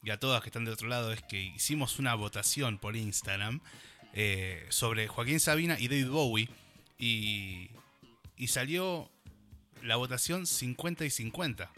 [0.05, 3.60] y a todas que están del otro lado es que hicimos una votación por Instagram
[4.12, 6.48] eh, sobre Joaquín Sabina y David Bowie
[6.98, 7.70] y,
[8.36, 9.10] y salió
[9.82, 11.70] la votación 50 y 50.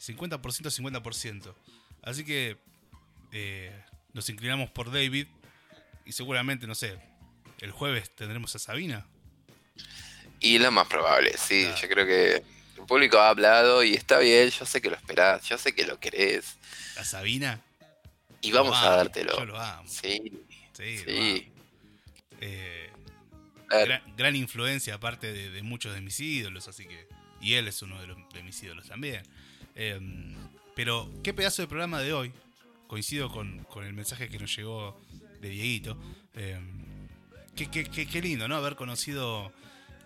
[0.00, 1.54] 50%, 50%.
[2.02, 2.56] Así que
[3.32, 3.72] eh,
[4.12, 5.26] nos inclinamos por David
[6.04, 6.98] y seguramente, no sé,
[7.60, 9.06] el jueves tendremos a Sabina.
[10.40, 11.80] Y lo más probable, sí, Claro.
[11.82, 12.42] yo creo que
[12.80, 15.86] el público ha hablado y está bien, yo sé que lo esperás, yo sé que
[15.86, 16.56] lo querés
[16.98, 17.60] ¿A Sabina?
[18.40, 19.36] y vamos a dártelo.
[19.38, 19.88] Yo lo amo.
[19.88, 20.32] Sí,
[20.74, 21.50] Sí.
[22.40, 22.90] Eh,
[23.68, 27.08] gran, gran influencia aparte de, de muchos de mis ídolos, así que...
[27.40, 29.22] Y él es uno de, los- de mis ídolos también.
[29.74, 30.00] Eh,
[30.74, 32.32] pero, ¿qué pedazo de programa de hoy?
[32.86, 35.00] Coincido con, con el mensaje que nos llegó
[35.40, 35.96] de Dieguito.
[36.34, 36.58] Eh,
[37.56, 38.56] qué, qué- qué- qué lindo, ¿no?
[38.56, 39.52] Haber conocido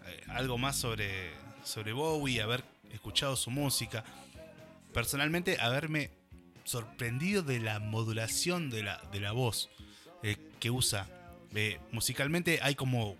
[0.07, 1.33] eh, algo más sobre,
[1.65, 4.05] sobre Bowie, haber escuchado su música.
[4.93, 6.11] Personalmente, haberme
[6.65, 9.71] sorprendido de la modulación de la, de la voz
[10.23, 11.09] eh, que usa.
[11.55, 13.17] Eh, musicalmente hay como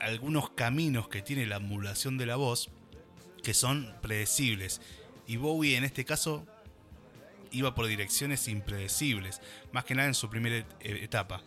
[0.00, 2.68] algunos caminos que tiene la modulación de la voz
[3.42, 4.80] que son predecibles.
[5.26, 6.46] Y Bowie en este caso
[7.50, 9.40] iba por direcciones impredecibles,
[9.72, 11.42] más que nada en su primera eh, etapa.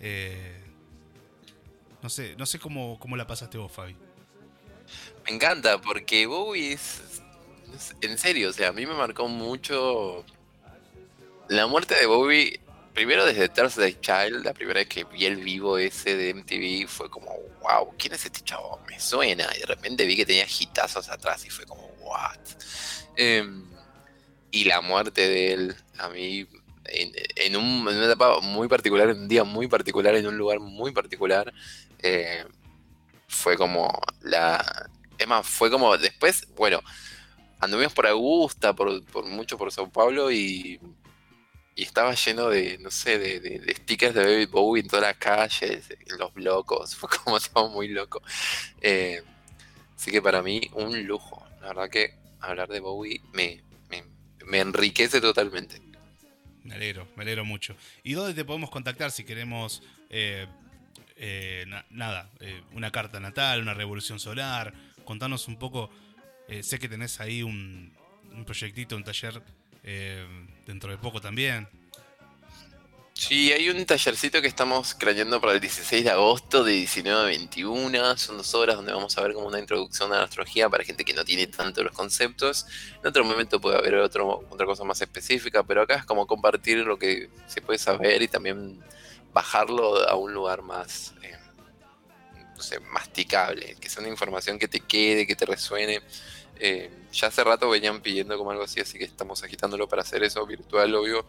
[0.00, 0.60] Eh,
[2.02, 3.96] no sé, no sé cómo, cómo la pasaste vos, Fabi.
[5.24, 7.00] Me encanta porque Bowie es,
[8.00, 10.24] en serio, o sea, a mí me marcó mucho
[11.48, 12.60] la muerte de Bowie.
[12.94, 17.08] Primero desde Thursday Child, la primera vez que vi el vivo ese de MTV fue
[17.08, 17.30] como,
[17.62, 18.78] wow, ¿quién es este chavo?
[18.86, 19.48] Me suena.
[19.56, 22.36] Y de repente vi que tenía hitazos atrás y fue como, what?
[23.16, 23.64] Em,
[24.50, 26.46] y la muerte de él, a mí,
[26.84, 30.36] en, en un- en una etapa muy particular, en un día muy particular, en un
[30.36, 31.50] lugar muy particular,
[32.00, 32.44] eh,
[33.32, 34.88] fue como la...
[35.18, 36.80] Es más, fue como después, bueno,
[37.60, 40.80] anduvimos por Augusta, por, por mucho por Sao Paulo y,
[41.74, 45.90] y estaba lleno de, no sé, de, stickers de David Bowie en todas las calles,
[45.90, 48.22] en los blocos, fue como todo muy loco.
[48.80, 49.22] Eh,
[49.96, 51.46] así que para mí, un lujo.
[51.60, 54.04] La verdad que hablar de Bowie me, me,
[54.44, 55.80] me enriquece totalmente.
[56.64, 57.76] Me alegro, me alegro mucho.
[58.02, 60.46] ¿Y dónde te podemos contactar si queremos, eh,
[61.16, 64.72] eh, na- nada, eh, una carta natal, una revolución solar?
[65.04, 65.90] Contanos un poco,
[66.48, 67.92] eh, sé que tenés ahí un,
[68.32, 69.42] un proyectito, un taller
[69.84, 70.26] eh,
[70.66, 71.68] dentro de poco también.
[73.14, 77.24] Sí, hay un tallercito que estamos craneando para el 16 de agosto de 19 a
[77.24, 78.16] 21.
[78.16, 81.04] Son dos horas donde vamos a ver como una introducción a la astrología para gente
[81.04, 82.66] que no tiene tanto los conceptos.
[83.00, 86.78] En otro momento puede haber otro, otra cosa más específica, pero acá es como compartir
[86.78, 88.80] lo que se puede saber y también
[89.32, 91.36] bajarlo a un lugar más, eh,
[92.54, 96.02] no sé, masticable, que sea una información que te quede, que te resuene.
[96.58, 100.22] Eh, ya hace rato venían pidiendo como algo así, así que estamos agitándolo para hacer
[100.22, 101.26] eso virtual, obvio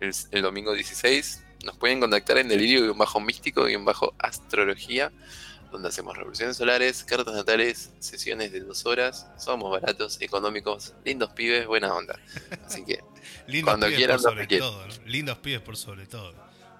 [0.00, 1.44] el, el domingo 16.
[1.64, 5.12] Nos pueden contactar en delirio-místico-astrología,
[5.72, 9.26] donde hacemos revoluciones solares, cartas natales, sesiones de dos horas.
[9.38, 12.18] Somos baratos, económicos, lindos pibes, buena onda.
[12.64, 13.02] Así que
[13.46, 14.68] Lindos Cuando pibes quieran, por lo sobre que quieran.
[14.68, 14.94] todo, ¿no?
[15.06, 16.34] Lindos pibes por sobre todo.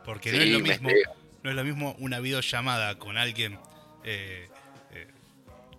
[0.06, 0.88] Porque sí, no es lo mismo,
[1.42, 3.58] no es lo mismo una videollamada con alguien
[4.04, 4.48] eh,
[4.92, 5.08] eh,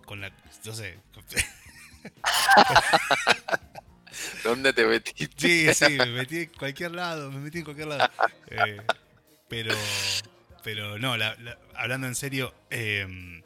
[0.04, 0.30] con la,
[0.64, 0.98] no sé,
[4.44, 5.26] ¿Dónde te metiste?
[5.36, 8.10] Sí, sí, me metí en cualquier lado, me metí en cualquier lado.
[8.48, 8.80] Eh,
[9.48, 9.74] pero,
[10.62, 13.42] pero no, la- la- hablando en serio, eh,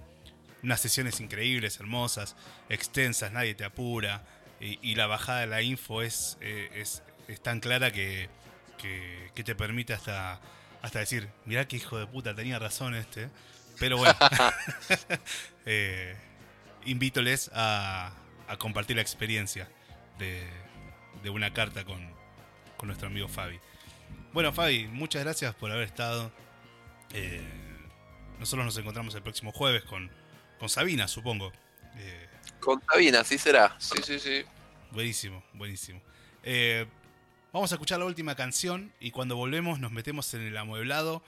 [0.62, 2.36] unas sesiones increíbles, hermosas,
[2.68, 4.22] extensas, nadie te apura.
[4.60, 8.28] Y, y la bajada de la info es, eh, es, es tan clara que,
[8.78, 10.40] que, que te permite hasta,
[10.82, 13.30] hasta decir, mirá qué hijo de puta, tenía razón este.
[13.78, 14.14] Pero bueno,
[15.66, 16.16] eh,
[16.84, 18.12] invítoles a,
[18.48, 19.68] a compartir la experiencia
[20.18, 20.46] de,
[21.22, 22.06] de una carta con,
[22.76, 23.58] con nuestro amigo Fabi.
[24.32, 26.30] Bueno, Fabi, muchas gracias por haber estado.
[27.12, 27.40] Eh,
[28.38, 30.10] nosotros nos encontramos el próximo jueves con,
[30.58, 31.52] con Sabina, supongo.
[31.96, 32.28] Eh,
[32.60, 33.76] Con Sabina, así será.
[33.78, 34.44] Sí, sí, sí.
[34.90, 36.00] buenísimo, buenísimo.
[36.42, 36.86] Eh,
[37.52, 41.24] vamos a escuchar la última canción y cuando volvemos nos metemos en el amueblado,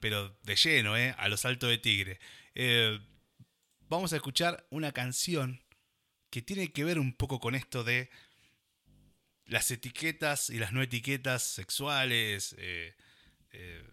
[0.00, 1.14] pero de lleno, ¿eh?
[1.18, 2.20] A los saltos de tigre.
[2.54, 3.00] Eh,
[3.88, 5.62] vamos a escuchar una canción
[6.30, 8.10] que tiene que ver un poco con esto de
[9.46, 12.54] las etiquetas y las no etiquetas sexuales.
[12.58, 12.94] eh,
[13.52, 13.84] eh,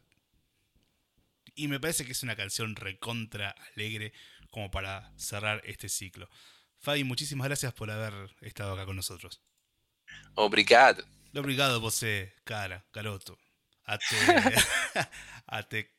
[1.55, 4.11] y me parece que es una canción recontra alegre
[4.51, 6.29] como para cerrar este ciclo.
[6.79, 9.41] Fabi, muchísimas gracias por haber estado acá con nosotros.
[10.35, 11.03] Obrigado.
[11.35, 13.37] Obrigado você, cara, garoto.
[13.83, 14.05] Até,
[15.47, 15.91] até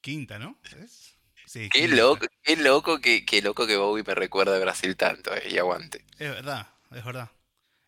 [0.00, 0.58] quinta, ¿no?
[0.82, 1.16] ¿Es?
[1.46, 5.34] Sí, Qué loco, qué loco que, qué loco que Bowie me recuerda a Brasil tanto,
[5.34, 6.04] eh, y aguante.
[6.18, 7.30] Es verdad, es verdad.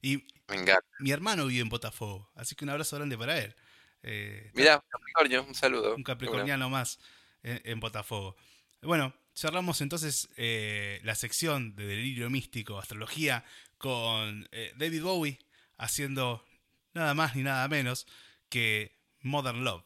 [0.01, 0.17] Y
[0.49, 0.85] Me encanta.
[0.99, 3.55] mi hermano vive en Botafogo, así que un abrazo grande para él.
[4.03, 5.95] Eh, Mirá, Capricornio, un saludo.
[5.95, 6.99] un capricorniano más
[7.45, 8.37] en, en Botafogo.
[8.81, 13.45] Bueno, cerramos entonces eh, la sección de delirio místico, astrología,
[13.79, 15.39] con eh, David Bowie
[15.79, 16.45] haciendo
[16.95, 18.07] nada más ni nada menos
[18.49, 19.85] que Modern Love.